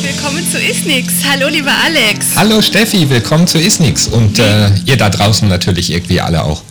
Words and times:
herzlich 0.00 0.16
willkommen 0.16 0.50
zu 0.50 0.58
Isnix. 0.58 1.12
Hallo, 1.30 1.48
lieber 1.48 1.72
Alex. 1.84 2.28
Hallo 2.34 2.62
Steffi, 2.62 3.10
willkommen 3.10 3.46
zu 3.46 3.58
Isnix 3.58 4.06
und 4.06 4.38
äh, 4.38 4.70
ihr 4.86 4.96
da 4.96 5.10
draußen 5.10 5.46
natürlich 5.48 5.90
irgendwie 5.90 6.20
alle 6.20 6.42
auch. 6.44 6.62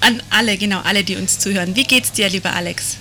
An 0.00 0.20
alle, 0.30 0.56
genau, 0.56 0.80
alle, 0.82 1.04
die 1.04 1.16
uns 1.16 1.38
zuhören. 1.38 1.76
Wie 1.76 1.84
geht's 1.84 2.10
dir, 2.10 2.28
lieber 2.28 2.52
Alex? 2.52 2.96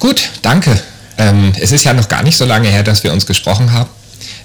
Gut, 0.00 0.30
danke. 0.42 0.80
Ähm, 1.16 1.52
es 1.60 1.70
ist 1.70 1.84
ja 1.84 1.92
noch 1.92 2.08
gar 2.08 2.22
nicht 2.22 2.36
so 2.36 2.44
lange 2.44 2.68
her, 2.68 2.82
dass 2.82 3.04
wir 3.04 3.12
uns 3.12 3.26
gesprochen 3.26 3.72
haben. 3.72 3.90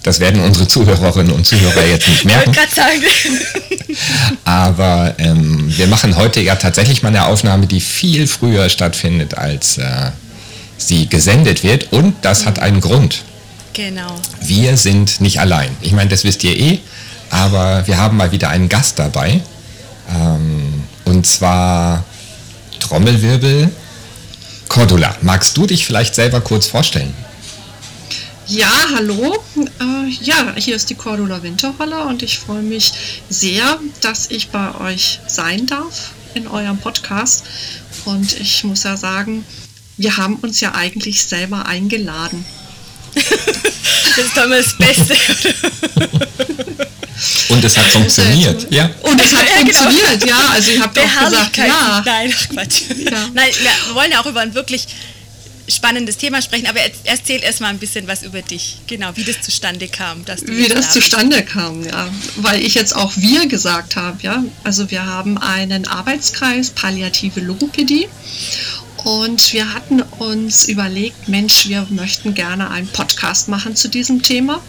Das 0.04 0.20
werden 0.20 0.42
unsere 0.44 0.68
Zuhörerinnen 0.68 1.32
und 1.32 1.46
Zuhörer 1.48 1.86
jetzt 1.86 2.08
nicht 2.08 2.26
merken. 2.26 2.52
Ich 2.52 2.76
sagen. 2.76 3.98
Aber 4.46 5.16
ähm, 5.18 5.74
wir 5.76 5.88
machen 5.88 6.16
heute 6.16 6.42
ja 6.42 6.56
tatsächlich 6.56 7.02
mal 7.02 7.10
eine 7.10 7.26
Aufnahme, 7.26 7.66
die 7.66 7.82
viel 7.82 8.28
früher 8.28 8.70
stattfindet, 8.70 9.36
als 9.36 9.78
äh, 9.78 10.12
sie 10.78 11.08
gesendet 11.08 11.64
wird. 11.64 11.92
Und 11.92 12.14
das 12.22 12.46
hat 12.46 12.60
einen 12.60 12.82
Grund. 12.82 13.24
Genau. 13.80 14.14
Wir 14.42 14.76
sind 14.76 15.22
nicht 15.22 15.40
allein. 15.40 15.74
Ich 15.80 15.94
meine, 15.94 16.10
das 16.10 16.26
wisst 16.26 16.44
ihr 16.44 16.54
eh. 16.60 16.80
Aber 17.30 17.88
wir 17.88 17.98
haben 17.98 18.18
mal 18.18 18.34
wieder 18.34 18.50
einen 18.50 18.68
Gast 18.68 19.00
dabei. 19.00 19.42
Ähm, 20.10 20.84
und 21.06 21.26
zwar 21.26 22.04
Trommelwirbel. 22.82 23.72
Cordula, 24.68 25.16
magst 25.22 25.56
du 25.56 25.66
dich 25.66 25.86
vielleicht 25.86 26.14
selber 26.14 26.42
kurz 26.42 26.68
vorstellen? 26.68 27.14
Ja, 28.48 28.70
hallo. 28.96 29.42
Äh, 29.56 30.10
ja, 30.24 30.56
hier 30.58 30.76
ist 30.76 30.90
die 30.90 30.96
Cordula 30.96 31.42
Winterholler 31.42 32.06
und 32.08 32.22
ich 32.22 32.38
freue 32.38 32.62
mich 32.62 32.92
sehr, 33.30 33.80
dass 34.02 34.30
ich 34.30 34.50
bei 34.50 34.76
euch 34.76 35.22
sein 35.26 35.68
darf 35.68 36.12
in 36.34 36.50
eurem 36.50 36.80
Podcast. 36.80 37.46
Und 38.04 38.38
ich 38.42 38.66
muss 38.66 38.84
ja 38.84 38.98
sagen, 38.98 39.46
wir 39.96 40.18
haben 40.18 40.36
uns 40.36 40.60
ja 40.60 40.76
eigentlich 40.76 41.24
selber 41.24 41.66
eingeladen. 41.66 42.44
Das 44.16 44.26
ist 44.26 44.38
doch 44.38 44.46
immer 44.46 44.58
das 44.58 44.78
Beste. 44.78 45.16
Und 47.50 47.64
es 47.64 47.78
hat 47.78 47.88
funktioniert, 47.88 48.68
ja. 48.72 48.90
Und 49.02 49.22
es 49.22 49.34
hat 49.34 49.46
ja, 49.50 49.62
genau. 49.62 49.80
funktioniert, 49.80 50.26
ja. 50.26 50.50
Also 50.52 50.72
ich 50.72 50.80
habe 50.80 51.02
auch 51.02 51.26
gesagt, 51.26 51.58
ja. 51.58 52.02
Nein, 52.06 52.34
ach 52.36 52.50
Quatsch. 52.50 52.82
Ja. 52.98 53.30
Nein, 53.34 53.50
wir 53.62 53.96
wollen 53.96 54.12
ja 54.12 54.22
auch 54.22 54.26
über 54.26 54.40
ein 54.42 54.54
wirklich 54.54 54.88
spannendes 55.70 56.18
Thema 56.18 56.42
sprechen, 56.42 56.68
aber 56.68 56.80
erzähl 57.04 57.42
erst 57.44 57.62
mal 57.62 57.68
ein 57.68 57.78
bisschen 57.78 58.08
was 58.08 58.24
über 58.24 58.42
dich, 58.42 58.78
genau, 58.88 59.12
wie 59.16 59.24
das 59.24 59.42
zustande 59.42 59.88
kam. 59.88 60.26
Dass 60.26 60.46
wie 60.48 60.68
das 60.68 60.88
da 60.88 60.94
zustande 60.94 61.44
kam, 61.44 61.86
ja, 61.86 62.10
weil 62.38 62.62
ich 62.62 62.74
jetzt 62.76 62.96
auch 62.96 63.12
wir 63.16 63.48
gesagt 63.48 63.96
habe, 63.96 64.18
ja, 64.22 64.44
also 64.64 64.90
wir 64.92 65.06
haben 65.06 65.38
einen 65.38 65.88
Arbeitskreis 65.88 66.72
Palliative 66.72 67.40
Logopädie 67.42 68.08
und 69.04 69.54
wir 69.54 69.74
hatten 69.74 70.02
uns 70.02 70.68
überlegt, 70.68 71.30
Mensch, 71.30 71.70
wir 71.70 71.88
möchten 71.90 72.34
gerne 72.34 72.70
einen 72.70 72.88
Podcast 72.88 73.48
machen 73.48 73.76
zu 73.76 73.88
diesem 73.88 74.24
Thema. 74.24 74.62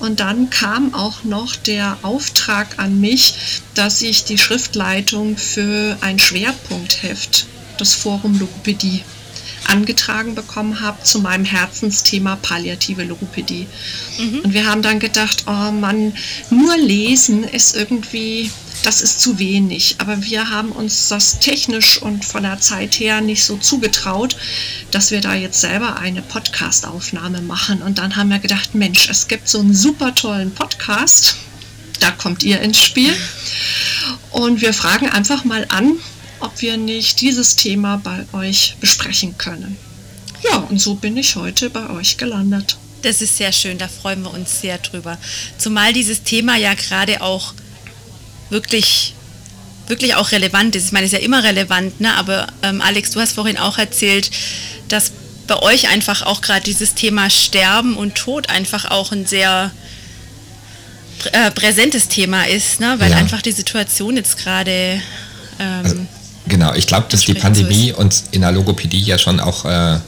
Und 0.00 0.20
dann 0.20 0.50
kam 0.50 0.94
auch 0.94 1.24
noch 1.24 1.56
der 1.56 1.96
Auftrag 2.02 2.78
an 2.78 3.00
mich, 3.00 3.34
dass 3.74 4.02
ich 4.02 4.24
die 4.24 4.38
Schriftleitung 4.38 5.36
für 5.36 5.96
ein 6.00 6.18
Schwerpunktheft, 6.18 7.46
das 7.78 7.94
Forum 7.94 8.38
Logopädie, 8.38 9.02
angetragen 9.66 10.34
bekommen 10.34 10.80
habe 10.80 11.02
zu 11.02 11.20
meinem 11.20 11.44
Herzensthema 11.44 12.36
palliative 12.36 13.04
Logopädie. 13.04 13.66
Mhm. 14.18 14.40
Und 14.40 14.52
wir 14.52 14.66
haben 14.66 14.82
dann 14.82 14.98
gedacht, 14.98 15.44
oh 15.46 15.70
Mann, 15.70 16.12
nur 16.50 16.76
lesen 16.76 17.44
ist 17.44 17.74
irgendwie, 17.74 18.50
das 18.84 19.00
ist 19.00 19.20
zu 19.20 19.38
wenig. 19.38 19.96
Aber 19.98 20.22
wir 20.22 20.50
haben 20.50 20.70
uns 20.70 21.08
das 21.08 21.38
technisch 21.38 22.00
und 22.00 22.24
von 22.24 22.42
der 22.42 22.60
Zeit 22.60 23.00
her 23.00 23.20
nicht 23.20 23.44
so 23.44 23.56
zugetraut, 23.56 24.36
dass 24.90 25.10
wir 25.10 25.20
da 25.20 25.34
jetzt 25.34 25.60
selber 25.60 25.98
eine 25.98 26.22
Podcast-Aufnahme 26.22 27.40
machen. 27.40 27.82
Und 27.82 27.98
dann 27.98 28.16
haben 28.16 28.28
wir 28.28 28.38
gedacht, 28.38 28.74
Mensch, 28.74 29.08
es 29.08 29.28
gibt 29.28 29.48
so 29.48 29.60
einen 29.60 29.74
super 29.74 30.14
tollen 30.14 30.54
Podcast. 30.54 31.36
Da 32.00 32.10
kommt 32.10 32.42
ihr 32.42 32.60
ins 32.60 32.78
Spiel. 32.78 33.14
Und 34.30 34.60
wir 34.60 34.74
fragen 34.74 35.08
einfach 35.08 35.44
mal 35.44 35.64
an, 35.70 35.92
ob 36.40 36.60
wir 36.60 36.76
nicht 36.76 37.20
dieses 37.20 37.56
Thema 37.56 37.96
bei 37.96 38.26
euch 38.32 38.76
besprechen 38.80 39.38
können. 39.38 39.76
Ja, 40.42 40.58
und 40.58 40.78
so 40.78 40.94
bin 40.94 41.16
ich 41.16 41.36
heute 41.36 41.70
bei 41.70 41.88
euch 41.90 42.18
gelandet. 42.18 42.76
Das 43.00 43.22
ist 43.22 43.36
sehr 43.36 43.52
schön, 43.52 43.78
da 43.78 43.88
freuen 43.88 44.22
wir 44.22 44.32
uns 44.32 44.60
sehr 44.60 44.78
drüber. 44.78 45.18
Zumal 45.58 45.92
dieses 45.92 46.22
Thema 46.22 46.56
ja 46.56 46.74
gerade 46.74 47.22
auch 47.22 47.54
wirklich, 48.50 49.14
wirklich 49.86 50.14
auch 50.14 50.32
relevant 50.32 50.76
ist. 50.76 50.86
Ich 50.86 50.92
meine, 50.92 51.06
es 51.06 51.12
ist 51.12 51.18
ja 51.18 51.24
immer 51.24 51.42
relevant, 51.42 52.00
ne? 52.00 52.14
aber 52.14 52.46
ähm, 52.62 52.80
Alex, 52.80 53.10
du 53.10 53.20
hast 53.20 53.32
vorhin 53.32 53.58
auch 53.58 53.78
erzählt, 53.78 54.30
dass 54.88 55.12
bei 55.46 55.58
euch 55.60 55.88
einfach 55.88 56.22
auch 56.22 56.40
gerade 56.40 56.62
dieses 56.62 56.94
Thema 56.94 57.28
Sterben 57.28 57.96
und 57.96 58.14
Tod 58.14 58.48
einfach 58.48 58.90
auch 58.90 59.12
ein 59.12 59.26
sehr 59.26 59.70
äh, 61.32 61.50
präsentes 61.50 62.08
Thema 62.08 62.44
ist, 62.44 62.80
ne? 62.80 62.94
weil 62.98 63.10
ja. 63.10 63.16
einfach 63.16 63.42
die 63.42 63.52
Situation 63.52 64.16
jetzt 64.16 64.38
gerade 64.38 65.00
ähm, 65.58 65.84
also 65.84 66.06
Genau, 66.46 66.74
ich 66.74 66.86
glaube, 66.86 67.06
dass 67.08 67.22
die 67.22 67.34
Pandemie 67.34 67.92
uns 67.92 68.24
in 68.30 68.42
der 68.42 68.52
Logopädie 68.52 69.00
ja 69.00 69.18
schon 69.18 69.40
auch 69.40 69.64
äh, 69.64 69.98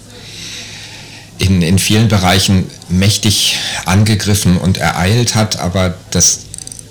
in, 1.39 1.63
in 1.63 1.79
vielen 1.79 2.09
Bereichen 2.09 2.67
mächtig 2.89 3.57
angegriffen 3.87 4.59
und 4.59 4.77
ereilt 4.77 5.35
hat, 5.35 5.59
aber 5.59 5.95
das 6.11 6.41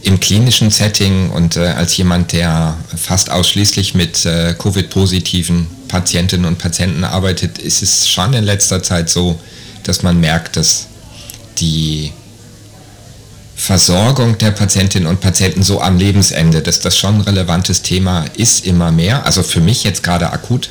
im 0.05 0.19
klinischen 0.19 0.69
Setting 0.69 1.31
und 1.31 1.57
äh, 1.57 1.61
als 1.65 1.97
jemand, 1.97 2.31
der 2.31 2.77
fast 2.95 3.31
ausschließlich 3.31 3.95
mit 3.95 4.23
äh, 4.25 4.53
Covid-positiven 4.53 5.65
Patientinnen 5.87 6.45
und 6.45 6.59
Patienten 6.59 7.03
arbeitet, 7.03 7.57
ist 7.57 7.81
es 7.81 8.07
schon 8.07 8.33
in 8.33 8.43
letzter 8.43 8.83
Zeit 8.83 9.09
so, 9.09 9.39
dass 9.81 10.03
man 10.03 10.19
merkt, 10.19 10.57
dass 10.57 10.85
die 11.57 12.11
Versorgung 13.55 14.37
der 14.37 14.51
Patientinnen 14.51 15.07
und 15.07 15.21
Patienten 15.21 15.63
so 15.63 15.81
am 15.81 15.97
Lebensende, 15.97 16.61
dass 16.61 16.81
das 16.81 16.95
schon 16.95 17.15
ein 17.15 17.21
relevantes 17.21 17.81
Thema 17.81 18.25
ist, 18.37 18.63
immer 18.67 18.91
mehr. 18.91 19.25
Also 19.25 19.41
für 19.41 19.61
mich 19.61 19.83
jetzt 19.83 20.03
gerade 20.03 20.31
akut. 20.31 20.69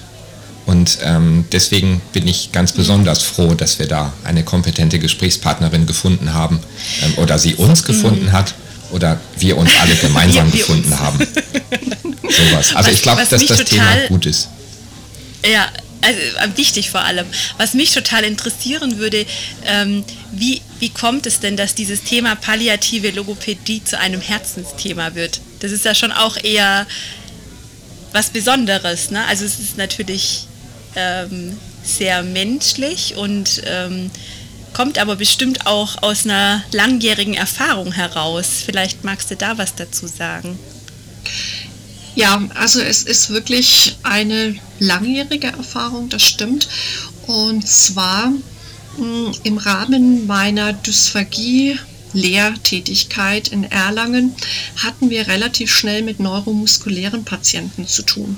Und 0.65 0.99
ähm, 1.03 1.45
deswegen 1.51 2.01
bin 2.13 2.29
ich 2.29 2.53
ganz 2.53 2.73
besonders 2.73 3.23
froh, 3.23 3.55
dass 3.55 3.81
wir 3.81 3.89
da 3.89 4.13
eine 4.23 4.45
kompetente 4.45 5.01
Gesprächspartnerin 5.01 5.87
gefunden 5.87 6.35
haben 6.35 6.61
ähm, 7.03 7.15
oder 7.17 7.41
sie 7.41 7.57
uns 7.57 7.83
mhm. 7.83 7.87
gefunden 7.87 8.33
hat 8.33 8.55
oder 8.91 9.21
wir 9.39 9.57
uns 9.57 9.71
alle 9.81 9.95
gemeinsam 9.97 10.47
wir, 10.53 10.61
gefunden 10.61 10.93
uns. 10.93 11.01
haben. 11.01 11.19
Sowas. 12.23 12.75
Also 12.75 12.89
was, 12.89 12.89
ich 12.89 13.03
glaube, 13.03 13.27
dass 13.27 13.47
das 13.47 13.65
Thema 13.65 13.97
gut 14.09 14.27
ist. 14.27 14.49
Ja, 15.45 15.69
also 16.05 16.21
äh, 16.21 16.57
wichtig 16.57 16.91
vor 16.91 17.01
allem. 17.01 17.27
Was 17.59 17.75
mich 17.75 17.93
total 17.93 18.25
interessieren 18.25 18.99
würde, 18.99 19.27
ähm, 19.67 20.05
wie, 20.33 20.61
wie 20.79 20.91
kommt 20.91 21.27
es 21.27 21.41
denn, 21.41 21.57
dass 21.57 21.75
dieses 21.75 22.03
Thema 22.03 22.35
palliative 22.37 23.11
Logopädie 23.11 23.83
zu 23.85 23.99
einem 23.99 24.21
Herzensthema 24.21 25.15
wird? 25.15 25.41
Das 25.61 25.73
ist 25.73 25.85
ja 25.85 25.95
schon 25.95 26.13
auch 26.13 26.37
eher 26.37 26.87
was 28.13 28.31
Besonderes. 28.31 29.11
Ne? 29.11 29.25
Also 29.27 29.45
es 29.45 29.59
ist 29.59 29.77
natürlich 29.77 30.47
ähm, 30.95 31.57
sehr 31.83 32.23
menschlich 32.23 33.15
und 33.17 33.63
ähm, 33.67 34.11
kommt 34.75 34.99
aber 34.99 35.17
bestimmt 35.17 35.67
auch 35.67 36.03
aus 36.03 36.25
einer 36.25 36.63
langjährigen 36.73 37.35
Erfahrung 37.35 37.93
heraus. 37.93 38.49
Vielleicht 38.65 39.05
magst 39.05 39.31
du 39.31 39.37
da 39.37 39.57
was 39.57 39.75
dazu 39.75 40.07
sagen. 40.07 40.59
Ja, 42.15 42.43
also 42.55 42.81
es 42.81 43.03
ist 43.03 43.31
wirklich 43.31 43.97
eine 44.03 44.57
langjährige 44.79 45.49
Erfahrung, 45.49 46.09
das 46.11 46.23
stimmt. 46.23 46.69
Und 47.27 47.67
zwar 47.67 48.33
hm, 48.97 49.33
im 49.43 49.59
Rahmen 49.59 50.27
meiner 50.27 50.73
Dysphagie 50.73 51.79
Lehrtätigkeit 52.13 53.49
in 53.49 53.65
Erlangen 53.65 54.35
hatten 54.77 55.11
wir 55.11 55.27
relativ 55.27 55.75
schnell 55.75 56.03
mit 56.03 56.21
neuromuskulären 56.21 57.25
Patienten 57.25 57.89
zu 57.89 58.03
tun. 58.03 58.37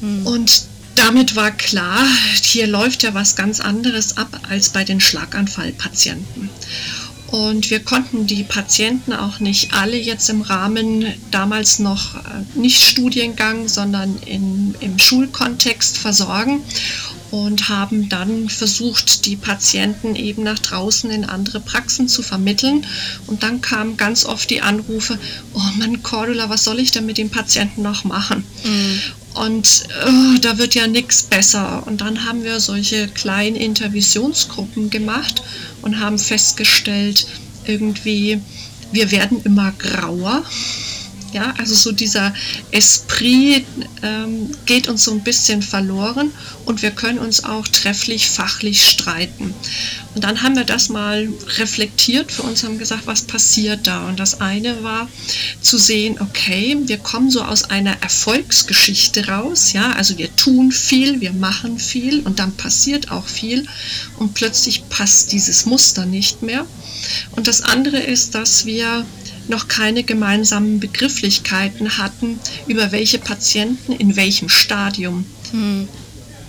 Mhm. 0.00 0.26
Und 0.26 0.64
damit 0.94 1.36
war 1.36 1.50
klar, 1.50 2.06
hier 2.42 2.66
läuft 2.66 3.02
ja 3.02 3.14
was 3.14 3.36
ganz 3.36 3.60
anderes 3.60 4.16
ab 4.16 4.40
als 4.48 4.70
bei 4.70 4.84
den 4.84 5.00
Schlaganfallpatienten. 5.00 6.50
Und 7.32 7.70
wir 7.70 7.80
konnten 7.80 8.26
die 8.26 8.44
Patienten 8.44 9.14
auch 9.14 9.40
nicht 9.40 9.72
alle 9.72 9.96
jetzt 9.96 10.28
im 10.28 10.42
Rahmen 10.42 11.06
damals 11.30 11.78
noch 11.78 12.16
äh, 12.16 12.20
nicht 12.54 12.82
Studiengang, 12.82 13.68
sondern 13.68 14.18
in, 14.26 14.74
im 14.80 14.98
Schulkontext 14.98 15.96
versorgen 15.96 16.62
und 17.30 17.70
haben 17.70 18.10
dann 18.10 18.50
versucht, 18.50 19.24
die 19.24 19.36
Patienten 19.36 20.14
eben 20.14 20.42
nach 20.42 20.58
draußen 20.58 21.10
in 21.10 21.24
andere 21.24 21.60
Praxen 21.60 22.06
zu 22.06 22.22
vermitteln. 22.22 22.86
Und 23.26 23.42
dann 23.42 23.62
kamen 23.62 23.96
ganz 23.96 24.26
oft 24.26 24.50
die 24.50 24.60
Anrufe, 24.60 25.18
oh 25.54 25.78
Mann, 25.78 26.02
Cordula, 26.02 26.50
was 26.50 26.64
soll 26.64 26.78
ich 26.78 26.90
denn 26.90 27.06
mit 27.06 27.16
dem 27.16 27.30
Patienten 27.30 27.80
noch 27.80 28.04
machen? 28.04 28.44
Mhm. 28.64 29.00
Und 29.34 29.84
oh, 30.06 30.38
da 30.40 30.58
wird 30.58 30.74
ja 30.74 30.86
nichts 30.86 31.22
besser. 31.22 31.86
Und 31.86 32.00
dann 32.00 32.24
haben 32.24 32.44
wir 32.44 32.60
solche 32.60 33.08
kleinen 33.08 33.56
Intervisionsgruppen 33.56 34.90
gemacht 34.90 35.42
und 35.82 36.00
haben 36.00 36.18
festgestellt, 36.18 37.26
irgendwie, 37.64 38.40
wir 38.92 39.10
werden 39.10 39.40
immer 39.44 39.72
grauer 39.78 40.42
Ja, 41.32 41.54
also 41.56 41.74
so 41.74 41.92
dieser 41.92 42.34
Esprit 42.72 43.64
ähm, 44.02 44.50
geht 44.66 44.88
uns 44.88 45.04
so 45.04 45.12
ein 45.12 45.22
bisschen 45.22 45.62
verloren 45.62 46.30
und 46.66 46.82
wir 46.82 46.90
können 46.90 47.18
uns 47.18 47.44
auch 47.44 47.66
trefflich 47.66 48.28
fachlich 48.28 48.82
streiten. 48.82 49.54
Und 50.14 50.24
dann 50.24 50.42
haben 50.42 50.56
wir 50.56 50.64
das 50.64 50.90
mal 50.90 51.28
reflektiert 51.56 52.30
für 52.30 52.42
uns, 52.42 52.64
haben 52.64 52.78
gesagt, 52.78 53.06
was 53.06 53.22
passiert 53.22 53.86
da? 53.86 54.06
Und 54.08 54.20
das 54.20 54.42
eine 54.42 54.82
war 54.82 55.08
zu 55.62 55.78
sehen, 55.78 56.20
okay, 56.20 56.76
wir 56.84 56.98
kommen 56.98 57.30
so 57.30 57.42
aus 57.42 57.64
einer 57.64 57.96
Erfolgsgeschichte 58.02 59.28
raus, 59.28 59.72
ja, 59.72 59.92
also 59.92 60.18
wir 60.18 60.34
tun 60.36 60.70
viel, 60.70 61.22
wir 61.22 61.32
machen 61.32 61.78
viel 61.78 62.20
und 62.20 62.40
dann 62.40 62.52
passiert 62.52 63.10
auch 63.10 63.26
viel 63.26 63.66
und 64.18 64.34
plötzlich 64.34 64.86
passt 64.90 65.32
dieses 65.32 65.64
Muster 65.64 66.04
nicht 66.04 66.42
mehr. 66.42 66.66
Und 67.32 67.46
das 67.48 67.62
andere 67.62 67.98
ist, 67.98 68.34
dass 68.34 68.66
wir 68.66 69.06
noch 69.48 69.68
keine 69.68 70.02
gemeinsamen 70.02 70.80
Begrifflichkeiten 70.80 71.98
hatten, 71.98 72.38
über 72.66 72.92
welche 72.92 73.18
Patienten 73.18 73.92
in 73.92 74.16
welchem 74.16 74.48
Stadium. 74.48 75.24
Hm 75.50 75.88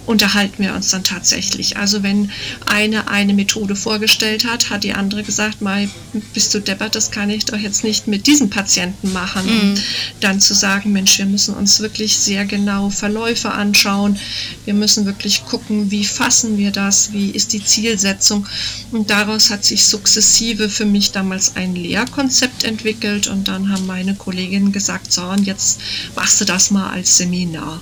unterhalten 0.06 0.64
wir 0.64 0.74
uns 0.74 0.90
dann 0.90 1.04
tatsächlich. 1.04 1.78
Also 1.78 2.04
wenn 2.04 2.30
eine 2.66 3.08
eine 3.08 3.34
Methode 3.34 3.76
vorgestellt 3.76 4.46
hat, 4.46 4.70
hat 4.70 4.84
die 4.84 4.94
andere 4.94 5.24
gesagt, 5.24 5.62
mal 5.62 5.90
bist 6.34 6.54
du 6.54 6.60
deppert, 6.60 6.96
das 6.96 7.12
kann 7.12 7.30
ich 7.30 7.46
doch 7.46 7.58
jetzt 7.58 7.84
nicht 7.84 8.08
mit 8.08 8.28
diesem 8.28 8.50
Patienten 8.50 9.14
machen. 9.14 9.46
Mhm. 9.46 9.76
Dann 10.20 10.42
zu 10.42 10.54
sagen, 10.54 10.92
Mensch, 10.92 11.18
wir 11.18 11.26
müssen 11.26 11.54
uns 11.56 11.80
wirklich 11.80 12.18
sehr 12.18 12.46
genau 12.46 12.90
Verläufe 12.90 13.52
anschauen. 13.52 14.18
Wir 14.66 14.74
müssen 14.74 15.06
wirklich 15.06 15.46
gucken, 15.46 15.90
wie 15.92 16.06
fassen 16.06 16.58
wir 16.58 16.72
das, 16.72 17.14
wie 17.14 17.30
ist 17.30 17.54
die 17.54 17.64
Zielsetzung. 17.64 18.46
Und 18.92 19.10
daraus 19.10 19.50
hat 19.50 19.64
sich 19.64 19.86
sukzessive 19.86 20.70
für 20.70 20.86
mich 20.86 21.12
damals 21.12 21.56
ein 21.56 21.76
Lehrkonzept 21.76 22.64
entwickelt 22.64 23.28
und 23.28 23.48
dann 23.48 23.72
haben 23.72 23.86
meine 23.86 24.16
Kolleginnen 24.16 24.72
gesagt, 24.72 25.14
so 25.14 25.24
und 25.24 25.46
jetzt 25.46 25.80
machst 26.16 26.42
du 26.42 26.46
das 26.46 26.72
mal 26.72 26.90
als 26.90 27.18
Seminar. 27.18 27.82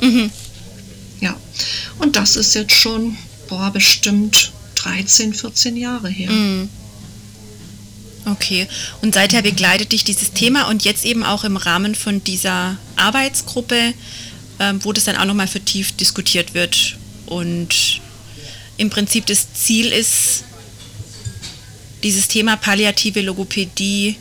Mhm. 0.00 0.30
Ja, 1.22 1.36
und 2.00 2.16
das 2.16 2.34
ist 2.34 2.54
jetzt 2.54 2.74
schon, 2.74 3.16
boah, 3.48 3.70
bestimmt 3.70 4.50
13, 4.74 5.32
14 5.32 5.76
Jahre 5.76 6.10
her. 6.10 6.30
Mm. 6.30 6.68
Okay, 8.24 8.66
und 9.02 9.14
seither 9.14 9.42
begleitet 9.42 9.92
dich 9.92 10.02
dieses 10.02 10.32
Thema 10.32 10.68
und 10.68 10.84
jetzt 10.84 11.04
eben 11.04 11.22
auch 11.22 11.44
im 11.44 11.56
Rahmen 11.56 11.94
von 11.94 12.24
dieser 12.24 12.76
Arbeitsgruppe, 12.96 13.94
ähm, 14.58 14.84
wo 14.84 14.92
das 14.92 15.04
dann 15.04 15.16
auch 15.16 15.24
nochmal 15.24 15.46
vertieft 15.46 16.00
diskutiert 16.00 16.54
wird. 16.54 16.96
Und 17.26 18.00
im 18.76 18.90
Prinzip 18.90 19.26
das 19.26 19.54
Ziel 19.54 19.92
ist, 19.92 20.42
dieses 22.02 22.26
Thema 22.26 22.56
palliative 22.56 23.20
Logopädie 23.20 24.16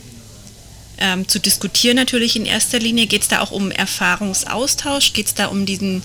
ähm, 0.99 1.27
zu 1.27 1.39
diskutieren 1.39 1.95
natürlich 1.95 2.35
in 2.35 2.45
erster 2.45 2.77
Linie. 2.77 3.07
Geht 3.07 3.23
es 3.23 3.27
da 3.27 3.41
auch 3.41 3.49
um 3.49 3.71
Erfahrungsaustausch? 3.71 5.13
Geht 5.13 5.27
es 5.27 5.33
da 5.33 5.47
um 5.47 5.65
diesen 5.65 6.03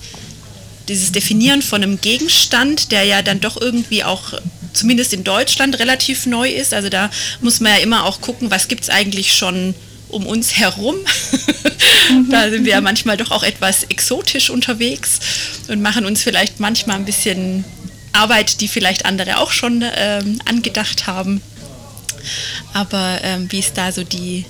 dieses 0.87 1.11
Definieren 1.11 1.61
von 1.61 1.83
einem 1.83 1.99
Gegenstand, 1.99 2.91
der 2.91 3.03
ja 3.03 3.21
dann 3.21 3.39
doch 3.39 3.59
irgendwie 3.59 4.03
auch 4.03 4.33
zumindest 4.73 5.13
in 5.13 5.23
Deutschland 5.23 5.79
relativ 5.79 6.25
neu 6.25 6.49
ist. 6.49 6.73
Also 6.73 6.89
da 6.89 7.09
muss 7.41 7.59
man 7.59 7.73
ja 7.73 7.79
immer 7.79 8.05
auch 8.05 8.21
gucken, 8.21 8.51
was 8.51 8.67
gibt 8.67 8.83
es 8.83 8.89
eigentlich 8.89 9.35
schon 9.35 9.75
um 10.09 10.25
uns 10.25 10.57
herum. 10.57 10.95
da 12.29 12.49
sind 12.49 12.65
wir 12.65 12.73
ja 12.73 12.81
manchmal 12.81 13.17
doch 13.17 13.31
auch 13.31 13.43
etwas 13.43 13.83
exotisch 13.83 14.49
unterwegs 14.49 15.19
und 15.67 15.81
machen 15.81 16.05
uns 16.05 16.23
vielleicht 16.23 16.59
manchmal 16.59 16.97
ein 16.97 17.05
bisschen 17.05 17.65
Arbeit, 18.13 18.61
die 18.61 18.67
vielleicht 18.67 19.05
andere 19.05 19.39
auch 19.39 19.51
schon 19.51 19.83
ähm, 19.95 20.39
angedacht 20.45 21.07
haben. 21.07 21.41
Aber 22.73 23.19
ähm, 23.23 23.51
wie 23.51 23.59
ist 23.59 23.77
da 23.77 23.91
so 23.91 24.03
die, 24.03 24.45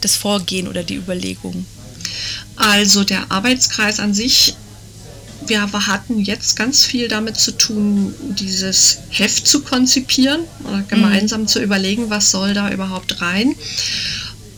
das 0.00 0.16
Vorgehen 0.16 0.68
oder 0.68 0.82
die 0.84 0.96
Überlegung? 0.96 1.66
Also 2.56 3.04
der 3.04 3.30
Arbeitskreis 3.30 4.00
an 4.00 4.14
sich 4.14 4.54
wir 5.46 5.70
hatten 5.86 6.20
jetzt 6.20 6.56
ganz 6.56 6.84
viel 6.84 7.08
damit 7.08 7.36
zu 7.36 7.52
tun, 7.52 8.14
dieses 8.38 8.98
Heft 9.10 9.46
zu 9.46 9.62
konzipieren 9.62 10.40
oder 10.64 10.82
gemeinsam 10.82 11.42
mhm. 11.42 11.48
zu 11.48 11.62
überlegen, 11.62 12.10
was 12.10 12.30
soll 12.30 12.54
da 12.54 12.70
überhaupt 12.70 13.20
rein. 13.20 13.54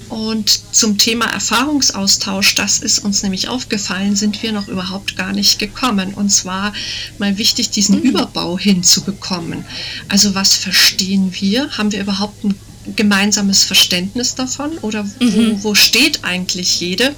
Und 0.09 0.75
zum 0.75 0.97
Thema 0.97 1.27
Erfahrungsaustausch, 1.27 2.55
das 2.55 2.79
ist 2.79 3.01
uns 3.01 3.23
nämlich 3.23 3.49
aufgefallen, 3.49 4.17
sind 4.17 4.43
wir 4.43 4.53
noch 4.53 4.69
überhaupt 4.69 5.17
gar 5.17 5.33
nicht 5.33 5.59
gekommen. 5.59 6.15
Und 6.15 6.31
zwar 6.31 6.73
mal 7.19 7.37
wichtig, 7.37 7.71
diesen 7.71 7.97
mhm. 7.97 8.03
Überbau 8.03 8.59
hinzubekommen. 8.59 9.65
Also 10.09 10.35
was 10.35 10.57
verstehen 10.57 11.33
wir? 11.39 11.77
Haben 11.77 11.93
wir 11.93 12.01
überhaupt 12.01 12.43
ein 12.45 12.55
gemeinsames 12.97 13.65
Verständnis 13.65 14.35
davon 14.35 14.79
oder 14.79 15.05
mhm. 15.05 15.63
wo, 15.63 15.65
wo 15.71 15.75
steht 15.75 16.25
eigentlich 16.25 16.81
jede? 16.81 17.15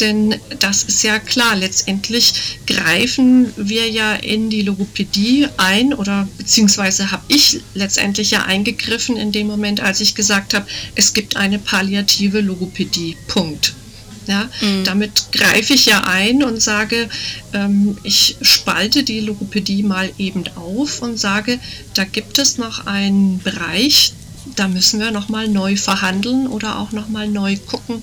Denn 0.00 0.36
das 0.60 0.84
ist 0.84 1.02
ja 1.02 1.18
klar, 1.18 1.56
letztendlich 1.56 2.58
greifen 2.66 3.52
wir 3.56 3.88
ja 3.88 4.14
in 4.14 4.50
die 4.50 4.62
Logopädie 4.62 5.48
ein 5.56 5.94
oder 5.94 6.28
beziehungsweise 6.38 7.10
habe 7.10 7.24
ich 7.28 7.60
letztendlich 7.74 8.30
ja 8.30 8.44
eingegriffen 8.44 9.16
in 9.16 9.32
dem 9.32 9.46
Moment, 9.46 9.80
als 9.80 10.00
ich 10.00 10.14
gesagt 10.14 10.54
habe, 10.54 10.66
es 10.94 11.12
gibt 11.12 11.36
eine 11.36 11.58
palliative 11.58 12.40
Logopädie. 12.40 13.16
Punkt. 13.26 13.74
Ja, 14.26 14.48
mhm. 14.60 14.84
Damit 14.84 15.32
greife 15.32 15.72
ich 15.72 15.86
ja 15.86 16.04
ein 16.04 16.42
und 16.42 16.60
sage, 16.60 17.08
ähm, 17.54 17.96
ich 18.02 18.36
spalte 18.42 19.02
die 19.02 19.20
Logopädie 19.20 19.82
mal 19.82 20.10
eben 20.18 20.44
auf 20.54 21.00
und 21.00 21.18
sage, 21.18 21.58
da 21.94 22.04
gibt 22.04 22.38
es 22.38 22.58
noch 22.58 22.86
einen 22.86 23.38
Bereich, 23.38 24.12
da 24.54 24.68
müssen 24.68 25.00
wir 25.00 25.12
nochmal 25.12 25.48
neu 25.48 25.76
verhandeln 25.76 26.46
oder 26.46 26.78
auch 26.78 26.92
nochmal 26.92 27.26
neu 27.26 27.56
gucken, 27.56 28.02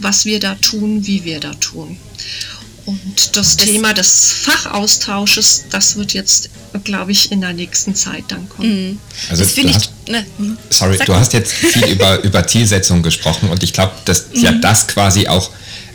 was 0.00 0.24
wir 0.24 0.40
da 0.40 0.54
tun, 0.56 1.06
wie 1.06 1.24
wir 1.24 1.40
da 1.40 1.54
tun. 1.54 1.96
Und 2.88 3.36
das, 3.36 3.56
das 3.56 3.56
Thema 3.56 3.92
des 3.92 4.32
Fachaustausches, 4.32 5.66
das 5.68 5.96
wird 5.96 6.14
jetzt, 6.14 6.48
glaube 6.84 7.12
ich, 7.12 7.30
in 7.30 7.42
der 7.42 7.52
nächsten 7.52 7.94
Zeit 7.94 8.24
dann 8.28 8.48
kommen. 8.48 8.92
Mhm. 8.92 8.98
Also 9.28 9.42
das 9.42 9.54
du 9.54 9.74
hast, 9.74 9.90
ne, 10.08 10.24
hm. 10.38 10.56
sorry, 10.70 10.98
du 11.04 11.14
hast 11.14 11.34
jetzt 11.34 11.52
viel 11.52 11.84
über, 11.92 12.22
über 12.22 12.46
Zielsetzung 12.46 13.02
gesprochen 13.02 13.50
und 13.50 13.62
ich 13.62 13.74
glaube, 13.74 13.92
dass 14.06 14.28
mhm. 14.32 14.42
ja 14.42 14.52
das 14.52 14.88
quasi 14.88 15.28
auch 15.28 15.50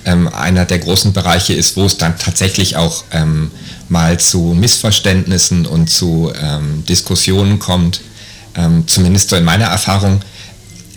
ähm, 0.05 0.27
einer 0.27 0.65
der 0.65 0.77
großen 0.77 1.13
Bereiche 1.13 1.53
ist, 1.53 1.77
wo 1.77 1.85
es 1.85 1.97
dann 1.97 2.19
tatsächlich 2.19 2.75
auch 2.75 3.05
ähm, 3.11 3.49
mal 3.89 4.19
zu 4.19 4.53
Missverständnissen 4.55 5.65
und 5.65 5.89
zu 5.89 6.31
ähm, 6.39 6.85
Diskussionen 6.85 7.57
kommt. 7.57 8.01
Ähm, 8.55 8.87
zumindest 8.87 9.29
so 9.29 9.35
in 9.35 9.45
meiner 9.45 9.65
Erfahrung 9.65 10.21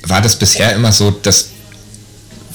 war 0.03 0.21
das 0.21 0.39
bisher 0.39 0.75
immer 0.75 0.93
so, 0.93 1.11
dass 1.11 1.49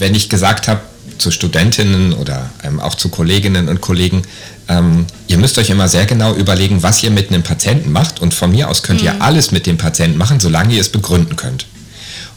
wenn 0.01 0.15
ich 0.15 0.29
gesagt 0.29 0.67
habe 0.67 0.81
zu 1.19 1.29
Studentinnen 1.29 2.13
oder 2.13 2.49
ähm, 2.63 2.79
auch 2.79 2.95
zu 2.95 3.09
Kolleginnen 3.09 3.69
und 3.69 3.81
Kollegen, 3.81 4.23
ähm, 4.67 5.05
ihr 5.27 5.37
müsst 5.37 5.59
euch 5.59 5.69
immer 5.69 5.87
sehr 5.87 6.05
genau 6.05 6.33
überlegen, 6.33 6.81
was 6.81 7.03
ihr 7.03 7.11
mit 7.11 7.29
einem 7.29 7.43
Patienten 7.43 7.91
macht 7.91 8.19
und 8.19 8.33
von 8.33 8.51
mir 8.51 8.67
aus 8.67 8.81
könnt 8.81 9.01
mhm. 9.01 9.05
ihr 9.05 9.21
alles 9.21 9.51
mit 9.51 9.67
dem 9.67 9.77
Patienten 9.77 10.17
machen, 10.17 10.39
solange 10.39 10.73
ihr 10.73 10.81
es 10.81 10.89
begründen 10.89 11.35
könnt. 11.35 11.67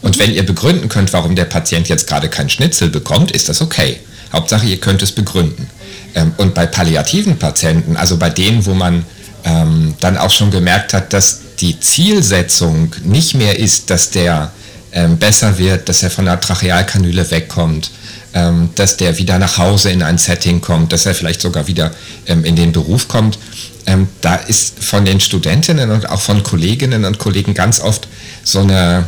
Und 0.03 0.17
mhm. 0.17 0.21
wenn 0.21 0.35
ihr 0.35 0.45
begründen 0.45 0.91
könnt, 0.91 1.15
warum 1.15 1.35
der 1.35 1.47
Patient 1.47 1.89
jetzt 1.89 2.07
gerade 2.07 2.29
kein 2.29 2.51
Schnitzel 2.51 2.91
bekommt, 2.91 3.33
ist 3.33 3.49
das 3.49 3.63
okay. 3.63 3.99
Hauptsache, 4.31 4.67
ihr 4.67 4.79
könnt 4.79 5.03
es 5.03 5.13
begründen. 5.13 5.67
Ähm, 6.15 6.33
und 6.37 6.55
bei 6.55 6.67
palliativen 6.67 7.39
Patienten, 7.39 7.97
also 7.97 8.19
bei 8.19 8.29
denen, 8.29 8.67
wo 8.67 8.75
man 8.75 9.07
ähm, 9.45 9.95
dann 10.01 10.19
auch 10.19 10.31
schon 10.31 10.51
gemerkt 10.51 10.93
hat, 10.93 11.15
dass 11.15 11.41
die 11.61 11.81
Zielsetzung 11.81 12.95
nicht 13.05 13.35
mehr 13.35 13.59
ist, 13.59 13.89
dass 13.89 14.11
der 14.11 14.53
ähm, 14.95 15.19
besser 15.19 15.59
wird, 15.59 15.89
dass 15.89 16.03
er 16.03 16.11
von 16.11 16.25
der 16.25 16.41
Trachealkanüle 16.41 17.31
wegkommt, 17.31 17.91
ähm, 18.33 18.71
dass 18.77 18.97
der 18.97 19.19
wieder 19.19 19.39
nach 19.39 19.59
Hause 19.59 19.91
in 19.91 20.03
ein 20.03 20.19
Setting 20.19 20.61
kommt, 20.61 20.93
dass 20.93 21.05
er 21.05 21.15
vielleicht 21.15 21.41
sogar 21.41 21.67
wieder 21.67 21.91
ähm, 22.27 22.45
in 22.45 22.57
den 22.57 22.73
Beruf 22.73 23.09
kommt. 23.09 23.39
Ähm, 23.87 24.09
da 24.21 24.37
ist 24.37 24.83
von 24.83 25.05
den 25.05 25.21
Studentinnen 25.21 25.91
und 25.91 26.09
auch 26.09 26.21
von 26.21 26.43
Kolleginnen 26.43 27.05
und 27.05 27.19
Kollegen 27.19 27.55
ganz 27.55 27.81
oft 27.81 28.09
so 28.45 28.61
eine 28.61 29.07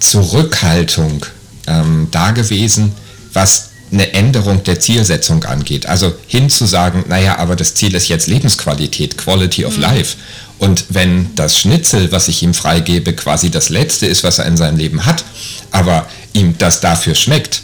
Zurückhaltung 0.00 1.24
ähm, 1.66 2.08
da 2.10 2.32
gewesen, 2.32 2.92
was 3.32 3.70
eine 3.90 4.12
Änderung 4.12 4.62
der 4.64 4.80
Zielsetzung 4.80 5.44
angeht. 5.44 5.86
Also 5.86 6.14
hin 6.26 6.50
zu 6.50 6.66
sagen, 6.66 7.04
naja, 7.08 7.38
aber 7.38 7.56
das 7.56 7.74
Ziel 7.74 7.94
ist 7.94 8.08
jetzt 8.08 8.26
Lebensqualität, 8.26 9.16
Quality 9.16 9.64
of 9.64 9.76
mhm. 9.76 9.82
Life. 9.82 10.16
Und 10.58 10.86
wenn 10.88 11.34
das 11.36 11.56
Schnitzel, 11.58 12.10
was 12.10 12.28
ich 12.28 12.42
ihm 12.42 12.52
freigebe, 12.52 13.12
quasi 13.12 13.50
das 13.50 13.68
Letzte 13.68 14.06
ist, 14.06 14.24
was 14.24 14.38
er 14.38 14.46
in 14.46 14.56
seinem 14.56 14.76
Leben 14.76 15.06
hat, 15.06 15.24
aber 15.70 16.06
ihm 16.32 16.58
das 16.58 16.80
dafür 16.80 17.14
schmeckt, 17.14 17.62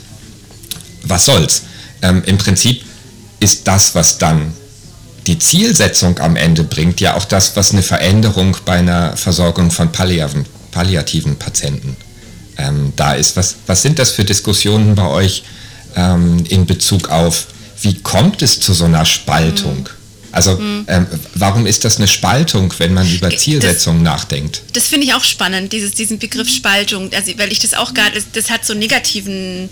was 1.03 1.25
soll's? 1.25 1.63
Ähm, 2.03 2.23
Im 2.25 2.39
Prinzip 2.39 2.83
ist 3.41 3.67
das, 3.67 3.95
was 3.95 4.19
dann 4.19 4.53
die 5.27 5.39
Zielsetzung 5.39 6.19
am 6.21 6.37
Ende 6.37 6.63
bringt, 6.63 7.01
ja 7.01 7.17
auch 7.17 7.25
das, 7.25 7.57
was 7.57 7.73
eine 7.73 7.83
Veränderung 7.83 8.57
bei 8.65 8.75
einer 8.75 9.17
Versorgung 9.17 9.71
von 9.71 9.91
palliativen, 9.91 10.47
palliativen 10.71 11.37
Patienten 11.37 11.97
ähm, 12.59 12.93
da 12.95 13.15
ist. 13.15 13.37
Was, 13.37 13.57
was 13.67 13.83
sind 13.83 13.99
das 13.99 14.13
für 14.13 14.25
Diskussionen 14.25 14.95
bei 14.95 15.07
euch 15.07 15.45
ähm, 15.97 16.45
in 16.49 16.67
Bezug 16.67 17.09
auf, 17.09 17.49
wie 17.81 17.95
kommt 18.01 18.43
es 18.43 18.61
zu 18.61 18.73
so 18.73 18.85
einer 18.85 19.05
Spaltung? 19.05 19.89
Mhm 19.89 20.04
also 20.35 20.57
mhm. 20.57 20.85
ähm, 20.89 21.07
warum 21.35 21.67
ist 21.67 21.85
das 21.85 21.97
eine 21.97 22.09
Spaltung, 22.09 22.73
wenn 22.79 22.93
man 22.93 23.11
über 23.11 23.31
Zielsetzungen 23.37 24.05
das, 24.05 24.13
nachdenkt? 24.13 24.63
Das 24.73 24.89
finde 24.89 25.07
ich 25.07 25.15
auch 25.15 25.25
spannend, 25.25 25.73
dieses, 25.73 25.93
diesen 25.93 26.19
Begriff 26.19 26.49
Spaltung, 26.49 27.13
also, 27.13 27.33
weil 27.39 27.53
ich 27.53 27.61
das 27.61 27.75
auch 27.75 27.95
gar, 27.95 28.11
das, 28.11 28.25
das 28.33 28.51
hat 28.51 28.67
so 28.67 28.73
einen 28.73 28.81
negativen 28.81 29.71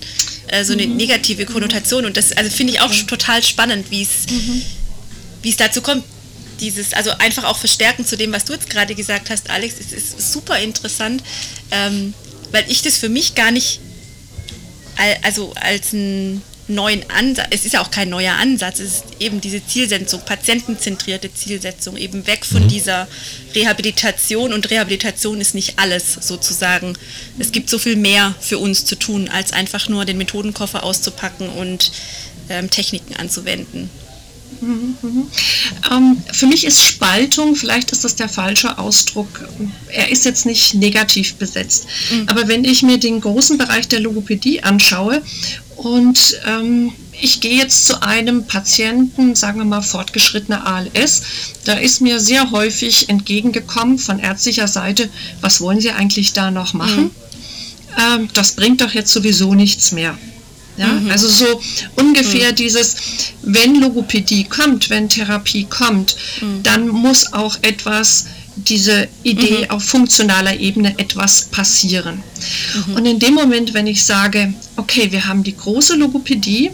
äh, 0.48 0.64
so 0.64 0.72
eine 0.72 0.86
mhm. 0.86 0.96
negative 0.96 1.46
Konnotation. 1.46 2.04
Und 2.04 2.16
das 2.16 2.32
also 2.32 2.50
finde 2.50 2.74
ich 2.74 2.80
auch 2.80 2.92
total 3.06 3.42
spannend, 3.42 3.90
wie 3.90 4.02
es 4.02 4.30
mhm. 4.30 4.62
wie 5.42 5.50
es 5.50 5.56
dazu 5.56 5.82
kommt. 5.82 6.04
Dieses, 6.60 6.92
also 6.92 7.10
einfach 7.18 7.44
auch 7.44 7.56
verstärken 7.56 8.06
zu 8.06 8.16
dem, 8.16 8.32
was 8.32 8.44
du 8.44 8.52
jetzt 8.52 8.70
gerade 8.70 8.94
gesagt 8.94 9.30
hast, 9.30 9.50
Alex, 9.50 9.74
es 9.80 9.92
ist 9.92 10.32
super 10.32 10.60
interessant, 10.60 11.20
ähm, 11.72 12.14
weil 12.52 12.64
ich 12.68 12.82
das 12.82 12.98
für 12.98 13.08
mich 13.08 13.34
gar 13.34 13.50
nicht 13.50 13.80
also 15.22 15.52
als 15.54 15.92
ein 15.92 16.42
neuen 16.68 17.02
Ansatz, 17.10 17.48
es 17.50 17.64
ist 17.64 17.72
ja 17.72 17.82
auch 17.82 17.90
kein 17.90 18.08
neuer 18.08 18.34
Ansatz, 18.34 18.78
es 18.78 18.94
ist 18.96 19.04
eben 19.18 19.40
diese 19.40 19.64
Zielsetzung, 19.64 20.20
patientenzentrierte 20.24 21.32
Zielsetzung, 21.32 21.96
eben 21.96 22.26
weg 22.26 22.44
von 22.44 22.64
mhm. 22.64 22.68
dieser 22.68 23.08
Rehabilitation 23.54 24.52
und 24.52 24.70
Rehabilitation 24.70 25.40
ist 25.40 25.54
nicht 25.54 25.78
alles 25.78 26.14
sozusagen. 26.20 26.94
Es 27.38 27.52
gibt 27.52 27.68
so 27.68 27.78
viel 27.78 27.96
mehr 27.96 28.34
für 28.40 28.58
uns 28.58 28.84
zu 28.84 28.96
tun, 28.96 29.28
als 29.28 29.52
einfach 29.52 29.88
nur 29.88 30.04
den 30.04 30.18
Methodenkoffer 30.18 30.84
auszupacken 30.84 31.48
und 31.48 31.92
ähm, 32.48 32.70
Techniken 32.70 33.16
anzuwenden. 33.16 33.90
Mhm, 34.62 34.96
mhm. 35.02 35.26
Ähm, 35.90 36.22
für 36.32 36.46
mich 36.46 36.64
ist 36.64 36.80
Spaltung, 36.80 37.56
vielleicht 37.56 37.90
ist 37.90 38.04
das 38.04 38.14
der 38.14 38.28
falsche 38.28 38.78
Ausdruck, 38.78 39.48
er 39.88 40.10
ist 40.10 40.24
jetzt 40.24 40.46
nicht 40.46 40.74
negativ 40.74 41.34
besetzt. 41.34 41.86
Mhm. 42.12 42.28
Aber 42.28 42.46
wenn 42.48 42.64
ich 42.64 42.82
mir 42.82 42.98
den 42.98 43.20
großen 43.20 43.58
Bereich 43.58 43.88
der 43.88 44.00
Logopädie 44.00 44.62
anschaue 44.62 45.20
und 45.76 46.40
ähm, 46.46 46.92
ich 47.20 47.40
gehe 47.40 47.56
jetzt 47.56 47.86
zu 47.86 48.02
einem 48.02 48.46
Patienten, 48.46 49.34
sagen 49.34 49.58
wir 49.58 49.64
mal 49.64 49.82
fortgeschrittene 49.82 50.64
ALS, 50.64 51.22
da 51.64 51.74
ist 51.74 52.00
mir 52.00 52.20
sehr 52.20 52.52
häufig 52.52 53.08
entgegengekommen 53.08 53.98
von 53.98 54.20
ärztlicher 54.20 54.68
Seite, 54.68 55.08
was 55.40 55.60
wollen 55.60 55.80
Sie 55.80 55.90
eigentlich 55.90 56.32
da 56.32 56.50
noch 56.52 56.72
machen? 56.72 57.04
Mhm. 57.04 57.10
Ähm, 57.98 58.28
das 58.32 58.52
bringt 58.52 58.80
doch 58.80 58.92
jetzt 58.92 59.12
sowieso 59.12 59.54
nichts 59.54 59.92
mehr. 59.92 60.16
Ja, 60.76 60.86
mhm. 60.86 61.10
Also 61.10 61.28
so 61.28 61.60
ungefähr 61.96 62.52
mhm. 62.52 62.56
dieses, 62.56 62.96
wenn 63.42 63.80
Logopädie 63.80 64.44
kommt, 64.44 64.90
wenn 64.90 65.08
Therapie 65.08 65.64
kommt, 65.64 66.16
mhm. 66.40 66.62
dann 66.62 66.88
muss 66.88 67.32
auch 67.32 67.58
etwas, 67.62 68.26
diese 68.56 69.08
Idee 69.22 69.64
mhm. 69.64 69.70
auf 69.70 69.84
funktionaler 69.84 70.58
Ebene 70.58 70.98
etwas 70.98 71.46
passieren. 71.46 72.22
Mhm. 72.86 72.94
Und 72.94 73.06
in 73.06 73.18
dem 73.18 73.34
Moment, 73.34 73.74
wenn 73.74 73.86
ich 73.86 74.04
sage, 74.04 74.52
okay, 74.76 75.10
wir 75.10 75.26
haben 75.26 75.42
die 75.42 75.56
große 75.56 75.96
Logopädie 75.96 76.70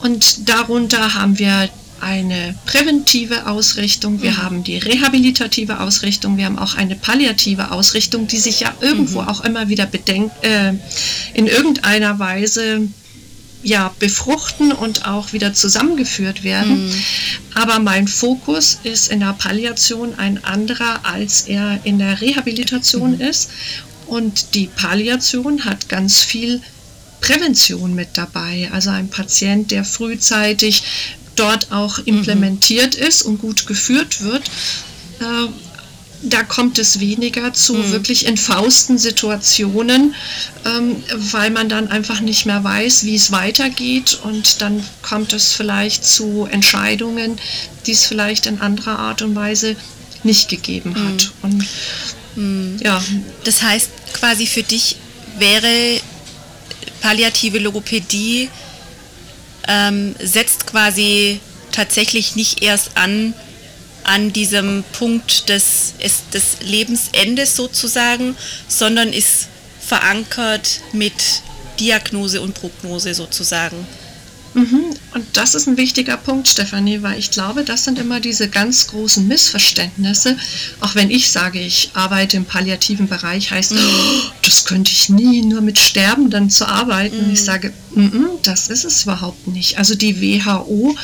und 0.00 0.48
darunter 0.48 1.14
haben 1.14 1.38
wir 1.38 1.68
eine 2.00 2.54
präventive 2.66 3.46
Ausrichtung, 3.46 4.20
wir 4.20 4.32
mhm. 4.32 4.42
haben 4.42 4.64
die 4.64 4.76
rehabilitative 4.76 5.80
Ausrichtung, 5.80 6.36
wir 6.36 6.44
haben 6.44 6.58
auch 6.58 6.74
eine 6.74 6.96
palliative 6.96 7.70
Ausrichtung, 7.70 8.26
die 8.26 8.36
sich 8.36 8.60
ja 8.60 8.74
irgendwo 8.80 9.20
auch 9.20 9.42
immer 9.42 9.68
wieder 9.70 9.86
bedenkt, 9.86 10.44
äh, 10.44 10.74
in 11.32 11.46
irgendeiner 11.46 12.18
Weise 12.18 12.88
ja, 13.64 13.94
befruchten 13.98 14.72
und 14.72 15.06
auch 15.06 15.32
wieder 15.32 15.54
zusammengeführt 15.54 16.44
werden. 16.44 16.86
Mhm. 16.86 16.94
Aber 17.54 17.78
mein 17.80 18.06
Fokus 18.06 18.78
ist 18.84 19.10
in 19.10 19.20
der 19.20 19.32
Palliation 19.32 20.14
ein 20.16 20.44
anderer, 20.44 21.04
als 21.04 21.42
er 21.42 21.80
in 21.84 21.98
der 21.98 22.20
Rehabilitation 22.20 23.16
mhm. 23.16 23.20
ist. 23.20 23.50
Und 24.06 24.54
die 24.54 24.66
Palliation 24.66 25.64
hat 25.64 25.88
ganz 25.88 26.22
viel 26.22 26.60
Prävention 27.20 27.94
mit 27.94 28.10
dabei. 28.14 28.68
Also 28.70 28.90
ein 28.90 29.08
Patient, 29.08 29.70
der 29.70 29.84
frühzeitig 29.84 30.82
dort 31.36 31.72
auch 31.72 31.98
mhm. 31.98 32.04
implementiert 32.06 32.98
mhm. 32.98 33.06
ist 33.06 33.22
und 33.22 33.38
gut 33.38 33.66
geführt 33.66 34.22
wird, 34.22 34.44
äh, 35.20 35.48
da 36.24 36.42
kommt 36.42 36.78
es 36.78 37.00
weniger 37.00 37.52
zu 37.52 37.74
mhm. 37.74 37.92
wirklich 37.92 38.26
entfausten 38.26 38.98
Situationen, 38.98 40.14
ähm, 40.64 40.96
weil 41.16 41.50
man 41.50 41.68
dann 41.68 41.88
einfach 41.88 42.20
nicht 42.20 42.46
mehr 42.46 42.64
weiß, 42.64 43.04
wie 43.04 43.14
es 43.14 43.30
weitergeht 43.30 44.20
und 44.22 44.62
dann 44.62 44.82
kommt 45.02 45.32
es 45.32 45.52
vielleicht 45.52 46.04
zu 46.06 46.48
Entscheidungen, 46.50 47.38
die 47.86 47.92
es 47.92 48.06
vielleicht 48.06 48.46
in 48.46 48.60
anderer 48.60 48.98
Art 48.98 49.22
und 49.22 49.34
Weise 49.34 49.76
nicht 50.22 50.48
gegeben 50.48 50.90
mhm. 50.90 51.08
hat. 51.08 51.32
Und, 51.42 51.66
mhm. 52.36 52.76
ja. 52.82 53.02
Das 53.44 53.62
heißt 53.62 53.90
quasi 54.14 54.46
für 54.46 54.62
dich 54.62 54.96
wäre 55.38 56.00
palliative 57.00 57.58
Logopädie 57.58 58.48
ähm, 59.68 60.14
setzt 60.22 60.66
quasi 60.66 61.40
tatsächlich 61.72 62.36
nicht 62.36 62.62
erst 62.62 62.96
an, 62.96 63.34
an 64.04 64.32
diesem 64.32 64.84
Punkt 64.92 65.48
des, 65.48 65.94
des 66.32 66.56
Lebensendes 66.60 67.56
sozusagen, 67.56 68.36
sondern 68.68 69.12
ist 69.12 69.48
verankert 69.80 70.80
mit 70.92 71.42
Diagnose 71.78 72.40
und 72.40 72.54
Prognose 72.54 73.14
sozusagen. 73.14 73.86
Mhm. 74.54 74.84
Und 75.14 75.26
das 75.36 75.54
ist 75.54 75.66
ein 75.66 75.76
wichtiger 75.76 76.16
Punkt, 76.16 76.46
Stefanie, 76.46 77.02
weil 77.02 77.18
ich 77.18 77.32
glaube, 77.32 77.64
das 77.64 77.84
sind 77.84 77.98
immer 77.98 78.20
diese 78.20 78.48
ganz 78.48 78.86
großen 78.86 79.26
Missverständnisse. 79.26 80.36
Auch 80.80 80.94
wenn 80.94 81.10
ich 81.10 81.30
sage, 81.30 81.58
ich 81.58 81.90
arbeite 81.94 82.36
im 82.36 82.44
palliativen 82.44 83.08
Bereich, 83.08 83.50
heißt, 83.50 83.72
oh, 83.76 84.30
das 84.46 84.64
könnte 84.64 84.92
ich 84.92 85.08
nie, 85.08 85.42
nur 85.42 85.60
mit 85.60 85.78
Sterbenden 85.78 86.50
zu 86.50 86.66
arbeiten. 86.66 87.26
Mhm. 87.26 87.32
Ich 87.32 87.42
sage, 87.42 87.72
mm 87.94 88.00
-mm, 88.00 88.28
das 88.42 88.68
ist 88.68 88.84
es 88.84 89.02
überhaupt 89.04 89.46
nicht. 89.48 89.78
Also 89.78 89.94
die 89.94 90.20
WHO 90.20 90.96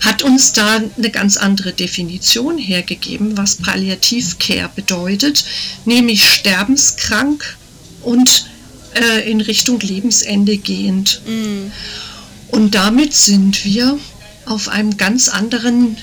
hat 0.00 0.22
uns 0.22 0.52
da 0.52 0.80
eine 0.96 1.10
ganz 1.10 1.36
andere 1.36 1.72
Definition 1.72 2.58
hergegeben, 2.58 3.36
was 3.36 3.56
Palliativcare 3.56 4.70
bedeutet, 4.74 5.44
nämlich 5.84 6.24
sterbenskrank 6.24 7.56
und 8.02 8.46
äh, 8.94 9.30
in 9.30 9.40
Richtung 9.40 9.80
Lebensende 9.80 10.56
gehend. 10.56 11.20
Mhm. 11.26 11.72
Und 12.48 12.74
damit 12.74 13.14
sind 13.14 13.64
wir 13.64 13.98
auf 14.46 14.68
einem 14.68 14.96
ganz 14.96 15.28
anderen 15.28 15.96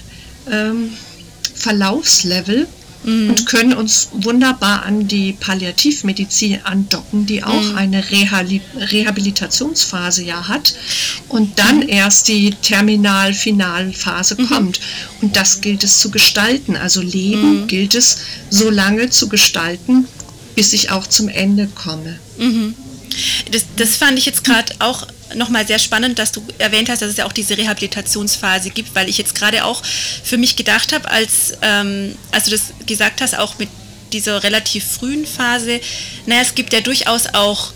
ähm, 0.50 0.92
Verlaufslevel 1.54 2.68
mhm. 3.04 3.30
und 3.30 3.46
können 3.46 3.74
uns 3.74 4.10
wunderbar 4.14 4.84
an 4.84 5.08
die 5.08 5.34
Palliativmedizin 5.34 6.62
andocken, 6.64 7.26
die 7.26 7.44
auch 7.44 7.62
mhm. 7.62 7.78
eine 7.78 8.04
Rehabilitationsphase 8.10 10.24
ja 10.24 10.48
hat 10.48 10.74
und 11.28 11.60
dann 11.60 11.78
mhm. 11.78 11.90
erst 11.90 12.28
die 12.28 12.52
Terminal-Finalphase 12.52 14.42
mhm. 14.42 14.48
kommt. 14.48 14.80
Und 15.22 15.36
das 15.36 15.62
gilt 15.62 15.84
es 15.84 16.00
zu 16.00 16.12
gestalten. 16.12 16.76
Also 16.76 17.02
Leben 17.02 17.62
mhm. 17.62 17.68
gilt 17.68 17.96
es 17.96 18.18
so 18.50 18.70
lange 18.70 19.10
zu 19.10 19.30
gestalten, 19.30 20.08
bis 20.56 20.74
ich 20.74 20.92
auch 20.92 21.08
zum 21.08 21.30
Ende 21.30 21.68
komme. 21.68 22.20
Mhm. 22.38 22.76
Das, 23.52 23.66
das 23.76 23.98
fand 23.98 24.18
ich 24.18 24.26
jetzt 24.26 24.44
gerade 24.44 24.74
auch 24.80 25.06
nochmal 25.36 25.66
sehr 25.68 25.80
spannend, 25.80 26.20
dass 26.20 26.32
du 26.32 26.44
erwähnt 26.58 26.90
hast, 26.90 27.02
dass 27.02 27.10
es 27.10 27.18
ja 27.18 27.26
auch 27.26 27.34
diese 27.34 27.58
Rehabilitationsphase 27.58 28.70
gibt, 28.70 28.96
weil 28.96 29.10
ich 29.10 29.18
jetzt 29.18 29.36
gerade 29.36 29.66
auch 29.66 29.84
für 30.24 30.38
mich 30.38 30.56
gedacht 30.56 30.94
habe, 30.94 31.10
als, 31.10 31.54
ähm, 31.62 32.16
als 32.32 32.46
du 32.46 32.52
das 32.52 32.74
gesagt 32.86 33.22
hast, 33.22 33.38
auch 33.38 33.58
mit 33.58 33.70
dieser 34.14 34.44
relativ 34.44 34.86
frühen 34.86 35.26
Phase, 35.26 35.80
naja, 36.26 36.42
es 36.42 36.56
gibt 36.56 36.74
ja 36.74 36.82
durchaus 36.82 37.28
auch 37.34 37.74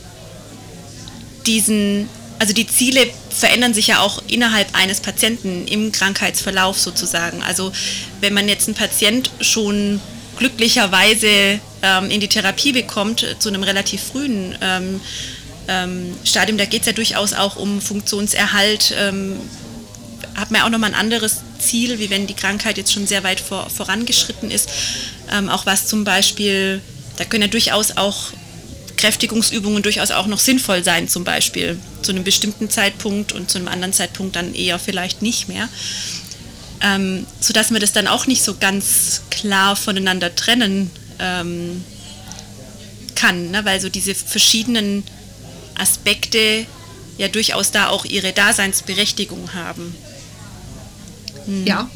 diesen, 1.46 2.10
also 2.40 2.54
die 2.54 2.68
Ziele 2.68 3.08
verändern 3.30 3.74
sich 3.74 3.88
ja 3.88 4.00
auch 4.00 4.22
innerhalb 4.28 4.76
eines 4.76 5.00
Patienten 5.00 5.68
im 5.68 5.92
Krankheitsverlauf 5.92 6.80
sozusagen. 6.80 7.44
Also 7.44 7.72
wenn 8.22 8.34
man 8.34 8.48
jetzt 8.50 8.68
einen 8.68 8.76
Patient 8.76 9.32
schon 9.42 10.02
glücklicherweise 10.38 11.60
ähm, 11.82 12.10
in 12.10 12.20
die 12.20 12.28
Therapie 12.28 12.74
bekommt, 12.74 13.26
zu 13.40 13.50
einem 13.50 13.64
relativ 13.64 14.02
frühen 14.04 14.58
ähm, 14.62 15.02
Stadium, 16.24 16.58
da 16.58 16.66
geht 16.66 16.82
es 16.82 16.88
ja 16.88 16.94
durchaus 16.94 17.34
auch 17.34 17.56
um 17.56 17.82
Funktionserhalt. 17.82 18.94
Ähm, 18.98 19.40
hat 20.36 20.52
man 20.52 20.60
ja 20.60 20.66
auch 20.66 20.70
nochmal 20.70 20.94
ein 20.94 21.00
anderes 21.00 21.42
Ziel, 21.60 21.98
wie 22.00 22.10
wenn 22.10 22.28
die 22.28 22.34
Krankheit 22.34 22.78
jetzt 22.78 22.92
schon 22.92 23.08
sehr 23.08 23.24
weit 23.24 23.40
vor, 23.40 23.70
vorangeschritten 23.70 24.52
ist. 24.52 24.70
Ähm, 25.32 25.50
auch 25.50 25.66
was 25.66 25.88
zum 25.88 26.04
Beispiel, 26.04 26.82
da 27.18 27.26
können 27.26 27.44
ja 27.44 27.48
durchaus 27.48 27.98
auch 27.98 28.34
Kräftigungsübungen 28.98 29.84
durchaus 29.84 30.12
auch 30.12 30.28
noch 30.28 30.40
sinnvoll 30.40 30.84
sein, 30.84 31.08
zum 31.08 31.24
Beispiel 31.24 31.78
zu 32.02 32.12
einem 32.12 32.24
bestimmten 32.24 32.70
Zeitpunkt 32.70 33.34
und 33.34 33.50
zu 33.50 33.58
einem 33.58 33.68
anderen 33.68 33.94
Zeitpunkt 33.94 34.36
dann 34.36 34.54
eher 34.54 34.80
vielleicht 34.80 35.22
nicht 35.22 35.48
mehr. 35.48 35.70
Ähm, 36.82 37.26
sodass 37.40 37.72
man 37.72 37.82
das 37.82 37.94
dann 37.94 38.08
auch 38.08 38.28
nicht 38.28 38.44
so 38.44 38.56
ganz 38.56 39.22
klar 39.32 39.76
voneinander 39.76 40.36
trennen 40.36 40.92
ähm, 41.20 41.84
kann, 43.16 43.52
ne? 43.52 43.64
weil 43.64 43.80
so 43.80 43.90
diese 43.90 44.14
verschiedenen 44.14 45.04
Aspekte 45.76 46.66
ja 47.18 47.28
durchaus 47.28 47.72
da 47.72 47.88
auch 47.88 48.06
ihre 48.06 48.34
Daseinsberechtigung 48.34 49.54
haben. 49.54 49.96
Hm. 51.46 51.66
Ja, 51.66 51.90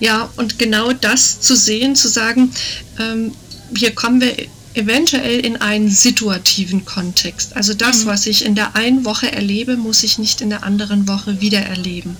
ja, 0.00 0.30
und 0.36 0.58
genau 0.58 0.92
das 0.92 1.40
zu 1.40 1.56
sehen, 1.56 1.96
zu 1.96 2.08
sagen, 2.08 2.52
ähm, 2.98 3.32
hier 3.76 3.90
kommen 3.90 4.20
wir 4.20 4.34
eventuell 4.74 5.40
in 5.40 5.56
einen 5.56 5.90
situativen 5.90 6.84
Kontext. 6.84 7.56
Also 7.56 7.74
das, 7.74 8.04
mhm. 8.04 8.08
was 8.08 8.26
ich 8.26 8.44
in 8.44 8.54
der 8.54 8.76
einen 8.76 9.04
Woche 9.04 9.32
erlebe, 9.32 9.76
muss 9.76 10.04
ich 10.04 10.18
nicht 10.18 10.40
in 10.40 10.50
der 10.50 10.62
anderen 10.62 11.08
Woche 11.08 11.40
wieder 11.40 11.60
erleben. 11.60 12.16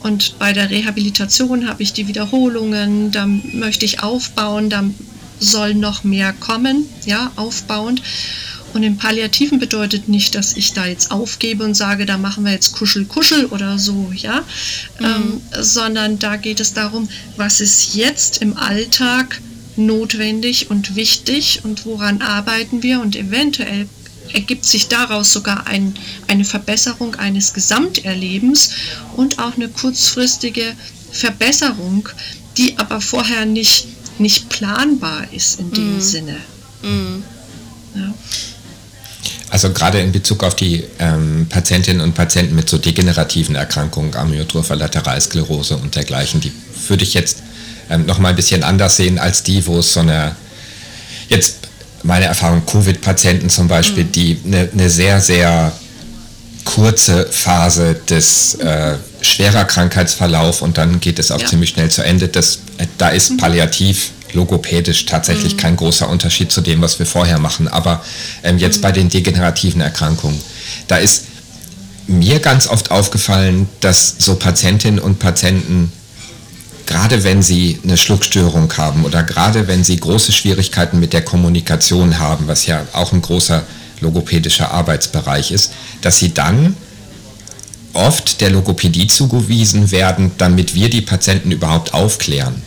Und 0.00 0.38
bei 0.38 0.52
der 0.52 0.70
Rehabilitation 0.70 1.68
habe 1.68 1.82
ich 1.82 1.92
die 1.92 2.08
Wiederholungen, 2.08 3.12
da 3.12 3.26
möchte 3.26 3.84
ich 3.84 4.02
aufbauen, 4.02 4.68
da 4.68 4.84
soll 5.38 5.74
noch 5.74 6.02
mehr 6.02 6.32
kommen, 6.32 6.86
ja, 7.04 7.30
aufbauend. 7.36 8.02
Und 8.76 8.82
im 8.82 8.98
Palliativen 8.98 9.58
bedeutet 9.58 10.06
nicht, 10.06 10.34
dass 10.34 10.54
ich 10.54 10.74
da 10.74 10.84
jetzt 10.84 11.10
aufgebe 11.10 11.64
und 11.64 11.72
sage, 11.72 12.04
da 12.04 12.18
machen 12.18 12.44
wir 12.44 12.52
jetzt 12.52 12.74
Kuschel, 12.74 13.06
Kuschel 13.06 13.46
oder 13.46 13.78
so, 13.78 14.12
ja, 14.14 14.42
mhm. 15.00 15.06
ähm, 15.06 15.40
sondern 15.62 16.18
da 16.18 16.36
geht 16.36 16.60
es 16.60 16.74
darum, 16.74 17.08
was 17.38 17.62
ist 17.62 17.94
jetzt 17.94 18.42
im 18.42 18.54
Alltag 18.58 19.40
notwendig 19.76 20.68
und 20.68 20.94
wichtig 20.94 21.60
und 21.64 21.86
woran 21.86 22.20
arbeiten 22.20 22.82
wir 22.82 23.00
und 23.00 23.16
eventuell 23.16 23.88
ergibt 24.34 24.66
sich 24.66 24.88
daraus 24.88 25.32
sogar 25.32 25.66
ein, 25.66 25.94
eine 26.28 26.44
Verbesserung 26.44 27.14
eines 27.14 27.54
Gesamterlebens 27.54 28.72
und 29.16 29.38
auch 29.38 29.56
eine 29.56 29.70
kurzfristige 29.70 30.74
Verbesserung, 31.12 32.10
die 32.58 32.78
aber 32.78 33.00
vorher 33.00 33.46
nicht, 33.46 33.86
nicht 34.18 34.50
planbar 34.50 35.32
ist 35.32 35.60
in 35.60 35.70
dem 35.70 35.96
mm. 35.96 36.00
Sinne. 36.02 36.36
Mm. 36.82 37.22
Also 39.56 39.72
gerade 39.72 40.00
in 40.00 40.12
Bezug 40.12 40.44
auf 40.44 40.54
die 40.54 40.84
ähm, 40.98 41.46
Patientinnen 41.48 42.02
und 42.02 42.14
Patienten 42.14 42.54
mit 42.54 42.68
so 42.68 42.76
degenerativen 42.76 43.54
Erkrankungen, 43.54 44.14
Amyotropha 44.14 44.74
Lateralsklerose 44.74 45.78
und 45.78 45.94
dergleichen, 45.94 46.42
die 46.42 46.52
würde 46.88 47.04
ich 47.04 47.14
jetzt 47.14 47.38
ähm, 47.88 48.04
noch 48.04 48.18
mal 48.18 48.28
ein 48.28 48.36
bisschen 48.36 48.62
anders 48.62 48.98
sehen 48.98 49.18
als 49.18 49.44
die, 49.44 49.66
wo 49.66 49.78
es 49.78 49.94
so 49.94 50.00
eine, 50.00 50.36
jetzt 51.30 51.60
meine 52.02 52.26
Erfahrung, 52.26 52.66
Covid-Patienten 52.66 53.48
zum 53.48 53.66
Beispiel, 53.66 54.04
mhm. 54.04 54.12
die 54.12 54.38
eine, 54.44 54.68
eine, 54.70 54.90
sehr, 54.90 55.22
sehr 55.22 55.72
kurze 56.66 57.24
Phase 57.24 57.96
des 58.10 58.56
äh, 58.56 58.96
schwerer 59.22 59.64
Krankheitsverlauf 59.64 60.60
und 60.60 60.76
dann 60.76 61.00
geht 61.00 61.18
es 61.18 61.30
auch 61.30 61.40
ja. 61.40 61.46
ziemlich 61.46 61.70
schnell 61.70 61.90
zu 61.90 62.02
Ende. 62.02 62.28
Das, 62.28 62.56
äh, 62.76 62.86
da 62.98 63.08
ist 63.08 63.30
mhm. 63.30 63.36
palliativ 63.38 64.10
logopädisch 64.36 65.06
tatsächlich 65.06 65.54
mhm. 65.54 65.58
kein 65.58 65.76
großer 65.76 66.08
Unterschied 66.08 66.52
zu 66.52 66.60
dem, 66.60 66.80
was 66.82 66.98
wir 67.00 67.06
vorher 67.06 67.38
machen. 67.38 67.66
Aber 67.66 68.04
ähm, 68.44 68.58
jetzt 68.58 68.78
mhm. 68.78 68.82
bei 68.82 68.92
den 68.92 69.08
degenerativen 69.08 69.80
Erkrankungen, 69.80 70.40
da 70.86 70.98
ist 70.98 71.24
mir 72.06 72.38
ganz 72.38 72.68
oft 72.68 72.92
aufgefallen, 72.92 73.68
dass 73.80 74.14
so 74.18 74.36
Patientinnen 74.36 75.00
und 75.00 75.18
Patienten, 75.18 75.90
gerade 76.86 77.24
wenn 77.24 77.42
sie 77.42 77.80
eine 77.82 77.96
Schluckstörung 77.96 78.72
haben 78.76 79.04
oder 79.04 79.24
gerade 79.24 79.66
wenn 79.66 79.82
sie 79.82 79.96
große 79.96 80.30
Schwierigkeiten 80.30 81.00
mit 81.00 81.12
der 81.12 81.22
Kommunikation 81.22 82.20
haben, 82.20 82.46
was 82.46 82.66
ja 82.66 82.86
auch 82.92 83.12
ein 83.12 83.22
großer 83.22 83.64
logopädischer 84.00 84.70
Arbeitsbereich 84.70 85.50
ist, 85.50 85.72
dass 86.02 86.18
sie 86.18 86.32
dann 86.32 86.76
oft 87.92 88.40
der 88.40 88.50
Logopädie 88.50 89.06
zugewiesen 89.06 89.90
werden, 89.90 90.32
damit 90.38 90.74
wir 90.74 90.90
die 90.90 91.00
Patienten 91.00 91.50
überhaupt 91.50 91.94
aufklären. 91.94 92.62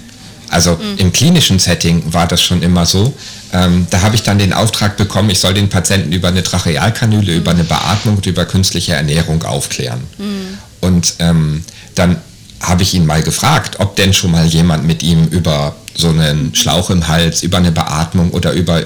Also 0.49 0.75
mhm. 0.75 0.97
im 0.97 1.11
klinischen 1.11 1.59
Setting 1.59 2.03
war 2.13 2.27
das 2.27 2.41
schon 2.41 2.61
immer 2.61 2.85
so. 2.85 3.13
Ähm, 3.51 3.87
da 3.89 4.01
habe 4.01 4.15
ich 4.15 4.23
dann 4.23 4.37
den 4.37 4.53
Auftrag 4.53 4.97
bekommen, 4.97 5.29
ich 5.29 5.39
soll 5.39 5.53
den 5.53 5.69
Patienten 5.69 6.11
über 6.11 6.27
eine 6.27 6.43
Trachealkanüle, 6.43 7.31
mhm. 7.31 7.37
über 7.37 7.51
eine 7.51 7.63
Beatmung 7.63 8.17
und 8.17 8.25
über 8.25 8.45
künstliche 8.45 8.93
Ernährung 8.93 9.43
aufklären. 9.43 10.01
Mhm. 10.17 10.57
Und 10.81 11.15
ähm, 11.19 11.63
dann 11.95 12.17
habe 12.61 12.83
ich 12.83 12.93
ihn 12.93 13.05
mal 13.05 13.23
gefragt, 13.23 13.79
ob 13.79 13.95
denn 13.95 14.13
schon 14.13 14.31
mal 14.31 14.45
jemand 14.45 14.85
mit 14.85 15.01
ihm 15.01 15.27
über 15.27 15.75
so 15.95 16.09
einen 16.09 16.53
Schlauch 16.55 16.89
im 16.89 17.07
Hals, 17.07 17.43
über 17.43 17.57
eine 17.57 17.71
Beatmung 17.71 18.31
oder 18.31 18.53
über 18.53 18.83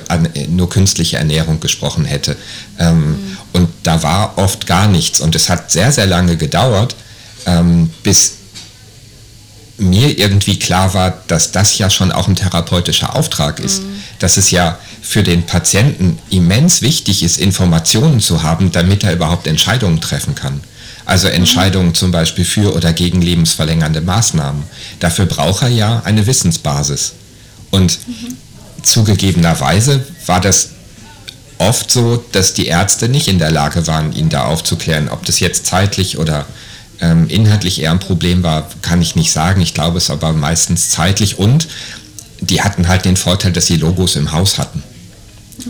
nur 0.50 0.70
künstliche 0.70 1.18
Ernährung 1.18 1.60
gesprochen 1.60 2.06
hätte. 2.06 2.36
Ähm, 2.80 3.10
mhm. 3.10 3.38
Und 3.54 3.70
da 3.84 4.02
war 4.04 4.38
oft 4.38 4.68
gar 4.68 4.88
nichts. 4.88 5.22
Und 5.22 5.36
es 5.36 5.50
hat 5.50 5.72
sehr, 5.72 5.92
sehr 5.92 6.06
lange 6.06 6.38
gedauert, 6.38 6.96
ähm, 7.46 7.90
bis 8.04 8.38
mir 9.78 10.18
irgendwie 10.20 10.60
klar 10.60 10.94
war, 10.94 11.22
dass 11.28 11.52
das 11.52 11.78
ja 11.78 11.90
schon 11.90 12.12
auch 12.12 12.28
ein 12.28 12.36
therapeutischer 12.36 13.16
Auftrag 13.16 13.60
ist. 13.60 13.82
Mhm. 13.82 14.04
Dass 14.20 14.38
es 14.38 14.52
ja 14.52 14.78
für 15.02 15.24
den 15.24 15.46
Patienten 15.46 16.20
immens 16.30 16.82
wichtig 16.82 17.24
ist, 17.24 17.40
Informationen 17.40 18.20
zu 18.20 18.44
haben, 18.44 18.72
damit 18.72 19.04
er 19.04 19.14
überhaupt 19.14 19.48
Entscheidungen 19.48 20.00
treffen 20.00 20.36
kann. 20.36 20.62
Also 21.06 21.28
mhm. 21.28 21.36
Entscheidungen 21.36 21.90
mhm. 21.90 21.96
zum 21.96 22.12
Beispiel 22.12 22.46
für 22.46 22.74
oder 22.76 22.94
gegen 22.94 23.22
lebensverlängernde 23.22 24.02
Maßnahmen. 24.02 24.64
Dafür 25.00 25.26
braucht 25.26 25.64
er 25.64 25.70
ja 25.70 26.02
eine 26.06 26.26
Wissensbasis. 26.28 27.14
Und 27.72 28.00
mhm. 28.08 28.38
zugegebenerweise 28.84 30.06
war 30.28 30.40
das 30.40 30.70
oft 31.58 31.92
so, 31.92 32.24
dass 32.32 32.54
die 32.54 32.68
Ärzte 32.68 33.10
nicht 33.10 33.28
in 33.28 33.40
der 33.40 33.52
Lage 33.52 33.88
waren, 33.88 34.14
ihn 34.14 34.30
da 34.30 34.46
aufzuklären, 34.46 35.10
ob 35.10 35.26
das 35.26 35.40
jetzt 35.40 35.66
zeitlich 35.66 36.18
oder 36.18 36.46
inhaltlich 37.00 37.82
eher 37.82 37.92
ein 37.92 38.00
Problem 38.00 38.44
war, 38.44 38.70
kann 38.82 39.02
ich 39.02 39.16
nicht 39.16 39.32
sagen. 39.32 39.62
Ich 39.62 39.74
glaube 39.74 39.98
es 39.98 40.10
aber 40.10 40.32
meistens 40.32 40.90
zeitlich 40.90 41.38
und 41.38 41.68
die 42.40 42.62
hatten 42.62 42.88
halt 42.88 43.06
den 43.06 43.18
Vorteil, 43.18 43.52
dass 43.52 43.66
sie 43.66 43.78
Logos 43.78 44.16
im 44.16 44.32
Haus 44.32 44.58
hatten. 44.58 44.84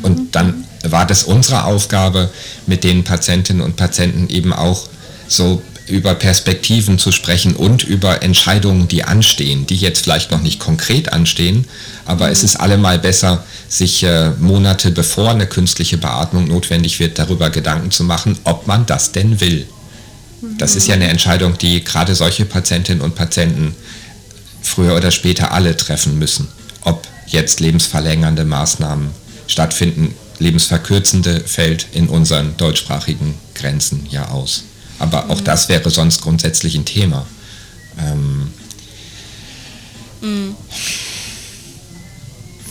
Und 0.02 0.36
dann 0.36 0.66
war 0.84 1.06
das 1.06 1.24
unsere 1.24 1.66
Aufgabe, 1.66 2.30
mit 2.68 2.84
den 2.84 3.04
Patientinnen 3.04 3.62
und 3.62 3.76
Patienten 3.76 4.30
eben 4.30 4.54
auch 4.54 4.88
so 5.28 5.62
über 5.88 6.16
Perspektiven 6.16 6.98
zu 6.98 7.12
sprechen 7.12 7.56
und 7.56 7.84
über 7.84 8.24
Entscheidungen, 8.24 8.88
die 8.88 9.04
anstehen, 9.04 9.66
die 9.66 9.76
jetzt 9.76 10.04
vielleicht 10.04 10.32
noch 10.32 10.42
nicht 10.42 10.60
konkret 10.60 11.12
anstehen, 11.12 11.66
aber 12.06 12.30
es 12.32 12.44
ist 12.44 12.56
allemal 12.56 13.00
besser, 13.00 13.44
sich 13.68 14.04
äh, 14.04 14.32
Monate 14.40 14.92
bevor 14.92 15.32
eine 15.32 15.46
künstliche 15.46 15.98
Beatmung 15.98 16.48
notwendig 16.48 17.00
wird, 17.00 17.20
darüber 17.20 17.50
Gedanken 17.50 17.92
zu 17.92 18.04
machen, 18.04 18.38
ob 18.46 18.66
man 18.68 18.86
das 18.86 19.12
denn 19.12 19.42
will. 19.42 19.68
Das 20.58 20.76
ist 20.76 20.88
ja 20.88 20.96
eine 20.96 21.08
Entscheidung, 21.08 21.58
die 21.58 21.84
gerade 21.84 22.16
solche 22.16 22.46
Patientinnen 22.46 23.02
und 23.02 23.16
Patienten 23.16 23.76
früher 24.62 24.96
oder 24.96 25.12
später 25.12 25.52
alle 25.52 25.76
treffen 25.78 26.20
müssen. 26.20 26.48
Ob 26.82 27.08
jetzt 27.28 27.60
lebensverlängernde 27.60 28.44
Maßnahmen 28.44 29.10
stattfinden, 29.48 30.16
lebensverkürzende 30.40 31.42
fällt 31.42 31.88
in 31.94 32.10
unseren 32.10 32.58
deutschsprachigen 32.58 33.36
Grenzen 33.56 34.06
ja 34.10 34.30
aus. 34.30 34.64
Aber 35.00 35.30
auch 35.30 35.40
mhm. 35.40 35.46
das 35.46 35.70
wäre 35.70 35.90
sonst 35.90 36.22
grundsätzlich 36.22 36.76
ein 36.76 36.86
Thema. 36.86 37.26
Ähm 38.00 38.52
mhm. 40.22 40.56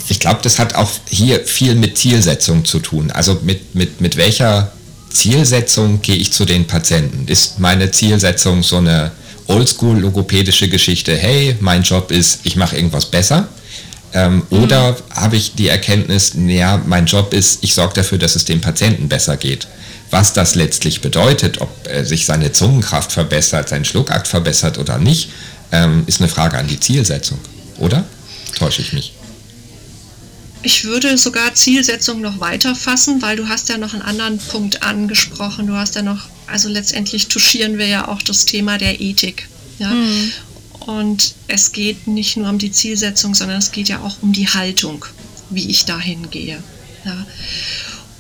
Ich 0.09 0.21
glaube, 0.21 0.41
das 0.43 0.59
hat 0.59 0.75
auch 0.75 0.91
hier 1.09 1.41
viel 1.47 1.75
mit 1.75 1.97
Zielsetzung 1.97 2.65
zu 2.65 2.81
tun. 2.81 3.11
Also 3.11 3.41
mit, 3.43 3.75
mit, 3.75 4.01
mit 4.01 4.17
welcher 4.17 4.73
Zielsetzung 5.12 6.03
gehe 6.03 6.16
ich 6.16 6.33
zu 6.33 6.44
den 6.44 6.66
Patienten? 6.66 7.29
Ist 7.29 7.59
meine 7.59 7.90
Zielsetzung 7.90 8.62
so 8.62 8.79
eine 8.79 9.12
oldschool-logopädische 9.46 10.68
Geschichte, 10.68 11.16
hey, 11.16 11.57
mein 11.61 11.83
Job 11.83 12.11
ist, 12.11 12.40
ich 12.44 12.57
mache 12.57 12.77
irgendwas 12.77 13.07
besser? 13.07 13.48
Ähm, 14.14 14.42
mhm. 14.51 14.62
Oder 14.62 14.96
habe 15.14 15.37
ich 15.37 15.55
die 15.55 15.68
Erkenntnis, 15.68 16.33
ja, 16.35 16.81
mein 16.87 17.07
Job 17.07 17.33
ist, 17.35 17.62
ich 17.62 17.75
sorge 17.75 17.94
dafür, 17.94 18.18
dass 18.18 18.37
es 18.37 18.44
dem 18.44 18.61
Patienten 18.61 19.09
besser 19.09 19.37
geht? 19.37 19.66
Was 20.11 20.35
das 20.35 20.55
letztlich 20.55 21.01
bedeutet, 21.01 21.61
ob 21.61 21.70
äh, 21.88 22.05
sich 22.05 22.27
seine 22.27 22.53
Zungenkraft 22.53 23.12
verbessert, 23.12 23.70
sein 23.70 23.85
Schluckakt 23.85 24.29
verbessert 24.29 24.79
oder 24.79 24.98
nicht, 24.98 25.31
ähm, 25.72 26.05
ist 26.07 26.20
eine 26.20 26.29
Frage 26.29 26.59
an 26.59 26.66
die 26.66 26.79
Zielsetzung, 26.79 27.38
oder? 27.79 28.05
Täusche 28.59 28.83
ich 28.83 28.92
mich? 28.92 29.14
Ich 30.64 30.85
würde 30.85 31.18
sogar 31.18 31.55
Zielsetzung 31.55 32.20
noch 32.20 32.38
weiter 32.38 32.75
fassen, 32.75 33.20
weil 33.20 33.37
du 33.37 33.48
hast 33.48 33.68
ja 33.68 33.79
noch 33.79 33.94
einen 33.94 34.03
anderen 34.03 34.38
Punkt 34.38 34.83
angesprochen. 34.83 35.66
Du 35.66 35.75
hast 35.75 35.96
ja 35.96 36.03
noch, 36.03 36.29
also 36.46 36.68
letztendlich 36.68 37.29
touchieren 37.29 37.79
wir 37.79 37.87
ja 37.87 38.09
auch 38.09 38.22
das 38.22 38.44
Thema 38.44 38.79
der 38.79 39.01
Ethik. 39.01 39.48
Ja? 39.79 39.90
Mhm. 39.90 40.33
Und 40.81 41.35
es 41.48 41.72
geht 41.72 42.07
nicht 42.07 42.37
nur 42.37 42.48
um 42.48 42.59
die 42.59 42.72
Zielsetzung, 42.72 43.35
sondern 43.35 43.59
es 43.59 43.72
geht 43.72 43.88
ja 43.88 44.01
auch 44.01 44.22
um 44.22 44.33
die 44.33 44.48
Haltung, 44.48 45.05
wie 45.51 45.68
ich 45.68 45.85
dahin 45.85 46.31
gehe. 46.31 46.62
Ja? 47.05 47.27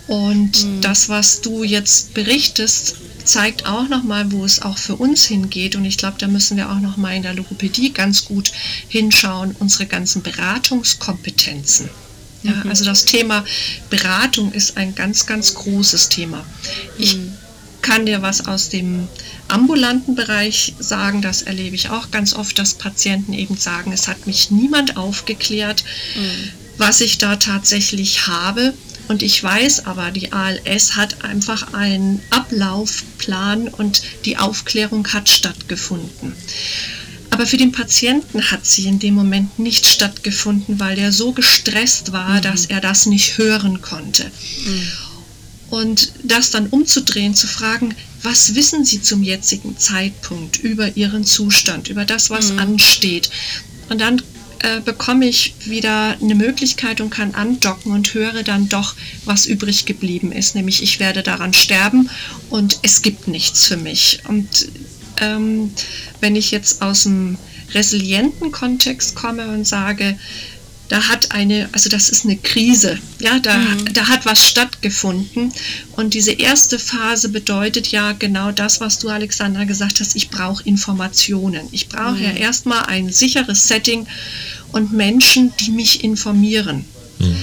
Und 0.08 0.64
mhm. 0.64 0.80
das, 0.80 1.08
was 1.08 1.42
du 1.42 1.62
jetzt 1.62 2.14
berichtest, 2.14 2.96
zeigt 3.24 3.66
auch 3.66 3.88
nochmal, 3.88 4.32
wo 4.32 4.44
es 4.44 4.62
auch 4.62 4.78
für 4.78 4.96
uns 4.96 5.24
hingeht. 5.24 5.76
Und 5.76 5.84
ich 5.84 5.96
glaube, 5.96 6.18
da 6.18 6.26
müssen 6.26 6.56
wir 6.56 6.70
auch 6.70 6.80
nochmal 6.80 7.14
in 7.16 7.22
der 7.22 7.34
Logopädie 7.34 7.92
ganz 7.92 8.24
gut 8.24 8.50
hinschauen, 8.88 9.54
unsere 9.58 9.86
ganzen 9.86 10.22
Beratungskompetenzen. 10.22 11.88
Ja, 12.42 12.52
mhm. 12.52 12.70
Also 12.70 12.84
das 12.84 13.04
Thema 13.04 13.44
Beratung 13.90 14.52
ist 14.52 14.76
ein 14.76 14.94
ganz, 14.94 15.26
ganz 15.26 15.54
großes 15.54 16.08
Thema. 16.08 16.44
Ich 16.98 17.16
mhm. 17.16 17.32
kann 17.82 18.06
dir 18.06 18.22
was 18.22 18.46
aus 18.46 18.68
dem 18.68 19.08
ambulanten 19.48 20.14
Bereich 20.14 20.74
sagen, 20.78 21.22
das 21.22 21.42
erlebe 21.42 21.76
ich 21.76 21.90
auch 21.90 22.10
ganz 22.10 22.34
oft, 22.34 22.58
dass 22.58 22.74
Patienten 22.74 23.32
eben 23.32 23.56
sagen, 23.56 23.92
es 23.92 24.08
hat 24.08 24.26
mich 24.26 24.50
niemand 24.50 24.96
aufgeklärt, 24.96 25.84
mhm. 26.16 26.48
was 26.78 27.00
ich 27.00 27.18
da 27.18 27.36
tatsächlich 27.36 28.26
habe. 28.26 28.74
Und 29.08 29.22
ich 29.22 29.42
weiß 29.42 29.86
aber, 29.86 30.10
die 30.10 30.32
ALS 30.32 30.96
hat 30.96 31.24
einfach 31.24 31.74
einen 31.74 32.22
Ablaufplan 32.30 33.68
und 33.68 34.02
die 34.24 34.38
Aufklärung 34.38 35.06
hat 35.12 35.28
stattgefunden. 35.28 36.34
Aber 37.32 37.46
für 37.46 37.56
den 37.56 37.72
Patienten 37.72 38.50
hat 38.50 38.66
sie 38.66 38.86
in 38.86 38.98
dem 38.98 39.14
Moment 39.14 39.58
nicht 39.58 39.86
stattgefunden, 39.86 40.78
weil 40.78 40.96
der 40.96 41.12
so 41.12 41.32
gestresst 41.32 42.12
war, 42.12 42.36
mhm. 42.36 42.42
dass 42.42 42.66
er 42.66 42.82
das 42.82 43.06
nicht 43.06 43.38
hören 43.38 43.80
konnte. 43.80 44.30
Mhm. 44.66 44.86
Und 45.70 46.12
das 46.22 46.50
dann 46.50 46.66
umzudrehen, 46.66 47.34
zu 47.34 47.46
fragen, 47.46 47.94
was 48.22 48.54
wissen 48.54 48.84
Sie 48.84 49.00
zum 49.00 49.22
jetzigen 49.22 49.78
Zeitpunkt 49.78 50.58
über 50.58 50.94
Ihren 50.98 51.24
Zustand, 51.24 51.88
über 51.88 52.04
das, 52.04 52.28
was 52.28 52.52
mhm. 52.52 52.58
ansteht? 52.58 53.30
Und 53.88 54.02
dann 54.02 54.20
äh, 54.58 54.80
bekomme 54.80 55.26
ich 55.26 55.54
wieder 55.64 56.18
eine 56.20 56.34
Möglichkeit 56.34 57.00
und 57.00 57.08
kann 57.08 57.34
andocken 57.34 57.92
und 57.92 58.12
höre 58.12 58.42
dann 58.42 58.68
doch, 58.68 58.94
was 59.24 59.46
übrig 59.46 59.86
geblieben 59.86 60.32
ist. 60.32 60.54
Nämlich 60.54 60.82
ich 60.82 61.00
werde 61.00 61.22
daran 61.22 61.54
sterben 61.54 62.10
und 62.50 62.78
es 62.82 63.00
gibt 63.00 63.26
nichts 63.26 63.64
für 63.64 63.78
mich. 63.78 64.20
Und 64.28 64.68
ähm, 65.20 65.72
wenn 66.20 66.36
ich 66.36 66.50
jetzt 66.50 66.82
aus 66.82 67.04
dem 67.04 67.38
resilienten 67.74 68.52
Kontext 68.52 69.14
komme 69.14 69.48
und 69.48 69.66
sage, 69.66 70.16
da 70.88 71.08
hat 71.08 71.32
eine, 71.32 71.70
also 71.72 71.88
das 71.88 72.10
ist 72.10 72.26
eine 72.26 72.36
Krise, 72.36 72.98
ja, 73.18 73.38
da, 73.38 73.56
mhm. 73.56 73.94
da 73.94 74.08
hat 74.08 74.26
was 74.26 74.46
stattgefunden. 74.46 75.50
Und 75.92 76.12
diese 76.12 76.32
erste 76.32 76.78
Phase 76.78 77.30
bedeutet 77.30 77.88
ja 77.88 78.12
genau 78.12 78.52
das, 78.52 78.80
was 78.82 78.98
du, 78.98 79.08
Alexandra, 79.08 79.64
gesagt 79.64 80.00
hast, 80.00 80.14
ich 80.16 80.28
brauche 80.28 80.62
Informationen. 80.64 81.66
Ich 81.70 81.88
brauche 81.88 82.16
mhm. 82.16 82.24
ja 82.24 82.32
erstmal 82.32 82.84
ein 82.84 83.10
sicheres 83.10 83.68
Setting 83.68 84.06
und 84.72 84.92
Menschen, 84.92 85.54
die 85.60 85.70
mich 85.70 86.04
informieren. 86.04 86.84
Mhm. 87.18 87.36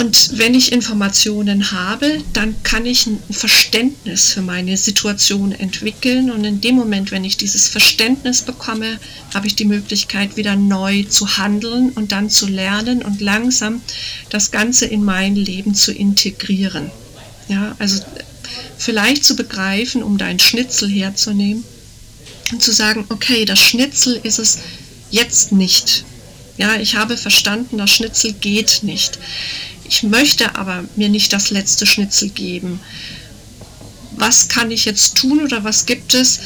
Und 0.00 0.38
wenn 0.38 0.54
ich 0.54 0.72
Informationen 0.72 1.72
habe, 1.72 2.22
dann 2.32 2.54
kann 2.62 2.86
ich 2.86 3.06
ein 3.06 3.22
Verständnis 3.30 4.32
für 4.32 4.40
meine 4.40 4.78
Situation 4.78 5.52
entwickeln. 5.52 6.30
Und 6.30 6.42
in 6.44 6.62
dem 6.62 6.76
Moment, 6.76 7.10
wenn 7.10 7.22
ich 7.22 7.36
dieses 7.36 7.68
Verständnis 7.68 8.40
bekomme, 8.40 8.98
habe 9.34 9.46
ich 9.46 9.56
die 9.56 9.66
Möglichkeit, 9.66 10.38
wieder 10.38 10.56
neu 10.56 11.02
zu 11.02 11.36
handeln 11.36 11.90
und 11.90 12.12
dann 12.12 12.30
zu 12.30 12.46
lernen 12.46 13.02
und 13.02 13.20
langsam 13.20 13.82
das 14.30 14.50
Ganze 14.50 14.86
in 14.86 15.04
mein 15.04 15.36
Leben 15.36 15.74
zu 15.74 15.92
integrieren. 15.92 16.90
Ja, 17.48 17.76
also 17.78 18.02
vielleicht 18.78 19.22
zu 19.22 19.36
begreifen, 19.36 20.02
um 20.02 20.16
dein 20.16 20.38
Schnitzel 20.38 20.88
herzunehmen 20.88 21.62
und 22.52 22.62
zu 22.62 22.72
sagen, 22.72 23.04
okay, 23.10 23.44
das 23.44 23.58
Schnitzel 23.58 24.18
ist 24.22 24.38
es 24.38 24.60
jetzt 25.10 25.52
nicht. 25.52 26.06
Ja, 26.56 26.76
ich 26.76 26.96
habe 26.96 27.16
verstanden, 27.16 27.78
das 27.78 27.90
Schnitzel 27.90 28.32
geht 28.32 28.80
nicht. 28.82 29.18
Ich 29.90 30.04
möchte 30.04 30.54
aber 30.54 30.84
mir 30.94 31.08
nicht 31.08 31.32
das 31.32 31.50
letzte 31.50 31.84
Schnitzel 31.84 32.28
geben. 32.28 32.78
Was 34.12 34.48
kann 34.48 34.70
ich 34.70 34.84
jetzt 34.84 35.18
tun 35.18 35.40
oder 35.40 35.64
was 35.64 35.84
gibt 35.84 36.14
es, 36.14 36.38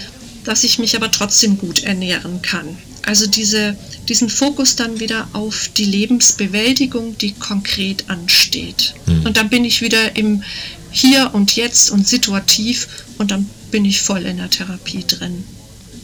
dass 0.44 0.64
ich 0.64 0.78
mich 0.78 0.96
aber 0.96 1.10
trotzdem 1.10 1.58
gut 1.58 1.82
ernähren 1.82 2.40
kann? 2.40 2.78
Also 3.02 3.26
diese, 3.26 3.76
diesen 4.08 4.30
Fokus 4.30 4.76
dann 4.76 4.98
wieder 4.98 5.28
auf 5.34 5.68
die 5.76 5.84
Lebensbewältigung, 5.84 7.18
die 7.18 7.32
konkret 7.32 8.08
ansteht. 8.08 8.94
Mhm. 9.04 9.26
Und 9.26 9.36
dann 9.36 9.50
bin 9.50 9.66
ich 9.66 9.82
wieder 9.82 10.16
im 10.16 10.42
Hier 10.90 11.30
und 11.34 11.54
Jetzt 11.54 11.90
und 11.90 12.08
situativ 12.08 12.88
und 13.18 13.30
dann 13.30 13.48
bin 13.70 13.84
ich 13.84 14.00
voll 14.00 14.24
in 14.24 14.38
der 14.38 14.48
Therapie 14.48 15.04
drin. 15.06 15.44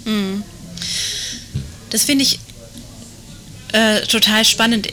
Mhm. 0.04 0.42
Das 1.88 2.04
finde 2.04 2.24
ich 2.24 2.38
äh, 3.72 4.02
total 4.02 4.44
spannend 4.44 4.88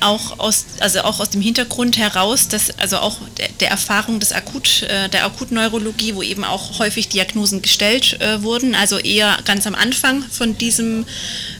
auch 0.00 0.38
aus, 0.38 0.64
also 0.80 1.00
auch 1.00 1.20
aus 1.20 1.30
dem 1.30 1.40
Hintergrund 1.40 1.98
heraus, 1.98 2.48
dass 2.48 2.78
also 2.78 2.98
auch 2.98 3.18
der, 3.60 3.70
Erfahrung 3.70 4.20
des 4.20 4.32
Akut, 4.32 4.82
äh, 4.82 5.08
der 5.08 5.24
Akutneurologie, 5.24 6.14
wo 6.14 6.22
eben 6.22 6.44
auch 6.44 6.78
häufig 6.78 7.08
Diagnosen 7.08 7.62
gestellt 7.62 8.20
äh, 8.20 8.42
wurden, 8.42 8.74
also 8.74 8.98
eher 8.98 9.38
ganz 9.44 9.66
am 9.66 9.74
Anfang 9.74 10.22
von 10.22 10.56
diesem 10.56 11.06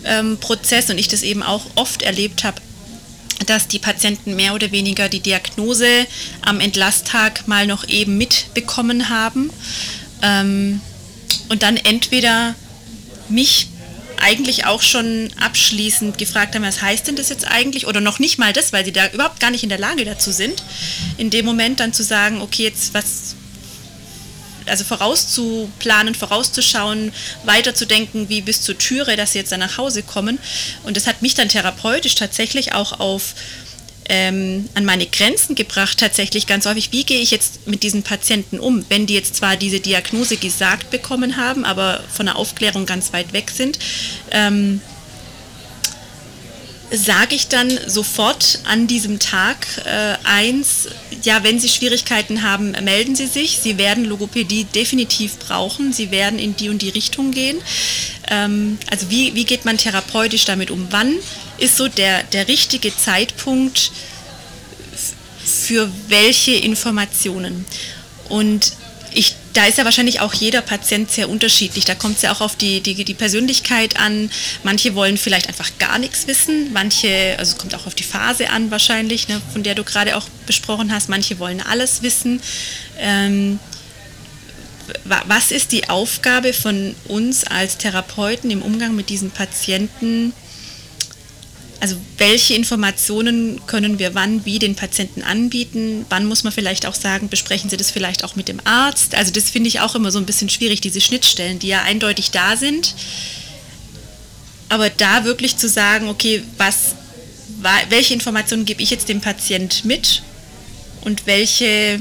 ähm, 0.04 0.38
Prozess 0.38 0.90
und 0.90 0.98
ich 0.98 1.08
das 1.08 1.22
eben 1.22 1.42
auch 1.42 1.62
oft 1.74 2.02
erlebt 2.02 2.44
habe, 2.44 2.60
dass 3.46 3.68
die 3.68 3.78
Patienten 3.78 4.36
mehr 4.36 4.54
oder 4.54 4.72
weniger 4.72 5.08
die 5.08 5.20
Diagnose 5.20 6.06
am 6.42 6.60
Entlasttag 6.60 7.46
mal 7.46 7.66
noch 7.66 7.88
eben 7.88 8.18
mitbekommen 8.18 9.08
haben 9.08 9.50
ähm, 10.22 10.80
und 11.48 11.62
dann 11.62 11.76
entweder 11.76 12.54
mich 13.28 13.68
eigentlich 14.20 14.66
auch 14.66 14.82
schon 14.82 15.30
abschließend 15.40 16.18
gefragt 16.18 16.54
haben, 16.54 16.62
was 16.62 16.82
heißt 16.82 17.06
denn 17.06 17.16
das 17.16 17.28
jetzt 17.28 17.46
eigentlich? 17.46 17.86
Oder 17.86 18.00
noch 18.00 18.18
nicht 18.18 18.38
mal 18.38 18.52
das, 18.52 18.72
weil 18.72 18.84
sie 18.84 18.92
da 18.92 19.08
überhaupt 19.08 19.40
gar 19.40 19.50
nicht 19.50 19.62
in 19.62 19.68
der 19.68 19.78
Lage 19.78 20.04
dazu 20.04 20.32
sind, 20.32 20.62
in 21.16 21.30
dem 21.30 21.44
Moment 21.44 21.80
dann 21.80 21.92
zu 21.92 22.02
sagen, 22.02 22.40
okay, 22.40 22.64
jetzt 22.64 22.94
was, 22.94 23.34
also 24.66 24.84
vorauszuplanen, 24.84 26.14
vorauszuschauen, 26.14 27.12
weiterzudenken, 27.44 28.28
wie 28.28 28.40
bis 28.40 28.62
zur 28.62 28.76
Türe, 28.76 29.16
dass 29.16 29.32
sie 29.32 29.38
jetzt 29.38 29.52
dann 29.52 29.60
nach 29.60 29.78
Hause 29.78 30.02
kommen. 30.02 30.38
Und 30.84 30.96
das 30.96 31.06
hat 31.06 31.22
mich 31.22 31.34
dann 31.34 31.48
therapeutisch 31.48 32.14
tatsächlich 32.14 32.72
auch 32.72 33.00
auf 33.00 33.34
ähm, 34.08 34.68
an 34.74 34.84
meine 34.84 35.06
Grenzen 35.06 35.54
gebracht, 35.54 35.98
tatsächlich 35.98 36.46
ganz 36.46 36.66
häufig, 36.66 36.92
wie 36.92 37.04
gehe 37.04 37.20
ich 37.20 37.30
jetzt 37.30 37.66
mit 37.66 37.82
diesen 37.82 38.02
Patienten 38.02 38.58
um, 38.58 38.84
wenn 38.88 39.06
die 39.06 39.14
jetzt 39.14 39.36
zwar 39.36 39.56
diese 39.56 39.80
Diagnose 39.80 40.36
gesagt 40.36 40.90
bekommen 40.90 41.36
haben, 41.36 41.64
aber 41.64 42.02
von 42.12 42.26
der 42.26 42.36
Aufklärung 42.36 42.86
ganz 42.86 43.12
weit 43.12 43.32
weg 43.32 43.50
sind. 43.50 43.78
Ähm, 44.30 44.80
sage 46.90 47.34
ich 47.34 47.48
dann 47.48 47.70
sofort 47.86 48.60
an 48.64 48.86
diesem 48.86 49.18
Tag 49.18 49.66
äh, 49.84 50.14
eins, 50.24 50.88
ja, 51.22 51.42
wenn 51.42 51.60
Sie 51.60 51.68
Schwierigkeiten 51.68 52.42
haben, 52.42 52.72
melden 52.82 53.14
Sie 53.14 53.26
sich. 53.26 53.58
Sie 53.58 53.78
werden 53.78 54.04
Logopädie 54.04 54.64
definitiv 54.64 55.38
brauchen. 55.38 55.92
Sie 55.92 56.10
werden 56.10 56.38
in 56.38 56.56
die 56.56 56.70
und 56.70 56.82
die 56.82 56.88
Richtung 56.88 57.30
gehen. 57.30 57.58
Ähm, 58.30 58.78
also 58.90 59.10
wie, 59.10 59.34
wie 59.34 59.44
geht 59.44 59.64
man 59.64 59.76
therapeutisch 59.76 60.44
damit 60.44 60.70
um? 60.70 60.86
Wann 60.90 61.14
ist 61.58 61.76
so 61.76 61.88
der, 61.88 62.22
der 62.24 62.48
richtige 62.48 62.96
Zeitpunkt 62.96 63.92
für 65.44 65.90
welche 66.08 66.52
Informationen? 66.52 67.64
Und 68.28 68.72
ich 69.14 69.34
da 69.58 69.66
ist 69.66 69.76
ja 69.76 69.84
wahrscheinlich 69.84 70.20
auch 70.20 70.34
jeder 70.34 70.62
Patient 70.62 71.10
sehr 71.10 71.28
unterschiedlich. 71.28 71.84
Da 71.84 71.96
kommt 71.96 72.16
es 72.16 72.22
ja 72.22 72.32
auch 72.32 72.40
auf 72.40 72.54
die, 72.54 72.80
die, 72.80 73.04
die, 73.04 73.14
Persönlichkeit 73.14 73.98
an. 73.98 74.30
Manche 74.62 74.94
wollen 74.94 75.16
vielleicht 75.16 75.48
einfach 75.48 75.70
gar 75.80 75.98
nichts 75.98 76.28
wissen. 76.28 76.72
Manche, 76.72 77.34
also 77.38 77.52
es 77.52 77.58
kommt 77.58 77.74
auch 77.74 77.88
auf 77.88 77.96
die 77.96 78.04
Phase 78.04 78.50
an 78.50 78.70
wahrscheinlich, 78.70 79.26
ne, 79.26 79.40
von 79.52 79.64
der 79.64 79.74
du 79.74 79.82
gerade 79.82 80.16
auch 80.16 80.28
besprochen 80.46 80.92
hast. 80.92 81.08
Manche 81.08 81.40
wollen 81.40 81.60
alles 81.60 82.02
wissen. 82.02 82.40
Ähm, 83.00 83.58
was 85.26 85.50
ist 85.50 85.72
die 85.72 85.88
Aufgabe 85.88 86.52
von 86.52 86.94
uns 87.08 87.42
als 87.42 87.78
Therapeuten 87.78 88.52
im 88.52 88.62
Umgang 88.62 88.94
mit 88.94 89.08
diesen 89.08 89.32
Patienten? 89.32 90.32
Also 91.80 91.96
welche 92.16 92.54
Informationen 92.54 93.60
können 93.66 94.00
wir 94.00 94.14
wann, 94.14 94.44
wie 94.44 94.58
den 94.58 94.74
Patienten 94.74 95.22
anbieten? 95.22 96.06
Wann 96.08 96.26
muss 96.26 96.42
man 96.42 96.52
vielleicht 96.52 96.86
auch 96.86 96.94
sagen, 96.94 97.28
besprechen 97.28 97.70
Sie 97.70 97.76
das 97.76 97.92
vielleicht 97.92 98.24
auch 98.24 98.34
mit 98.34 98.48
dem 98.48 98.60
Arzt? 98.64 99.14
Also 99.14 99.30
das 99.30 99.48
finde 99.50 99.68
ich 99.68 99.78
auch 99.78 99.94
immer 99.94 100.10
so 100.10 100.18
ein 100.18 100.26
bisschen 100.26 100.48
schwierig, 100.48 100.80
diese 100.80 101.00
Schnittstellen, 101.00 101.60
die 101.60 101.68
ja 101.68 101.82
eindeutig 101.82 102.32
da 102.32 102.56
sind. 102.56 102.94
Aber 104.68 104.90
da 104.90 105.24
wirklich 105.24 105.56
zu 105.56 105.68
sagen, 105.68 106.08
okay, 106.08 106.42
was, 106.56 106.96
welche 107.90 108.12
Informationen 108.12 108.64
gebe 108.64 108.82
ich 108.82 108.90
jetzt 108.90 109.08
dem 109.08 109.20
Patient 109.20 109.84
mit 109.84 110.22
und 111.02 111.26
welche 111.26 112.00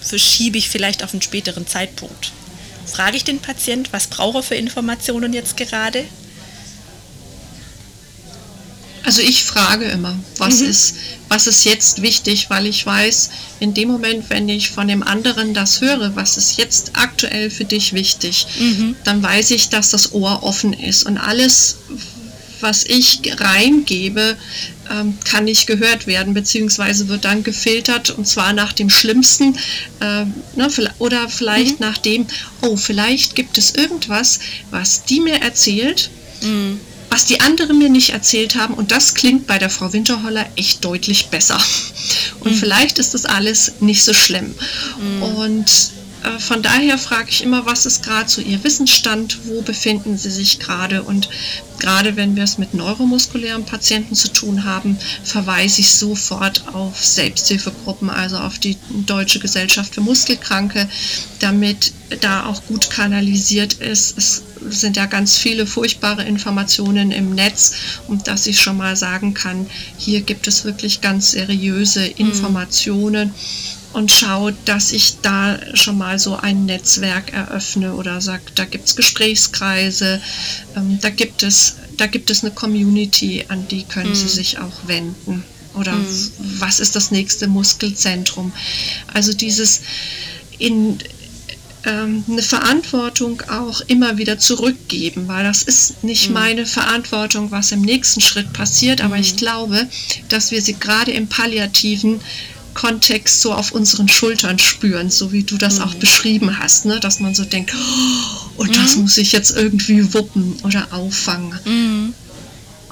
verschiebe 0.00 0.56
ich 0.56 0.68
vielleicht 0.68 1.02
auf 1.02 1.12
einen 1.12 1.22
späteren 1.22 1.66
Zeitpunkt? 1.66 2.32
Frage 2.86 3.16
ich 3.16 3.24
den 3.24 3.40
Patient, 3.40 3.92
was 3.92 4.06
braucht 4.06 4.36
er 4.36 4.42
für 4.44 4.54
Informationen 4.54 5.32
jetzt 5.32 5.56
gerade? 5.56 6.04
Also 9.04 9.20
ich 9.20 9.44
frage 9.44 9.84
immer, 9.84 10.18
was, 10.38 10.60
mhm. 10.60 10.68
ist, 10.70 10.96
was 11.28 11.46
ist 11.46 11.64
jetzt 11.64 12.00
wichtig, 12.00 12.48
weil 12.48 12.66
ich 12.66 12.84
weiß, 12.84 13.30
in 13.60 13.74
dem 13.74 13.88
Moment, 13.88 14.30
wenn 14.30 14.48
ich 14.48 14.70
von 14.70 14.88
dem 14.88 15.02
anderen 15.02 15.52
das 15.52 15.82
höre, 15.82 16.16
was 16.16 16.38
ist 16.38 16.56
jetzt 16.56 16.92
aktuell 16.94 17.50
für 17.50 17.66
dich 17.66 17.92
wichtig, 17.92 18.46
mhm. 18.58 18.96
dann 19.04 19.22
weiß 19.22 19.50
ich, 19.50 19.68
dass 19.68 19.90
das 19.90 20.12
Ohr 20.12 20.42
offen 20.42 20.72
ist 20.72 21.04
und 21.04 21.18
alles, 21.18 21.76
was 22.60 22.84
ich 22.84 23.20
reingebe, 23.36 24.38
ähm, 24.90 25.18
kann 25.24 25.44
nicht 25.44 25.66
gehört 25.66 26.06
werden, 26.06 26.32
beziehungsweise 26.32 27.08
wird 27.08 27.26
dann 27.26 27.42
gefiltert 27.42 28.10
und 28.10 28.26
zwar 28.26 28.54
nach 28.54 28.72
dem 28.72 28.88
Schlimmsten 28.88 29.56
äh, 30.00 30.24
ne, 30.56 30.68
oder 30.98 31.28
vielleicht 31.28 31.80
mhm. 31.80 31.86
nach 31.86 31.98
dem, 31.98 32.26
oh, 32.62 32.76
vielleicht 32.76 33.36
gibt 33.36 33.58
es 33.58 33.74
irgendwas, 33.74 34.40
was 34.70 35.04
die 35.04 35.20
mir 35.20 35.42
erzählt. 35.42 36.10
Was 37.14 37.26
die 37.26 37.40
anderen 37.40 37.78
mir 37.78 37.90
nicht 37.90 38.10
erzählt 38.10 38.56
haben. 38.56 38.74
Und 38.74 38.90
das 38.90 39.14
klingt 39.14 39.46
bei 39.46 39.56
der 39.56 39.70
Frau 39.70 39.92
Winterholler 39.92 40.46
echt 40.56 40.84
deutlich 40.84 41.28
besser. 41.28 41.62
Und 42.40 42.50
mhm. 42.50 42.56
vielleicht 42.56 42.98
ist 42.98 43.14
das 43.14 43.24
alles 43.24 43.74
nicht 43.78 44.02
so 44.02 44.12
schlimm. 44.12 44.52
Mhm. 44.98 45.22
Und 45.22 45.66
von 46.38 46.62
daher 46.62 46.96
frage 46.96 47.28
ich 47.28 47.42
immer, 47.42 47.66
was 47.66 47.86
ist 47.86 48.02
gerade 48.02 48.28
so 48.28 48.40
Ihr 48.40 48.64
Wissensstand, 48.64 49.40
wo 49.46 49.60
befinden 49.62 50.16
Sie 50.16 50.30
sich 50.30 50.58
gerade? 50.58 51.02
Und 51.02 51.28
gerade 51.78 52.16
wenn 52.16 52.34
wir 52.34 52.44
es 52.44 52.56
mit 52.56 52.72
neuromuskulären 52.72 53.66
Patienten 53.66 54.14
zu 54.14 54.32
tun 54.32 54.64
haben, 54.64 54.96
verweise 55.22 55.82
ich 55.82 55.92
sofort 55.92 56.64
auf 56.72 57.04
Selbsthilfegruppen, 57.04 58.08
also 58.08 58.38
auf 58.38 58.58
die 58.58 58.76
Deutsche 59.06 59.38
Gesellschaft 59.38 59.94
für 59.94 60.00
Muskelkranke, 60.00 60.88
damit 61.40 61.92
da 62.20 62.46
auch 62.46 62.64
gut 62.66 62.90
kanalisiert 62.90 63.74
ist. 63.74 64.16
Es 64.16 64.42
sind 64.70 64.96
ja 64.96 65.04
ganz 65.06 65.36
viele 65.36 65.66
furchtbare 65.66 66.24
Informationen 66.24 67.12
im 67.12 67.34
Netz 67.34 67.72
und 68.08 68.28
dass 68.28 68.46
ich 68.46 68.60
schon 68.60 68.78
mal 68.78 68.96
sagen 68.96 69.34
kann, 69.34 69.66
hier 69.98 70.22
gibt 70.22 70.46
es 70.46 70.64
wirklich 70.64 71.02
ganz 71.02 71.32
seriöse 71.32 72.00
mhm. 72.00 72.14
Und 73.94 74.10
schaue, 74.10 74.54
dass 74.66 74.92
ich 74.92 75.20
da 75.22 75.58
schon 75.74 75.96
mal 75.96 76.18
so 76.18 76.36
ein 76.36 76.66
Netzwerk 76.66 77.32
eröffne 77.32 77.94
oder 77.94 78.20
sage, 78.20 78.42
da 78.54 78.64
gibt 78.64 78.86
es 78.86 78.96
Gesprächskreise, 78.96 80.20
ähm, 80.76 80.98
da 81.00 81.10
gibt 81.10 81.42
es 81.42 81.76
da 81.96 82.06
gibt 82.06 82.30
es 82.30 82.42
eine 82.42 82.52
Community, 82.52 83.44
an 83.48 83.68
die 83.68 83.84
können 83.84 84.10
mhm. 84.10 84.14
Sie 84.14 84.28
sich 84.28 84.58
auch 84.58 84.86
wenden. 84.86 85.44
Oder 85.74 85.92
mhm. 85.92 86.30
was 86.58 86.80
ist 86.80 86.96
das 86.96 87.10
nächste 87.10 87.48
Muskelzentrum? 87.48 88.52
Also 89.12 89.32
dieses 89.32 89.82
in 90.58 90.98
ähm, 91.84 92.24
eine 92.28 92.42
Verantwortung 92.42 93.42
auch 93.50 93.80
immer 93.82 94.16
wieder 94.16 94.38
zurückgeben, 94.38 95.28
weil 95.28 95.44
das 95.44 95.62
ist 95.62 96.04
nicht 96.04 96.28
mhm. 96.28 96.34
meine 96.34 96.66
Verantwortung, 96.66 97.50
was 97.50 97.72
im 97.72 97.82
nächsten 97.82 98.20
Schritt 98.20 98.52
passiert, 98.52 99.02
aber 99.02 99.18
ich 99.18 99.34
mhm. 99.34 99.38
glaube, 99.38 99.88
dass 100.28 100.50
wir 100.50 100.62
sie 100.62 100.74
gerade 100.74 101.12
im 101.12 101.26
palliativen 101.26 102.20
Kontext 102.74 103.40
so 103.40 103.52
auf 103.52 103.72
unseren 103.72 104.08
Schultern 104.08 104.58
spüren, 104.58 105.10
so 105.10 105.32
wie 105.32 105.44
du 105.44 105.56
das 105.56 105.78
mhm. 105.78 105.84
auch 105.84 105.94
beschrieben 105.94 106.58
hast, 106.58 106.84
ne? 106.84 107.00
dass 107.00 107.20
man 107.20 107.34
so 107.34 107.44
denkt, 107.44 107.72
oh, 107.74 108.60
und 108.62 108.76
das 108.76 108.96
mhm. 108.96 109.02
muss 109.02 109.16
ich 109.16 109.32
jetzt 109.32 109.56
irgendwie 109.56 110.12
wuppen 110.12 110.56
oder 110.62 110.88
auffangen. 110.92 111.58
Mhm. 111.64 112.14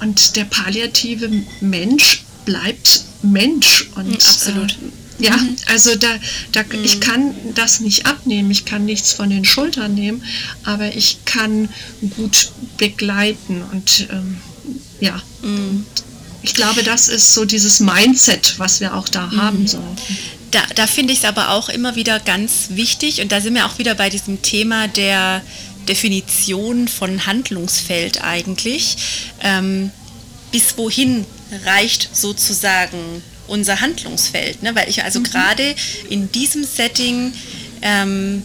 Und 0.00 0.36
der 0.36 0.44
palliative 0.44 1.30
Mensch 1.60 2.24
bleibt 2.44 3.04
Mensch 3.22 3.88
und 3.94 4.08
mhm, 4.08 4.14
absolut. 4.14 4.72
Äh, 4.72 5.24
ja, 5.24 5.36
mhm. 5.36 5.56
also 5.66 5.94
da, 5.94 6.08
da 6.52 6.62
ich 6.82 7.00
kann 7.00 7.34
das 7.54 7.80
nicht 7.80 8.06
abnehmen, 8.06 8.50
ich 8.50 8.64
kann 8.64 8.84
nichts 8.84 9.12
von 9.12 9.30
den 9.30 9.44
Schultern 9.44 9.94
nehmen, 9.94 10.24
aber 10.64 10.96
ich 10.96 11.18
kann 11.24 11.68
gut 12.16 12.50
begleiten 12.78 13.62
und 13.72 14.08
ähm, 14.10 14.38
ja. 15.00 15.22
Ich 16.42 16.54
glaube, 16.54 16.82
das 16.82 17.08
ist 17.08 17.34
so 17.34 17.44
dieses 17.44 17.80
Mindset, 17.80 18.58
was 18.58 18.80
wir 18.80 18.94
auch 18.94 19.08
da 19.08 19.26
mhm. 19.26 19.42
haben. 19.42 19.66
So. 19.66 19.78
Da, 20.50 20.60
da 20.74 20.86
finde 20.86 21.12
ich 21.12 21.20
es 21.20 21.24
aber 21.24 21.50
auch 21.50 21.68
immer 21.68 21.96
wieder 21.96 22.20
ganz 22.20 22.68
wichtig 22.70 23.20
und 23.20 23.32
da 23.32 23.40
sind 23.40 23.54
wir 23.54 23.66
auch 23.66 23.78
wieder 23.78 23.94
bei 23.94 24.10
diesem 24.10 24.42
Thema 24.42 24.88
der 24.88 25.42
Definition 25.88 26.88
von 26.88 27.26
Handlungsfeld 27.26 28.22
eigentlich. 28.22 28.96
Ähm, 29.40 29.90
bis 30.50 30.76
wohin 30.76 31.24
reicht 31.64 32.14
sozusagen 32.14 33.22
unser 33.48 33.80
Handlungsfeld? 33.80 34.62
Ne? 34.62 34.74
Weil 34.74 34.88
ich 34.88 35.02
also 35.02 35.20
mhm. 35.20 35.24
gerade 35.24 35.74
in 36.10 36.30
diesem 36.32 36.64
Setting 36.64 37.32
ähm, 37.82 38.42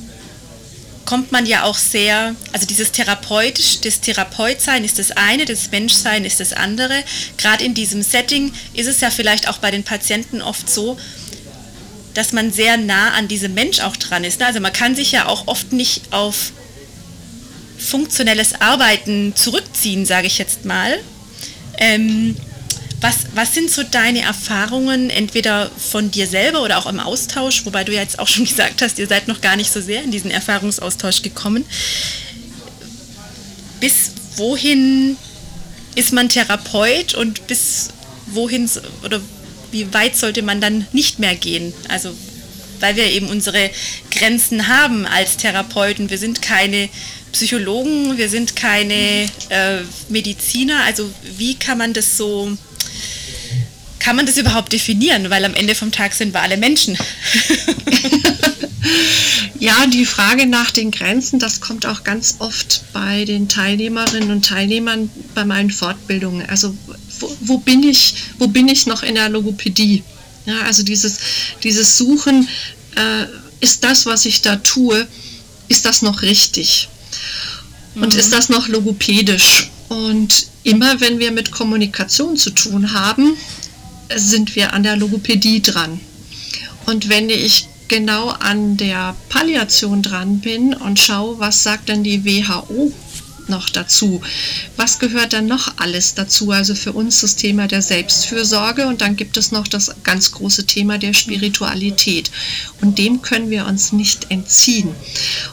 kommt 1.08 1.32
man 1.32 1.46
ja 1.46 1.64
auch 1.64 1.78
sehr, 1.78 2.36
also 2.52 2.68
dieses 2.68 2.92
therapeutisch, 2.92 3.80
das 3.80 4.02
Therapeutsein 4.02 4.84
ist 4.84 5.00
das 5.00 5.12
eine, 5.12 5.46
das 5.46 5.72
Menschsein 5.72 6.26
ist 6.26 6.42
das 6.42 6.52
andere. 6.52 7.02
Gerade 7.38 7.64
in 7.64 7.74
diesem 7.74 8.02
Setting 8.02 8.52
ist 8.74 8.88
es 8.88 9.00
ja 9.00 9.10
vielleicht 9.10 9.48
auch 9.48 9.60
bei 9.60 9.72
den 9.72 9.84
Patienten 9.84 10.42
oft 10.42 10.70
so, 10.70 10.98
dass 12.14 12.34
man 12.34 12.52
sehr 12.52 12.76
nah 12.76 13.12
an 13.12 13.30
diesem 13.30 13.54
Mensch 13.54 13.80
auch 13.80 13.96
dran 13.96 14.26
ist. 14.26 14.42
Also 14.42 14.60
man 14.60 14.74
kann 14.74 14.96
sich 14.96 15.14
ja 15.14 15.28
auch 15.28 15.48
oft 15.48 15.72
nicht 15.72 16.12
auf 16.12 16.52
funktionelles 17.78 18.60
Arbeiten 18.60 19.34
zurückziehen, 19.34 20.06
sage 20.06 20.28
ich 20.28 20.38
jetzt 20.38 20.66
mal. 20.66 21.00
Ähm, 21.78 22.36
was, 23.02 23.28
was 23.36 23.54
sind 23.54 23.70
so 23.70 23.84
deine 23.84 24.22
Erfahrungen, 24.22 25.10
entweder 25.10 25.70
von 25.70 26.10
dir 26.10 26.28
selber 26.28 26.64
oder 26.64 26.78
auch 26.78 26.88
im 26.88 27.00
Austausch, 27.00 27.66
wobei 27.66 27.84
du 27.84 27.94
ja 27.94 28.02
jetzt 28.02 28.20
auch 28.20 28.28
schon 28.28 28.46
gesagt 28.50 28.82
hast, 28.82 29.00
ihr 29.00 29.08
seid 29.08 29.28
noch 29.28 29.42
gar 29.42 29.56
nicht 29.56 29.72
so 29.72 29.82
sehr 29.82 30.04
in 30.04 30.12
diesen 30.12 30.32
Erfahrungsaustausch 30.32 31.22
gekommen. 31.22 31.66
Bis 33.80 34.12
wohin 34.36 35.18
ist 35.96 36.14
man 36.14 36.30
Therapeut 36.30 37.14
und 37.14 37.48
bis 37.48 37.90
wohin 38.28 38.70
oder 39.04 39.22
wie 39.72 39.94
weit 39.94 40.16
sollte 40.16 40.42
man 40.42 40.62
dann 40.62 40.88
nicht 40.92 41.20
mehr 41.20 41.36
gehen? 41.36 41.74
Also 41.90 42.14
weil 42.80 42.96
wir 42.96 43.06
eben 43.06 43.28
unsere 43.28 43.70
Grenzen 44.12 44.68
haben 44.68 45.06
als 45.06 45.38
Therapeuten. 45.38 46.10
Wir 46.10 46.18
sind 46.18 46.42
keine 46.42 46.90
Psychologen, 47.32 48.18
wir 48.18 48.30
sind 48.30 48.56
keine 48.56 49.26
äh, 49.50 49.80
Mediziner. 50.10 50.84
Also 50.86 51.10
wie 51.38 51.56
kann 51.56 51.78
man 51.78 51.94
das 51.94 52.18
so 52.18 52.58
kann 54.00 54.16
man 54.16 54.26
das 54.26 54.38
überhaupt 54.38 54.72
definieren? 54.72 55.30
Weil 55.30 55.44
am 55.44 55.54
Ende 55.54 55.76
vom 55.76 55.92
Tag 55.92 56.14
sind 56.14 56.34
wir 56.34 56.42
alle 56.42 56.56
Menschen. 56.56 56.98
ja, 59.60 59.86
die 59.88 60.06
Frage 60.06 60.46
nach 60.46 60.72
den 60.72 60.92
Grenzen, 60.92 61.40
das 61.40 61.60
kommt 61.60 61.86
auch 61.86 62.06
ganz 62.06 62.36
oft 62.40 62.84
bei 62.94 63.26
den 63.26 63.50
Teilnehmerinnen 63.50 64.32
und 64.32 64.46
Teilnehmern 64.46 65.10
bei 65.36 65.44
meinen 65.44 65.72
Fortbildungen. 65.72 66.48
Also 66.50 66.74
wo, 67.20 67.38
wo 67.42 67.58
bin 67.58 67.84
ich, 67.84 68.14
wo 68.38 68.48
bin 68.48 68.70
ich 68.70 68.86
noch 68.86 69.04
in 69.04 69.16
der 69.16 69.28
Logopädie? 69.28 70.04
Ja, 70.46 70.62
also 70.62 70.84
dieses, 70.84 71.18
dieses 71.64 71.98
Suchen, 71.98 72.48
äh, 72.96 73.26
ist 73.60 73.84
das, 73.84 74.06
was 74.06 74.26
ich 74.26 74.42
da 74.42 74.56
tue, 74.56 75.06
ist 75.68 75.86
das 75.86 76.02
noch 76.02 76.22
richtig? 76.22 76.88
Und 77.96 78.14
mhm. 78.14 78.20
ist 78.20 78.32
das 78.32 78.50
noch 78.50 78.68
logopädisch? 78.68 79.70
Und 79.90 80.48
immer 80.64 81.00
wenn 81.00 81.20
wir 81.20 81.32
mit 81.32 81.52
Kommunikation 81.52 82.36
zu 82.38 82.50
tun 82.52 82.94
haben, 82.94 83.38
sind 84.16 84.56
wir 84.56 84.74
an 84.74 84.84
der 84.84 84.98
Logopädie 84.98 85.62
dran. 85.62 86.00
Und 86.86 87.10
wenn 87.10 87.30
ich 87.30 87.68
genau 87.88 88.30
an 88.30 88.78
der 88.78 89.16
Palliation 89.30 90.02
dran 90.02 90.40
bin 90.40 90.74
und 90.74 91.00
schaue, 91.00 91.40
was 91.40 91.64
sagt 91.64 91.90
denn 91.90 92.04
die 92.04 92.26
WHO 92.26 92.92
noch 93.50 93.70
dazu? 93.70 94.22
Was 94.76 95.00
gehört 95.00 95.34
dann 95.34 95.46
noch 95.46 95.78
alles 95.78 96.14
dazu? 96.14 96.52
Also 96.52 96.76
für 96.76 96.94
uns 96.94 97.22
das 97.22 97.36
Thema 97.36 97.68
der 97.68 97.82
Selbstfürsorge 97.82 98.88
und 98.88 99.02
dann 99.02 99.16
gibt 99.16 99.38
es 99.38 99.52
noch 99.52 99.68
das 99.68 99.92
ganz 100.04 100.32
große 100.32 100.66
Thema 100.66 100.98
der 100.98 101.14
Spiritualität. 101.14 102.32
Und 102.82 102.98
dem 102.98 103.22
können 103.22 103.50
wir 103.50 103.66
uns 103.66 103.92
nicht 103.92 104.30
entziehen. 104.30 104.90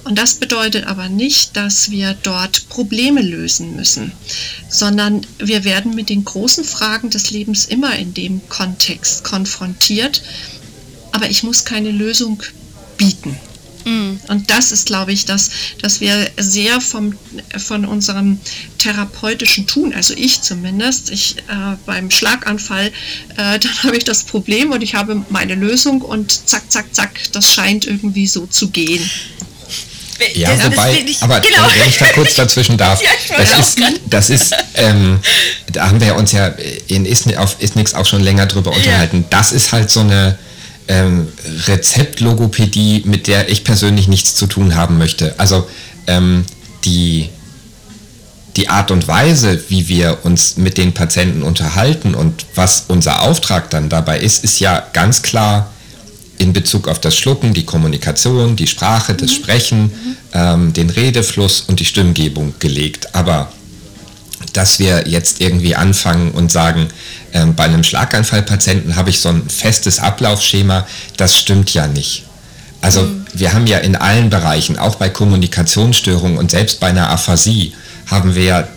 Und 0.04 0.18
das 0.18 0.34
bedeutet 0.34 0.86
aber 0.86 1.08
nicht, 1.08 1.56
dass 1.56 1.90
wir 1.90 2.16
dort 2.22 2.68
Probleme 2.68 3.22
lösen 3.22 3.76
müssen, 3.76 4.12
sondern 4.68 5.26
wir 5.38 5.64
werden 5.64 5.94
mit 5.94 6.08
den 6.08 6.24
großen 6.24 6.64
Fragen 6.64 7.10
des 7.10 7.30
Lebens 7.30 7.66
immer 7.66 7.96
in 7.96 8.14
dem 8.14 8.46
Kontext 8.48 9.24
konfrontiert. 9.24 10.22
Aber 11.12 11.30
ich 11.30 11.42
muss 11.42 11.64
keine 11.64 11.90
Lösung 11.90 12.42
bieten. 12.96 13.38
Mm. 13.84 14.16
Und 14.28 14.50
das 14.50 14.72
ist, 14.72 14.86
glaube 14.86 15.12
ich, 15.12 15.24
das, 15.24 15.50
dass 15.82 16.00
wir 16.00 16.30
sehr 16.36 16.80
vom, 16.80 17.16
von 17.56 17.84
unserem 17.84 18.38
therapeutischen 18.78 19.66
Tun, 19.66 19.94
also 19.94 20.14
ich 20.16 20.42
zumindest, 20.42 21.10
ich 21.10 21.36
äh, 21.48 21.76
beim 21.86 22.10
Schlaganfall, 22.10 22.86
äh, 22.86 22.92
dann 23.58 23.82
habe 23.82 23.96
ich 23.96 24.04
das 24.04 24.24
Problem 24.24 24.72
und 24.72 24.82
ich 24.82 24.94
habe 24.94 25.24
meine 25.30 25.54
Lösung 25.54 26.02
und 26.02 26.48
zack, 26.48 26.70
zack, 26.70 26.94
zack, 26.94 27.10
das 27.32 27.52
scheint 27.52 27.86
irgendwie 27.86 28.26
so 28.26 28.46
zu 28.46 28.70
gehen. 28.70 29.08
Ja, 30.34 30.54
das 30.54 30.66
wobei, 30.66 31.04
ich, 31.06 31.22
aber 31.22 31.40
genau. 31.40 31.66
wenn 31.76 31.88
ich 31.88 31.98
da 31.98 32.06
kurz 32.12 32.34
dazwischen 32.36 32.76
darf, 32.76 33.02
ja, 33.02 33.10
das, 33.36 33.58
ist, 33.58 33.80
das 34.06 34.30
ist, 34.30 34.54
ähm, 34.74 35.18
da 35.72 35.88
haben 35.88 36.00
wir 36.00 36.14
uns 36.14 36.32
ja 36.32 36.54
in 36.86 37.04
Isnix, 37.04 37.36
auf 37.36 37.56
Isnix 37.60 37.94
auch 37.94 38.06
schon 38.06 38.22
länger 38.22 38.46
drüber 38.46 38.72
unterhalten. 38.72 39.22
Ja. 39.22 39.26
Das 39.30 39.52
ist 39.52 39.72
halt 39.72 39.90
so 39.90 40.00
eine, 40.00 40.38
ähm, 40.88 41.28
Rezeptlogopädie, 41.66 43.02
mit 43.06 43.26
der 43.26 43.48
ich 43.48 43.64
persönlich 43.64 44.08
nichts 44.08 44.34
zu 44.34 44.46
tun 44.46 44.74
haben 44.74 44.98
möchte. 44.98 45.34
Also 45.38 45.66
ähm, 46.06 46.44
die, 46.84 47.30
die 48.56 48.68
Art 48.68 48.90
und 48.90 49.08
Weise, 49.08 49.62
wie 49.68 49.88
wir 49.88 50.18
uns 50.24 50.56
mit 50.56 50.78
den 50.78 50.92
Patienten 50.92 51.42
unterhalten 51.42 52.14
und 52.14 52.46
was 52.54 52.84
unser 52.88 53.22
Auftrag 53.22 53.70
dann 53.70 53.88
dabei 53.88 54.18
ist, 54.20 54.44
ist 54.44 54.60
ja 54.60 54.82
ganz 54.92 55.22
klar 55.22 55.70
in 56.38 56.52
Bezug 56.52 56.88
auf 56.88 57.00
das 57.00 57.16
Schlucken, 57.16 57.54
die 57.54 57.64
Kommunikation, 57.64 58.56
die 58.56 58.66
Sprache, 58.66 59.14
das 59.14 59.30
mhm. 59.30 59.34
Sprechen, 59.34 59.82
mhm. 59.84 60.16
ähm, 60.32 60.72
den 60.72 60.90
Redefluss 60.90 61.62
und 61.62 61.80
die 61.80 61.84
Stimmgebung 61.84 62.54
gelegt. 62.58 63.14
Aber 63.14 63.52
dass 64.52 64.78
wir 64.78 65.08
jetzt 65.08 65.40
irgendwie 65.40 65.74
anfangen 65.74 66.32
und 66.32 66.52
sagen, 66.52 66.88
äh, 67.32 67.44
bei 67.46 67.64
einem 67.64 67.84
Schlaganfallpatienten 67.84 68.96
habe 68.96 69.10
ich 69.10 69.20
so 69.20 69.30
ein 69.30 69.48
festes 69.48 69.98
Ablaufschema, 69.98 70.86
das 71.16 71.36
stimmt 71.36 71.72
ja 71.74 71.86
nicht. 71.86 72.24
Also 72.80 73.02
mhm. 73.02 73.24
wir 73.32 73.52
haben 73.52 73.66
ja 73.66 73.78
in 73.78 73.96
allen 73.96 74.30
Bereichen, 74.30 74.78
auch 74.78 74.96
bei 74.96 75.08
Kommunikationsstörungen 75.08 76.38
und 76.38 76.50
selbst 76.50 76.80
bei 76.80 76.88
einer 76.88 77.08
Aphasie, 77.10 77.72
haben 78.06 78.34
wir 78.34 78.44
ja 78.44 78.68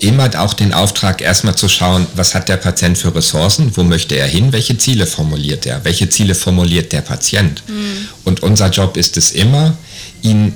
immer 0.00 0.28
auch 0.38 0.54
den 0.54 0.74
Auftrag, 0.74 1.22
erstmal 1.22 1.54
zu 1.54 1.68
schauen, 1.68 2.06
was 2.14 2.34
hat 2.34 2.48
der 2.48 2.56
Patient 2.56 2.98
für 2.98 3.14
Ressourcen, 3.14 3.72
wo 3.74 3.82
möchte 3.82 4.16
er 4.16 4.26
hin, 4.26 4.52
welche 4.52 4.76
Ziele 4.76 5.06
formuliert 5.06 5.66
er, 5.66 5.84
welche 5.84 6.08
Ziele 6.08 6.34
formuliert 6.34 6.92
der 6.92 7.00
Patient. 7.00 7.62
Mhm. 7.66 8.08
Und 8.24 8.42
unser 8.42 8.68
Job 8.68 8.96
ist 8.96 9.16
es 9.16 9.32
immer, 9.32 9.76
ihn 10.22 10.54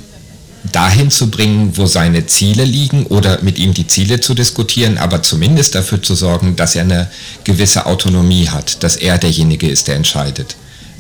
dahin 0.73 1.11
zu 1.11 1.31
bringen, 1.31 1.77
wo 1.77 1.87
seine 1.87 2.27
Ziele 2.27 2.65
liegen 2.65 3.07
oder 3.07 3.43
mit 3.43 3.59
ihm 3.59 3.75
die 3.75 3.87
Ziele 3.87 4.21
zu 4.21 4.35
diskutieren, 4.35 4.99
aber 4.99 5.23
zumindest 5.23 5.75
dafür 5.75 6.03
zu 6.03 6.15
sorgen, 6.15 6.57
dass 6.57 6.75
er 6.75 6.83
eine 6.83 7.11
gewisse 7.45 7.87
Autonomie 7.87 8.49
hat, 8.49 8.83
dass 8.83 8.97
er 8.97 9.19
derjenige 9.19 9.69
ist, 9.69 9.89
der 9.89 9.97
entscheidet. 9.97 10.57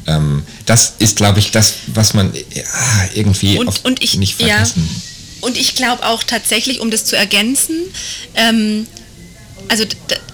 Ähm, 0.06 0.42
das 0.66 0.94
ist, 0.98 1.16
glaube 1.16 1.38
ich, 1.38 1.50
das, 1.50 1.74
was 1.88 2.14
man 2.14 2.32
ja, 2.34 2.62
irgendwie 3.14 3.58
und, 3.58 3.84
und 3.84 4.02
ich, 4.02 4.16
nicht 4.16 4.36
vergessen. 4.36 4.88
Ja, 4.88 5.46
und 5.46 5.56
ich 5.56 5.74
glaube 5.74 6.04
auch 6.06 6.22
tatsächlich, 6.24 6.80
um 6.80 6.90
das 6.90 7.04
zu 7.04 7.16
ergänzen, 7.16 7.76
ähm, 8.34 8.86
also 9.68 9.84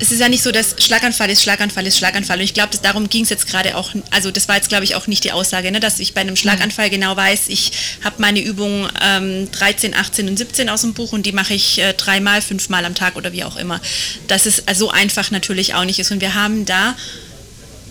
es 0.00 0.12
ist 0.12 0.20
ja 0.20 0.28
nicht 0.28 0.42
so, 0.42 0.52
dass 0.52 0.76
Schlaganfall 0.78 1.30
ist 1.30 1.42
Schlaganfall 1.42 1.86
ist 1.86 1.98
Schlaganfall. 1.98 2.38
Und 2.38 2.44
ich 2.44 2.54
glaube, 2.54 2.76
darum 2.82 3.08
ging 3.08 3.24
es 3.24 3.30
jetzt 3.30 3.46
gerade 3.46 3.76
auch, 3.76 3.90
also 4.10 4.30
das 4.30 4.48
war 4.48 4.56
jetzt, 4.56 4.68
glaube 4.68 4.84
ich, 4.84 4.94
auch 4.94 5.06
nicht 5.06 5.24
die 5.24 5.32
Aussage, 5.32 5.70
ne, 5.70 5.80
dass 5.80 5.98
ich 5.98 6.14
bei 6.14 6.20
einem 6.20 6.36
Schlaganfall 6.36 6.90
genau 6.90 7.16
weiß, 7.16 7.48
ich 7.48 7.72
habe 8.02 8.16
meine 8.18 8.40
Übungen 8.40 8.88
ähm, 9.02 9.50
13, 9.50 9.94
18 9.94 10.28
und 10.28 10.36
17 10.36 10.68
aus 10.68 10.82
dem 10.82 10.94
Buch 10.94 11.12
und 11.12 11.26
die 11.26 11.32
mache 11.32 11.54
ich 11.54 11.78
äh, 11.78 11.92
dreimal, 11.94 12.42
fünfmal 12.42 12.84
am 12.84 12.94
Tag 12.94 13.16
oder 13.16 13.32
wie 13.32 13.44
auch 13.44 13.56
immer. 13.56 13.80
Dass 14.28 14.46
es 14.46 14.62
so 14.74 14.90
einfach 14.90 15.30
natürlich 15.30 15.74
auch 15.74 15.84
nicht 15.84 15.98
ist. 15.98 16.10
Und 16.10 16.20
wir 16.20 16.34
haben 16.34 16.64
da 16.64 16.96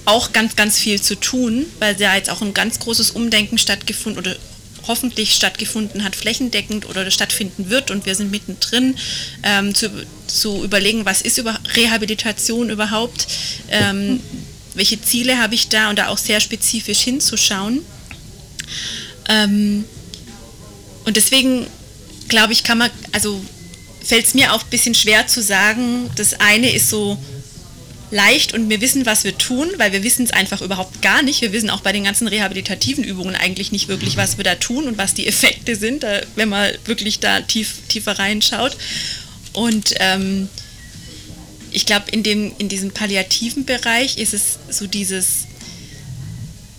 auch 0.05 0.33
ganz, 0.33 0.55
ganz 0.55 0.77
viel 0.77 1.01
zu 1.01 1.15
tun, 1.15 1.65
weil 1.79 1.95
da 1.95 2.15
jetzt 2.15 2.29
auch 2.29 2.41
ein 2.41 2.53
ganz 2.53 2.79
großes 2.79 3.11
Umdenken 3.11 3.57
stattgefunden 3.57 4.19
oder 4.19 4.35
hoffentlich 4.87 5.33
stattgefunden 5.33 6.03
hat, 6.03 6.15
flächendeckend 6.15 6.87
oder 6.87 7.09
stattfinden 7.11 7.69
wird. 7.69 7.91
Und 7.91 8.05
wir 8.05 8.15
sind 8.15 8.31
mittendrin 8.31 8.95
ähm, 9.43 9.73
zu, 9.73 9.89
zu 10.27 10.63
überlegen, 10.63 11.05
was 11.05 11.21
ist 11.21 11.37
über 11.37 11.59
Rehabilitation 11.75 12.69
überhaupt, 12.69 13.27
ähm, 13.69 14.19
welche 14.75 15.01
Ziele 15.01 15.37
habe 15.37 15.55
ich 15.55 15.69
da? 15.69 15.89
Und 15.89 15.99
da 15.99 16.07
auch 16.07 16.17
sehr 16.17 16.39
spezifisch 16.39 17.01
hinzuschauen. 17.01 17.81
Ähm, 19.29 19.85
und 21.05 21.17
deswegen 21.17 21.67
glaube 22.27 22.53
ich, 22.53 22.63
kann 22.63 22.77
man, 22.77 22.89
also 23.11 23.43
fällt 24.03 24.25
es 24.25 24.33
mir 24.33 24.53
auch 24.53 24.63
ein 24.63 24.69
bisschen 24.69 24.95
schwer 24.95 25.27
zu 25.27 25.41
sagen, 25.41 26.09
das 26.15 26.33
eine 26.39 26.71
ist 26.71 26.89
so 26.89 27.17
leicht 28.13 28.53
und 28.53 28.69
wir 28.69 28.79
wissen, 28.79 29.05
was 29.05 29.23
wir 29.23 29.37
tun, 29.37 29.69
weil 29.77 29.91
wir 29.91 30.03
wissen 30.03 30.23
es 30.23 30.31
einfach 30.31 30.61
überhaupt 30.61 31.01
gar 31.01 31.23
nicht. 31.23 31.41
Wir 31.41 31.51
wissen 31.51 31.69
auch 31.69 31.81
bei 31.81 31.91
den 31.91 32.03
ganzen 32.03 32.27
rehabilitativen 32.27 33.03
Übungen 33.03 33.35
eigentlich 33.35 33.71
nicht 33.71 33.87
wirklich, 33.87 34.15
was 34.17 34.37
wir 34.37 34.43
da 34.43 34.55
tun 34.55 34.85
und 34.85 34.97
was 34.97 35.13
die 35.13 35.27
Effekte 35.27 35.75
sind, 35.75 36.05
wenn 36.35 36.49
man 36.49 36.71
wirklich 36.85 37.19
da 37.19 37.41
tief, 37.41 37.79
tiefer 37.89 38.19
reinschaut. 38.19 38.77
Und 39.53 39.95
ähm, 39.99 40.47
ich 41.71 41.85
glaube, 41.85 42.11
in, 42.11 42.23
in 42.57 42.69
diesem 42.69 42.91
palliativen 42.91 43.65
Bereich 43.65 44.17
ist 44.17 44.33
es 44.33 44.59
so 44.69 44.85
dieses, 44.85 45.47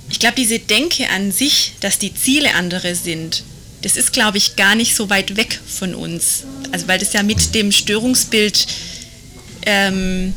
ich 0.09 0.21
glaube, 0.21 0.37
diese 0.37 0.61
Denke 0.61 1.11
an 1.11 1.33
sich, 1.33 1.73
dass 1.81 1.99
die 1.99 2.15
Ziele 2.15 2.55
andere 2.55 2.95
sind, 2.95 3.43
das 3.83 3.97
ist, 3.97 4.13
glaube 4.13 4.39
ich, 4.39 4.57
gar 4.57 4.77
nicht 4.77 4.95
so 4.95 5.11
weit 5.11 5.37
weg 5.37 5.61
von 5.67 5.95
uns. 5.95 6.45
Also 6.73 6.89
weil 6.89 6.99
das 6.99 7.13
ja 7.13 7.23
mit 7.23 7.55
dem 7.55 7.71
Störungsbild 7.71 8.67
ähm, 9.67 10.33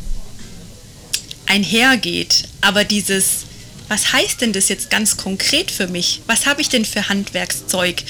einhergeht. 1.48 2.44
Aber 2.62 2.84
dieses, 2.84 3.46
was 3.88 4.14
heißt 4.14 4.42
denn 4.42 4.54
das 4.54 4.70
jetzt 4.70 4.90
ganz 4.90 5.18
konkret 5.18 5.72
für 5.72 5.88
mich? 5.88 6.22
Was 6.28 6.46
habe 6.46 6.62
ich 6.62 6.70
denn 6.70 6.86
für 6.86 7.10
Handwerkszeug, 7.10 8.04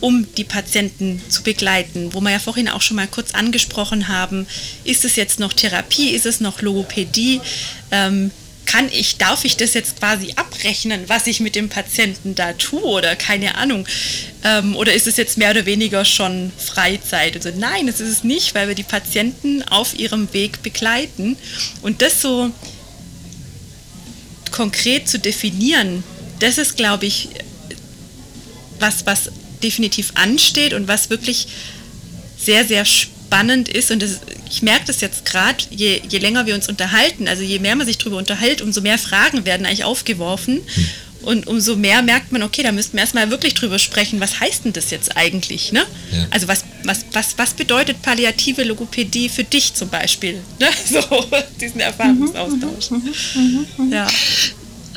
um 0.00 0.26
die 0.34 0.44
Patienten 0.44 1.22
zu 1.28 1.42
begleiten? 1.42 2.12
Wo 2.12 2.20
wir 2.20 2.30
ja 2.30 2.38
vorhin 2.38 2.68
auch 2.68 2.82
schon 2.82 2.96
mal 2.96 3.08
kurz 3.08 3.32
angesprochen 3.32 4.08
haben, 4.08 4.46
ist 4.84 5.04
es 5.04 5.16
jetzt 5.16 5.38
noch 5.40 5.52
Therapie, 5.52 6.10
ist 6.10 6.26
es 6.26 6.40
noch 6.40 6.62
Logopädie? 6.62 7.40
Ähm, 7.90 8.30
kann 8.70 8.88
ich, 8.92 9.16
darf 9.16 9.44
ich 9.44 9.56
das 9.56 9.74
jetzt 9.74 9.98
quasi 9.98 10.32
abrechnen, 10.36 11.08
was 11.08 11.26
ich 11.26 11.40
mit 11.40 11.56
dem 11.56 11.68
Patienten 11.68 12.36
da 12.36 12.52
tue 12.52 12.82
oder 12.82 13.16
keine 13.16 13.56
Ahnung? 13.56 13.84
Ähm, 14.44 14.76
oder 14.76 14.92
ist 14.92 15.08
es 15.08 15.16
jetzt 15.16 15.38
mehr 15.38 15.50
oder 15.50 15.66
weniger 15.66 16.04
schon 16.04 16.52
Freizeit? 16.56 17.34
Also 17.34 17.50
nein, 17.56 17.88
das 17.88 18.00
ist 18.00 18.08
es 18.08 18.24
nicht, 18.24 18.54
weil 18.54 18.68
wir 18.68 18.76
die 18.76 18.84
Patienten 18.84 19.64
auf 19.64 19.98
ihrem 19.98 20.32
Weg 20.32 20.62
begleiten 20.62 21.36
und 21.82 22.00
das 22.00 22.22
so 22.22 22.52
konkret 24.60 25.08
zu 25.08 25.18
definieren, 25.18 26.04
das 26.38 26.58
ist, 26.58 26.76
glaube 26.76 27.06
ich, 27.06 27.30
was, 28.78 29.06
was 29.06 29.30
definitiv 29.62 30.12
ansteht 30.16 30.74
und 30.74 30.86
was 30.86 31.08
wirklich 31.08 31.48
sehr, 32.38 32.66
sehr 32.66 32.84
spannend 32.84 33.70
ist. 33.70 33.90
Und 33.90 34.02
das, 34.02 34.20
ich 34.50 34.60
merke 34.60 34.84
das 34.86 35.00
jetzt 35.00 35.24
gerade, 35.24 35.64
je, 35.70 36.02
je 36.06 36.18
länger 36.18 36.44
wir 36.44 36.54
uns 36.54 36.68
unterhalten, 36.68 37.26
also 37.26 37.42
je 37.42 37.58
mehr 37.58 37.74
man 37.74 37.86
sich 37.86 37.96
darüber 37.96 38.18
unterhält, 38.18 38.60
umso 38.60 38.82
mehr 38.82 38.98
Fragen 38.98 39.46
werden 39.46 39.64
eigentlich 39.64 39.84
aufgeworfen. 39.84 40.60
Und 41.22 41.46
umso 41.46 41.76
mehr 41.76 42.02
merkt 42.02 42.32
man, 42.32 42.42
okay, 42.42 42.62
da 42.62 42.72
müssten 42.72 42.94
wir 42.94 43.00
erstmal 43.00 43.30
wirklich 43.30 43.54
drüber 43.54 43.78
sprechen, 43.78 44.20
was 44.20 44.40
heißt 44.40 44.64
denn 44.64 44.72
das 44.72 44.90
jetzt 44.90 45.16
eigentlich? 45.16 45.72
Ne? 45.72 45.84
Ja. 46.12 46.26
Also 46.30 46.48
was, 46.48 46.64
was, 46.84 47.04
was, 47.12 47.36
was 47.36 47.54
bedeutet 47.54 48.02
palliative 48.02 48.64
Logopädie 48.64 49.28
für 49.28 49.44
dich 49.44 49.74
zum 49.74 49.88
Beispiel? 49.88 50.40
Ne? 50.58 50.68
So, 50.90 51.24
diesen 51.60 51.80
Erfahrungsaustausch. 51.80 52.90
Mhm, 52.90 53.14
mhm, 53.34 53.66
mhm, 53.76 53.92
ja. 53.92 54.06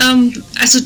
Ähm, 0.01 0.43
also 0.59 0.79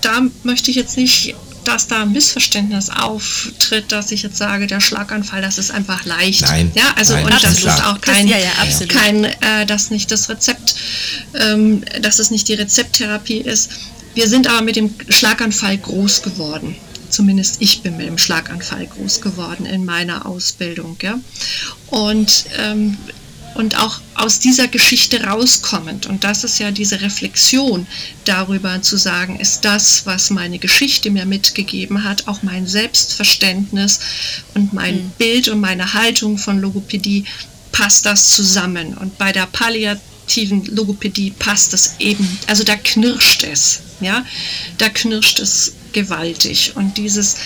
da 0.00 0.22
möchte 0.44 0.70
ich 0.70 0.76
jetzt 0.76 0.96
nicht 0.96 1.34
dass 1.66 1.88
da 1.88 2.02
ein 2.02 2.12
Missverständnis 2.12 2.90
auftritt, 2.90 3.90
dass 3.90 4.12
ich 4.12 4.22
jetzt 4.22 4.36
sage, 4.36 4.66
der 4.66 4.80
Schlaganfall, 4.80 5.42
das 5.42 5.58
ist 5.58 5.70
einfach 5.70 6.04
leicht. 6.04 6.42
Nein, 6.42 6.70
ja, 6.74 6.92
also 6.96 7.14
nein, 7.14 7.24
und 7.24 7.42
das 7.42 7.58
ist 7.58 7.66
auch 7.66 8.00
kein, 8.00 8.28
das, 8.28 8.38
ja, 8.38 8.38
ja, 8.38 8.86
kein 8.86 9.24
äh, 9.24 9.66
dass 9.66 9.90
nicht 9.90 10.10
das 10.10 10.28
Rezept, 10.28 10.76
ähm, 11.34 11.82
dass 12.00 12.18
es 12.18 12.30
nicht 12.30 12.48
die 12.48 12.54
Rezepttherapie 12.54 13.38
ist. 13.38 13.70
Wir 14.16 14.28
sind 14.28 14.48
aber 14.48 14.62
mit 14.62 14.76
dem 14.76 14.94
Schlaganfall 15.10 15.76
groß 15.76 16.22
geworden. 16.22 16.74
Zumindest 17.10 17.56
ich 17.60 17.82
bin 17.82 17.98
mit 17.98 18.06
dem 18.06 18.16
Schlaganfall 18.16 18.86
groß 18.86 19.20
geworden 19.20 19.66
in 19.66 19.84
meiner 19.84 20.24
Ausbildung. 20.24 20.96
Ja? 21.02 21.20
Und 21.88 22.46
ähm, 22.58 22.96
und 23.56 23.78
auch 23.78 24.00
aus 24.14 24.38
dieser 24.38 24.68
Geschichte 24.68 25.24
rauskommend. 25.24 26.06
Und 26.06 26.24
das 26.24 26.44
ist 26.44 26.58
ja 26.58 26.70
diese 26.70 27.00
Reflexion 27.00 27.86
darüber 28.26 28.82
zu 28.82 28.98
sagen, 28.98 29.40
ist 29.40 29.64
das, 29.64 30.04
was 30.04 30.28
meine 30.28 30.58
Geschichte 30.58 31.10
mir 31.10 31.24
mitgegeben 31.24 32.04
hat, 32.04 32.28
auch 32.28 32.42
mein 32.42 32.66
Selbstverständnis 32.66 34.00
und 34.54 34.74
mein 34.74 34.96
mhm. 34.96 35.10
Bild 35.16 35.48
und 35.48 35.60
meine 35.60 35.94
Haltung 35.94 36.36
von 36.36 36.60
Logopädie, 36.60 37.24
passt 37.72 38.06
das 38.06 38.34
zusammen. 38.34 38.94
Und 38.94 39.18
bei 39.18 39.32
der 39.32 39.46
Palliativ 39.46 40.02
aktiven 40.26 40.64
Logopädie 40.74 41.30
passt 41.38 41.72
es 41.72 41.94
eben, 42.00 42.28
also 42.48 42.64
da 42.64 42.74
knirscht 42.74 43.44
es, 43.44 43.80
ja, 44.00 44.26
da 44.76 44.88
knirscht 44.88 45.38
es 45.38 45.74
gewaltig. 45.92 46.72
Und 46.74 46.96
dieses, 46.96 47.36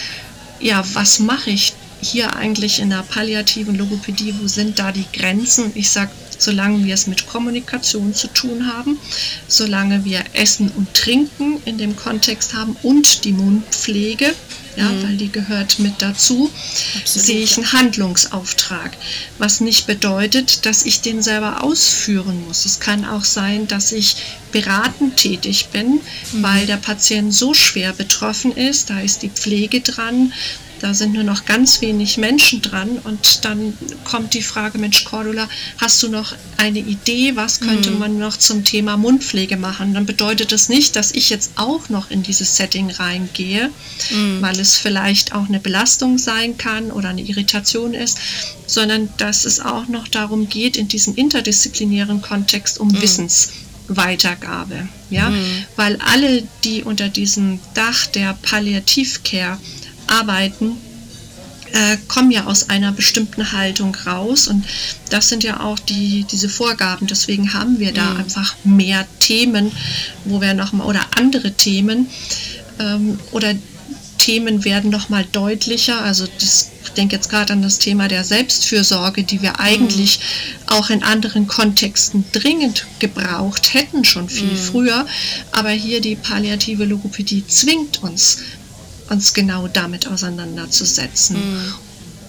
ja, 0.61 0.83
was 0.95 1.19
mache 1.19 1.51
ich 1.51 1.75
hier 2.01 2.35
eigentlich 2.35 2.81
in 2.81 2.89
der 2.89 3.03
palliativen 3.03 3.77
Logopädie, 3.77 4.35
wo 4.41 4.49
sind 4.49 4.79
da 4.79 4.93
die 4.93 5.05
Grenzen? 5.13 5.73
Ich 5.75 5.91
sage, 5.91 6.11
solange 6.39 6.83
wir 6.87 6.95
es 6.95 7.07
mit 7.07 7.27
Kommunikation 7.27 8.15
zu 8.15 8.29
tun 8.29 8.67
haben, 8.67 8.99
solange 9.47 10.07
wir 10.07 10.25
Essen 10.33 10.71
und 10.71 10.95
Trinken 10.95 11.61
in 11.67 11.77
dem 11.77 11.95
Kontext 11.97 12.55
haben 12.55 12.77
und 12.83 13.27
die 13.27 13.33
Mundpflege, 13.33 14.35
ja, 14.77 14.89
mhm. 14.89 15.03
weil 15.03 15.17
die 15.17 15.31
gehört 15.31 15.79
mit 15.79 15.95
dazu, 15.99 16.51
Absolut. 16.97 17.27
sehe 17.27 17.43
ich 17.43 17.57
einen 17.57 17.73
Handlungsauftrag, 17.73 18.97
was 19.39 19.61
nicht 19.61 19.87
bedeutet, 19.87 20.67
dass 20.67 20.85
ich 20.85 21.01
den 21.01 21.23
selber 21.23 21.63
ausführen 21.63 22.47
muss. 22.47 22.65
Es 22.65 22.81
kann 22.81 23.05
auch 23.05 23.25
sein, 23.25 23.67
dass 23.69 23.93
ich 23.93 24.17
beratend 24.53 25.17
tätig 25.17 25.69
bin, 25.73 26.01
mhm. 26.33 26.43
weil 26.43 26.67
der 26.67 26.77
Patient 26.77 27.35
so 27.35 27.55
schwer 27.55 27.93
betroffen 27.93 28.57
ist, 28.57 28.91
da 28.91 29.01
ist 29.01 29.23
die 29.23 29.31
Pflege 29.31 29.81
dran, 29.81 30.33
da 30.81 30.95
sind 30.95 31.13
nur 31.13 31.25
noch 31.25 31.45
ganz 31.45 31.83
wenig 31.83 32.17
Menschen 32.17 32.63
dran 32.63 32.99
und 33.05 33.45
dann 33.45 33.75
kommt 34.05 34.33
die 34.33 34.41
Frage, 34.43 34.79
Mensch 34.79 35.05
Cordula, 35.05 35.47
hast 35.79 36.03
du 36.03 36.09
noch 36.09 36.35
eine 36.57 36.79
Idee, 36.79 37.37
was 37.37 37.61
könnte 37.61 37.91
mhm. 37.91 37.99
man 37.99 38.19
noch 38.19 38.37
zum 38.37 38.65
Thema 38.65 38.97
Mundpflege 38.97 39.59
machen? 39.59 39.93
Dann 39.93 40.07
bedeutet 40.07 40.53
das 40.53 40.71
nicht, 40.71 40.97
dass 40.97 41.13
ich 41.13 41.29
jetzt 41.29 41.53
auch 41.57 41.91
noch 41.91 42.11
in 42.11 42.23
dieses 42.23 42.57
Setting 42.57 42.91
reingehe, 42.91 43.71
mhm. 44.11 44.41
weil 44.41 44.59
es 44.59 44.79
vielleicht 44.79 45.35
auch 45.35 45.49
eine 45.49 45.61
Belastung 45.61 46.17
sein 46.17 46.57
kann 46.57 46.91
oder 46.91 47.11
eine 47.11 47.23
Irritation 47.23 47.93
ist, 47.93 48.19
sondern 48.67 49.11
dass 49.19 49.45
es 49.45 49.61
auch 49.61 49.87
noch 49.89 50.09
darum 50.09 50.49
geht, 50.49 50.79
in 50.79 50.89
diesem 50.89 51.15
interdisziplinären 51.15 52.23
Kontext 52.23 52.81
um 52.81 52.89
mhm. 52.89 53.03
Wissensweitergabe. 53.03 54.89
Ja? 55.11 55.29
Mhm. 55.29 55.65
Weil 55.77 55.99
alle, 56.01 56.43
die 56.65 56.85
unter 56.85 57.11
diesem 57.11 57.61
Dach 57.75 58.07
der 58.07 58.33
Palliativcare 58.41 59.59
arbeiten, 60.11 60.77
äh, 61.73 61.97
kommen 62.09 62.31
ja 62.31 62.47
aus 62.47 62.69
einer 62.69 62.93
bestimmten 62.93 63.53
Haltung 63.53 63.95
raus 64.07 64.49
und 64.49 64.65
das 65.09 65.29
sind 65.29 65.45
ja 65.45 65.61
auch 65.61 65.79
die, 65.79 66.27
diese 66.31 66.49
Vorgaben. 66.49 67.07
Deswegen 67.07 67.53
haben 67.53 67.79
wir 67.79 67.93
da 67.93 68.11
mhm. 68.11 68.21
einfach 68.21 68.57
mehr 68.65 69.07
Themen, 69.21 69.71
wo 70.25 70.41
wir 70.41 70.55
nochmal 70.55 70.87
oder 70.87 71.07
andere 71.17 71.53
Themen 71.53 72.09
ähm, 72.79 73.19
oder 73.31 73.55
Themen 74.19 74.65
werden 74.65 74.91
nochmal 74.91 75.25
deutlicher. 75.33 76.03
Also 76.03 76.27
das, 76.39 76.71
ich 76.85 76.91
denke 76.91 77.17
jetzt 77.17 77.31
gerade 77.31 77.53
an 77.53 77.63
das 77.63 77.79
Thema 77.79 78.09
der 78.09 78.25
Selbstfürsorge, 78.25 79.23
die 79.23 79.41
wir 79.41 79.61
eigentlich 79.61 80.19
mhm. 80.19 80.75
auch 80.75 80.91
in 80.91 81.03
anderen 81.03 81.47
Kontexten 81.47 82.25
dringend 82.33 82.87
gebraucht 82.99 83.75
hätten, 83.75 84.05
schon 84.05 84.29
viel 84.29 84.53
mhm. 84.53 84.57
früher. 84.57 85.07
Aber 85.53 85.71
hier 85.71 86.01
die 86.01 86.17
palliative 86.17 86.85
Logopädie 86.85 87.47
zwingt 87.47 88.03
uns 88.03 88.39
uns 89.11 89.35
genau 89.35 89.69
damit 89.69 90.07
auseinanderzusetzen. 90.07 91.37
Mhm. 91.37 91.75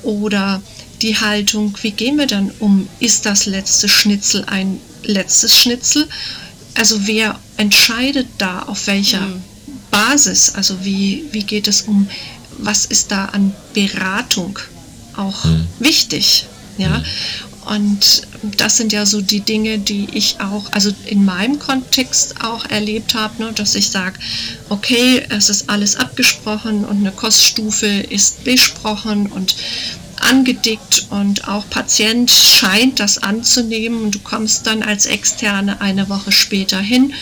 Oder 0.04 0.62
die 1.02 1.18
Haltung, 1.18 1.76
wie 1.82 1.92
gehen 1.92 2.18
wir 2.18 2.28
dann 2.28 2.52
um? 2.60 2.88
Ist 3.00 3.26
das 3.26 3.46
letzte 3.46 3.88
Schnitzel 3.88 4.44
ein 4.46 4.80
letztes 5.04 5.56
Schnitzel? 5.56 6.08
Also 6.76 7.08
wer 7.08 7.40
entscheidet 7.58 8.28
da 8.38 8.64
auf 8.64 8.88
welcher 8.88 9.22
mhm. 9.22 9.44
Basis? 9.90 10.56
Also 10.56 10.84
wie, 10.84 11.26
wie 11.32 11.44
geht 11.44 11.68
es 11.68 11.84
um, 11.84 12.08
was 12.58 12.86
ist 12.86 13.12
da 13.12 13.26
an 13.26 13.54
Beratung 13.74 14.58
auch 15.16 15.46
mhm. 15.46 15.68
wichtig? 15.80 16.46
Ja, 16.78 17.04
Und 17.66 18.24
das 18.58 18.78
sind 18.78 18.92
ja 18.92 19.06
so 19.06 19.22
die 19.22 19.42
Dinge, 19.42 19.78
die 19.78 20.08
ich 20.14 20.38
auch, 20.40 20.72
also 20.72 20.92
in 21.06 21.24
meinem 21.26 21.60
Kontext 21.60 22.44
auch 22.44 22.66
erlebt 22.66 23.14
habe, 23.14 23.44
ne, 23.44 23.54
dass 23.54 23.76
ich 23.76 23.90
sage, 23.90 24.20
okay, 24.70 25.24
es 25.30 25.50
ist 25.50 25.70
alles 25.70 25.96
abgesprochen 25.96 26.86
und 26.86 26.98
eine 26.98 27.12
Koststufe 27.12 27.86
ist 27.88 28.44
besprochen 28.44 29.28
und 29.28 29.56
angedickt 30.24 31.08
und 31.10 31.48
auch 31.48 31.70
Patient 31.70 32.30
scheint 32.30 33.00
das 33.00 33.18
anzunehmen 33.18 34.04
und 34.04 34.16
du 34.16 34.20
kommst 34.20 34.68
dann 34.68 34.84
als 34.84 35.06
Externe 35.06 35.82
eine 35.82 36.10
Woche 36.10 36.32
später 36.32 36.80
hin 36.80 37.14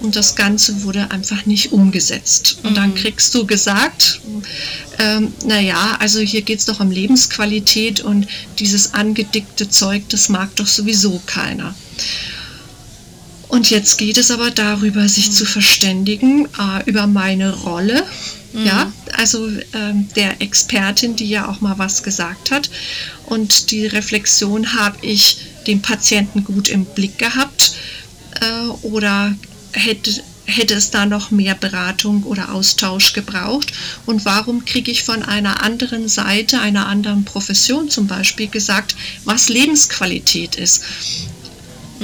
und 0.00 0.16
das 0.16 0.36
Ganze 0.36 0.82
wurde 0.82 1.10
einfach 1.10 1.46
nicht 1.46 1.72
umgesetzt. 1.72 2.58
Und 2.62 2.76
dann 2.76 2.90
mhm. 2.90 2.94
kriegst 2.94 3.34
du 3.34 3.46
gesagt, 3.46 4.20
ähm, 4.98 5.32
naja, 5.44 5.96
also 6.00 6.20
hier 6.20 6.42
geht 6.42 6.60
es 6.60 6.64
doch 6.64 6.80
um 6.80 6.90
Lebensqualität 6.90 8.00
und 8.00 8.26
dieses 8.58 8.94
angedickte 8.94 9.68
Zeug, 9.68 10.04
das 10.08 10.28
mag 10.28 10.54
doch 10.56 10.66
sowieso 10.66 11.20
keiner. 11.26 11.74
Und 13.48 13.70
jetzt 13.70 13.98
geht 13.98 14.18
es 14.18 14.30
aber 14.30 14.50
darüber, 14.50 15.08
sich 15.08 15.32
zu 15.32 15.44
verständigen 15.44 16.46
äh, 16.58 16.90
über 16.90 17.06
meine 17.06 17.54
Rolle 17.54 18.04
Mhm. 18.54 18.66
Ja, 18.66 18.92
also 19.16 19.48
ähm, 19.72 20.08
der 20.14 20.40
Expertin, 20.40 21.16
die 21.16 21.28
ja 21.28 21.48
auch 21.48 21.60
mal 21.60 21.76
was 21.78 22.02
gesagt 22.02 22.52
hat. 22.52 22.70
Und 23.26 23.72
die 23.72 23.86
Reflexion 23.86 24.74
habe 24.74 24.96
ich 25.02 25.38
den 25.66 25.82
Patienten 25.82 26.44
gut 26.44 26.68
im 26.68 26.84
Blick 26.84 27.18
gehabt 27.18 27.74
äh, 28.40 28.68
oder 28.82 29.34
hätte, 29.72 30.22
hätte 30.46 30.74
es 30.74 30.90
da 30.90 31.04
noch 31.04 31.32
mehr 31.32 31.56
Beratung 31.56 32.22
oder 32.22 32.52
Austausch 32.52 33.12
gebraucht? 33.12 33.72
Und 34.06 34.24
warum 34.24 34.64
kriege 34.64 34.90
ich 34.90 35.02
von 35.02 35.24
einer 35.24 35.62
anderen 35.62 36.08
Seite, 36.08 36.60
einer 36.60 36.86
anderen 36.86 37.24
Profession 37.24 37.90
zum 37.90 38.06
Beispiel 38.06 38.46
gesagt, 38.46 38.94
was 39.24 39.48
Lebensqualität 39.48 40.54
ist? 40.54 40.84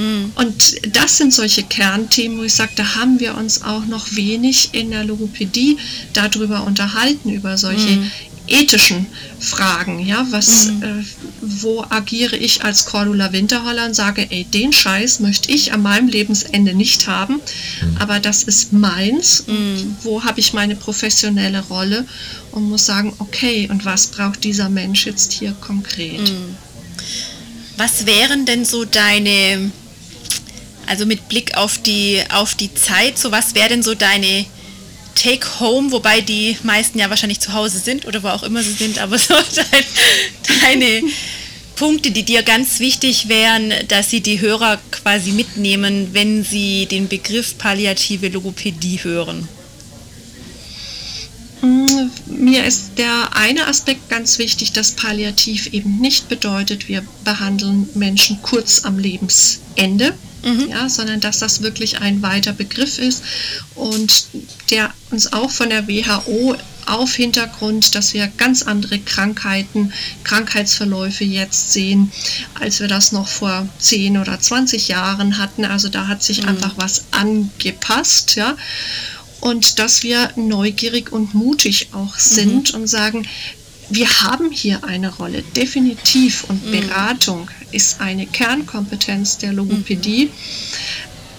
Mhm. 0.00 0.32
Und 0.34 0.96
das 0.96 1.18
sind 1.18 1.32
solche 1.34 1.62
Kernthemen, 1.62 2.38
wo 2.38 2.42
ich 2.42 2.54
sage, 2.54 2.72
da 2.76 2.96
haben 2.96 3.20
wir 3.20 3.36
uns 3.36 3.62
auch 3.62 3.84
noch 3.86 4.16
wenig 4.16 4.70
in 4.72 4.90
der 4.90 5.04
Logopädie 5.04 5.76
darüber 6.12 6.64
unterhalten, 6.64 7.30
über 7.30 7.58
solche 7.58 7.96
mhm. 7.96 8.10
ethischen 8.46 9.06
Fragen. 9.38 10.04
Ja, 10.04 10.26
was, 10.30 10.66
mhm. 10.66 10.82
äh, 10.82 11.04
wo 11.42 11.84
agiere 11.90 12.36
ich 12.36 12.64
als 12.64 12.86
Cordula 12.86 13.32
Winterholler 13.32 13.84
und 13.84 13.94
sage, 13.94 14.26
ey, 14.30 14.44
den 14.44 14.72
Scheiß 14.72 15.20
möchte 15.20 15.52
ich 15.52 15.72
an 15.74 15.82
meinem 15.82 16.08
Lebensende 16.08 16.72
nicht 16.72 17.06
haben, 17.06 17.34
mhm. 17.34 17.96
aber 17.98 18.20
das 18.20 18.42
ist 18.42 18.72
meins. 18.72 19.44
Mhm. 19.46 19.96
wo 20.02 20.24
habe 20.24 20.40
ich 20.40 20.54
meine 20.54 20.76
professionelle 20.76 21.60
Rolle 21.68 22.06
und 22.52 22.68
muss 22.68 22.86
sagen, 22.86 23.12
okay, 23.18 23.68
und 23.70 23.84
was 23.84 24.06
braucht 24.06 24.44
dieser 24.44 24.70
Mensch 24.70 25.04
jetzt 25.04 25.32
hier 25.32 25.52
konkret? 25.60 26.20
Mhm. 26.20 26.56
Was 27.76 28.04
wären 28.04 28.44
denn 28.44 28.66
so 28.66 28.84
deine 28.84 29.70
also 30.90 31.06
mit 31.06 31.28
Blick 31.28 31.56
auf 31.56 31.78
die, 31.78 32.20
auf 32.30 32.56
die 32.56 32.74
Zeit, 32.74 33.16
so 33.16 33.30
was 33.30 33.54
wäre 33.54 33.68
denn 33.68 33.82
so 33.84 33.94
deine 33.94 34.44
Take-Home, 35.14 35.92
wobei 35.92 36.20
die 36.20 36.56
meisten 36.64 36.98
ja 36.98 37.08
wahrscheinlich 37.10 37.38
zu 37.38 37.52
Hause 37.52 37.78
sind 37.78 38.06
oder 38.06 38.24
wo 38.24 38.28
auch 38.28 38.42
immer 38.42 38.60
sie 38.60 38.72
sind, 38.72 38.98
aber 38.98 39.16
so 39.18 39.34
dein, 39.54 39.84
deine 40.60 41.02
Punkte, 41.76 42.10
die 42.10 42.24
dir 42.24 42.42
ganz 42.42 42.80
wichtig 42.80 43.28
wären, 43.28 43.72
dass 43.86 44.10
sie 44.10 44.20
die 44.20 44.40
Hörer 44.40 44.80
quasi 44.90 45.30
mitnehmen, 45.30 46.08
wenn 46.12 46.42
sie 46.42 46.86
den 46.86 47.06
Begriff 47.06 47.56
palliative 47.56 48.26
Logopädie 48.26 48.98
hören? 49.04 49.48
Mm, 51.62 52.10
mir 52.26 52.64
ist 52.64 52.98
der 52.98 53.36
eine 53.36 53.68
Aspekt 53.68 54.08
ganz 54.08 54.38
wichtig, 54.38 54.72
dass 54.72 54.90
palliativ 54.90 55.68
eben 55.72 56.00
nicht 56.00 56.28
bedeutet, 56.28 56.88
wir 56.88 57.04
behandeln 57.22 57.88
Menschen 57.94 58.42
kurz 58.42 58.84
am 58.84 58.98
Lebensende, 58.98 60.14
mhm. 60.44 60.68
ja, 60.70 60.88
sondern 60.88 61.20
dass 61.20 61.38
das 61.38 61.62
wirklich 61.62 62.00
ein 62.00 62.22
weiter 62.22 62.52
Begriff 62.52 62.98
ist 62.98 63.22
und 63.74 64.26
der 64.70 64.92
uns 65.10 65.32
auch 65.32 65.50
von 65.50 65.70
der 65.70 65.88
WHO 65.88 66.56
auf 66.86 67.14
Hintergrund, 67.14 67.94
dass 67.94 68.14
wir 68.14 68.26
ganz 68.26 68.62
andere 68.62 68.98
Krankheiten, 68.98 69.92
Krankheitsverläufe 70.24 71.24
jetzt 71.24 71.72
sehen, 71.72 72.10
als 72.58 72.80
wir 72.80 72.88
das 72.88 73.12
noch 73.12 73.28
vor 73.28 73.68
10 73.78 74.18
oder 74.18 74.38
20 74.40 74.88
Jahren 74.88 75.38
hatten. 75.38 75.64
Also 75.64 75.88
da 75.88 76.08
hat 76.08 76.22
sich 76.22 76.42
mhm. 76.42 76.48
einfach 76.48 76.72
was 76.76 77.04
angepasst, 77.12 78.36
ja. 78.36 78.56
Und 79.40 79.78
dass 79.78 80.02
wir 80.02 80.30
neugierig 80.36 81.12
und 81.12 81.34
mutig 81.34 81.88
auch 81.92 82.18
sind 82.18 82.72
mhm. 82.72 82.80
und 82.80 82.86
sagen, 82.88 83.26
wir 83.90 84.22
haben 84.22 84.50
hier 84.50 84.84
eine 84.84 85.14
Rolle, 85.14 85.42
definitiv. 85.56 86.44
Und 86.44 86.64
mhm. 86.64 86.70
Beratung 86.70 87.50
ist 87.72 88.00
eine 88.00 88.26
Kernkompetenz 88.26 89.38
der 89.38 89.52
Logopädie. 89.52 90.26
Mhm. 90.26 90.30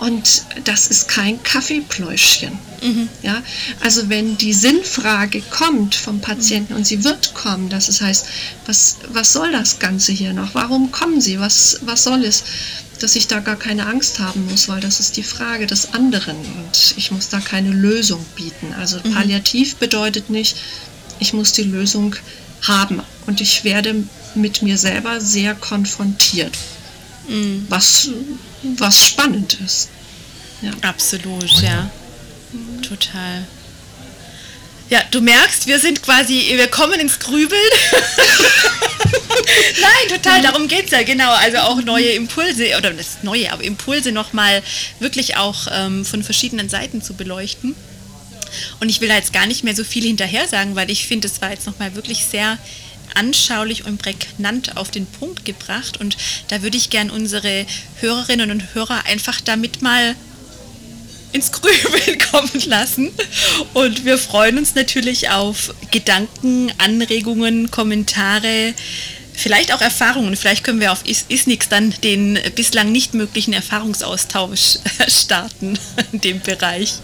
Und 0.02 0.46
das 0.64 0.88
ist 0.88 1.08
kein 1.08 1.44
Kaffeepläuschchen. 1.44 2.58
Mhm. 2.82 3.08
Ja, 3.22 3.44
also 3.82 4.10
wenn 4.10 4.36
die 4.36 4.54
Sinnfrage 4.54 5.42
kommt 5.42 5.94
vom 5.94 6.22
Patienten 6.22 6.74
und 6.74 6.88
sie 6.88 7.04
wird 7.04 7.36
kommen, 7.36 7.70
das 7.70 8.02
heißt, 8.02 8.26
was, 8.66 8.98
was 9.10 9.32
soll 9.32 9.52
das 9.52 9.78
Ganze 9.78 10.12
hier 10.12 10.34
noch? 10.34 10.56
Warum 10.56 10.92
kommen 10.92 11.22
sie? 11.22 11.40
Was, 11.40 11.82
was 11.82 12.04
soll 12.04 12.24
es? 12.24 12.44
Dass 13.00 13.16
ich 13.16 13.28
da 13.28 13.42
gar 13.42 13.58
keine 13.58 13.86
Angst 13.86 14.18
haben 14.18 14.48
muss, 14.50 14.68
weil 14.68 14.80
das 14.80 15.00
ist 15.00 15.18
die 15.18 15.24
Frage 15.24 15.68
des 15.68 15.94
anderen 15.94 16.38
und 16.38 16.96
ich 16.98 17.12
muss 17.12 17.30
da 17.30 17.40
keine 17.40 17.70
Lösung 17.70 18.26
bieten. 18.36 18.74
Also 18.80 18.98
mhm. 19.04 19.14
palliativ 19.14 19.76
bedeutet 19.76 20.32
nicht, 20.32 20.58
ich 21.22 21.34
muss 21.34 21.54
die 21.54 21.64
Lösung 21.64 22.16
haben 22.64 23.02
und 23.28 23.40
ich 23.40 23.64
werde 23.64 23.96
mit 24.36 24.62
mir 24.64 24.78
selber 24.78 25.22
sehr 25.22 25.54
konfrontiert, 25.56 26.58
mhm. 27.28 27.66
was, 27.70 28.10
was 28.78 29.08
spannend 29.08 29.58
ist. 29.64 29.90
Ja. 30.62 30.72
Absolut, 30.82 31.50
ja. 31.62 31.90
Mhm. 32.52 32.82
Total. 32.82 33.46
Ja, 34.90 35.02
du 35.12 35.22
merkst, 35.22 35.68
wir 35.68 35.80
sind 35.80 36.02
quasi, 36.02 36.52
wir 36.56 36.68
kommen 36.68 37.00
ins 37.00 37.20
Grübeln. 37.20 37.62
Nein, 39.82 40.10
total, 40.10 40.42
darum 40.42 40.68
geht 40.68 40.86
es 40.86 40.92
ja, 40.92 41.04
genau. 41.04 41.32
Also 41.32 41.60
auch 41.60 41.82
neue 41.82 42.10
Impulse, 42.10 42.76
oder 42.78 42.92
das 42.92 43.20
neue, 43.22 43.54
aber 43.54 43.64
Impulse 43.64 44.12
nochmal 44.12 44.62
wirklich 45.00 45.38
auch 45.38 45.68
ähm, 45.72 46.04
von 46.04 46.24
verschiedenen 46.24 46.68
Seiten 46.68 47.02
zu 47.02 47.14
beleuchten. 47.14 47.76
Und 48.80 48.90
ich 48.90 49.02
will 49.02 49.10
da 49.10 49.16
jetzt 49.16 49.34
gar 49.34 49.48
nicht 49.48 49.64
mehr 49.64 49.76
so 49.76 49.84
viel 49.84 50.04
hinterher 50.04 50.48
sagen, 50.48 50.76
weil 50.76 50.90
ich 50.92 51.08
finde, 51.08 51.28
es 51.28 51.42
war 51.42 51.52
jetzt 51.52 51.68
nochmal 51.68 51.96
wirklich 51.96 52.26
sehr 52.26 52.58
anschaulich 53.16 53.86
und 53.86 53.98
prägnant 53.98 54.78
auf 54.78 54.92
den 54.92 55.06
Punkt 55.06 55.46
gebracht. 55.46 56.00
Und 56.00 56.18
da 56.48 56.62
würde 56.62 56.78
ich 56.78 56.90
gern 56.90 57.10
unsere 57.10 57.66
Hörerinnen 58.00 58.52
und 58.52 58.74
Hörer 58.74 59.06
einfach 59.06 59.42
damit 59.42 59.82
mal 59.82 60.16
ins 61.34 61.52
Grübeln 61.52 62.20
kommen 62.32 62.62
lassen. 62.66 63.12
Und 63.74 64.06
wir 64.06 64.18
freuen 64.18 64.58
uns 64.58 64.76
natürlich 64.76 65.30
auf 65.30 65.74
Gedanken, 65.92 66.72
Anregungen, 66.78 67.72
Kommentare, 67.72 68.74
vielleicht 69.34 69.74
auch 69.74 69.82
Erfahrungen. 69.82 70.36
Vielleicht 70.36 70.64
können 70.64 70.80
wir 70.80 70.92
auf 70.92 71.06
Is 71.06 71.26
Isnix 71.30 71.70
dann 71.70 71.94
den 72.04 72.40
bislang 72.56 72.92
nicht 72.92 73.14
möglichen 73.14 73.54
Erfahrungsaustausch 73.54 74.78
starten 75.08 75.80
in 76.12 76.22
dem 76.22 76.42
Bereich. 76.42 76.96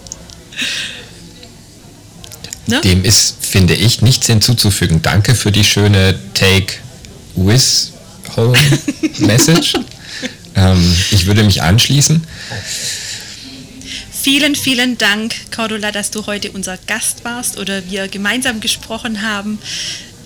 Ne? 2.68 2.82
Dem 2.82 3.04
ist, 3.06 3.38
finde 3.40 3.74
ich, 3.74 4.02
nichts 4.02 4.28
hinzuzufügen. 4.28 5.02
Danke 5.02 5.36
für 5.36 5.52
die 5.52 5.64
schöne 5.64 6.20
Take 6.34 6.74
with 7.36 7.94
Home 8.36 8.58
Message. 9.20 9.76
ähm, 10.56 10.96
ich 11.12 11.26
würde 11.26 11.44
mich 11.44 11.62
anschließen. 11.62 12.26
Vielen, 14.12 14.56
vielen 14.56 14.98
Dank, 14.98 15.34
Cordula, 15.56 15.94
dass 15.94 16.12
du 16.12 16.26
heute 16.26 16.52
unser 16.52 16.78
Gast 16.88 17.24
warst 17.24 17.58
oder 17.58 17.90
wir 17.90 18.10
gemeinsam 18.10 18.60
gesprochen 18.60 19.22
haben. 19.22 19.60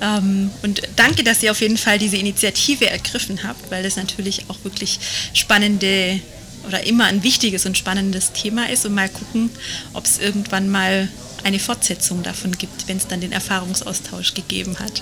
Ähm, 0.01 0.49
und 0.63 0.81
danke, 0.95 1.23
dass 1.23 1.43
ihr 1.43 1.51
auf 1.51 1.61
jeden 1.61 1.77
Fall 1.77 1.99
diese 1.99 2.17
Initiative 2.17 2.89
ergriffen 2.89 3.43
habt, 3.43 3.69
weil 3.69 3.83
das 3.83 3.97
natürlich 3.97 4.45
auch 4.47 4.57
wirklich 4.63 4.99
spannende 5.33 6.19
oder 6.67 6.85
immer 6.85 7.05
ein 7.05 7.23
wichtiges 7.23 7.65
und 7.65 7.77
spannendes 7.77 8.31
Thema 8.33 8.69
ist 8.69 8.85
und 8.85 8.93
mal 8.93 9.09
gucken, 9.09 9.51
ob 9.93 10.05
es 10.05 10.17
irgendwann 10.17 10.69
mal 10.69 11.07
eine 11.43 11.59
Fortsetzung 11.59 12.23
davon 12.23 12.51
gibt, 12.57 12.87
wenn 12.87 12.97
es 12.97 13.07
dann 13.07 13.21
den 13.21 13.31
Erfahrungsaustausch 13.31 14.33
gegeben 14.33 14.77
hat. 14.79 15.01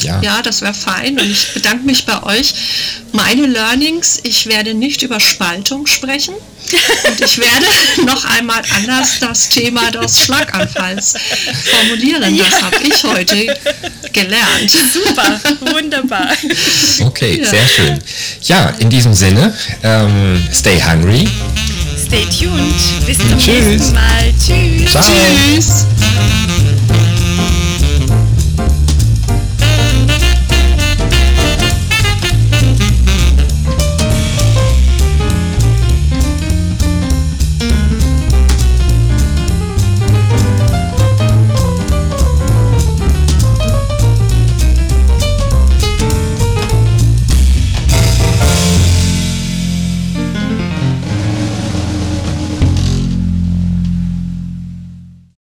Ja, 0.00 0.20
ja 0.20 0.42
das 0.42 0.62
wäre 0.62 0.74
fein 0.74 1.18
und 1.18 1.30
ich 1.30 1.52
bedanke 1.54 1.84
mich 1.86 2.04
bei 2.04 2.22
euch. 2.24 2.54
Meine 3.12 3.46
Learnings, 3.46 4.20
ich 4.24 4.46
werde 4.46 4.74
nicht 4.74 5.02
über 5.02 5.20
Spaltung 5.20 5.86
sprechen 5.86 6.34
und 6.34 7.20
ich 7.20 7.38
werde 7.38 7.66
noch 8.06 8.24
einmal 8.24 8.62
anders 8.76 9.20
das 9.20 9.48
Thema 9.48 9.90
des 9.90 10.20
Schlaganfalls 10.20 11.14
formulieren. 11.64 12.34
Ja. 12.34 12.44
Das 12.48 12.62
habe 12.62 12.76
ich 12.82 13.04
heute 13.04 13.56
gelernt. 14.12 14.70
Super, 14.70 15.40
wunderbar. 15.72 16.32
Okay, 17.00 17.40
ja. 17.40 17.48
sehr 17.48 17.66
schön. 17.66 17.98
Ja, 18.42 18.70
in 18.78 18.90
diesem 18.90 19.14
Sinne, 19.14 19.54
ähm, 19.82 20.42
stay 20.52 20.80
hungry 20.82 21.28
stay 22.10 22.24
tuned. 22.24 23.06
Bis 23.06 23.18
zum 23.18 23.38
Tschüss. 23.38 23.66
nächsten 23.66 23.94
Mal. 23.94 24.32
Tschüss. 24.36 24.90
Ciao. 24.90 25.04
Tschüss. 25.54 25.86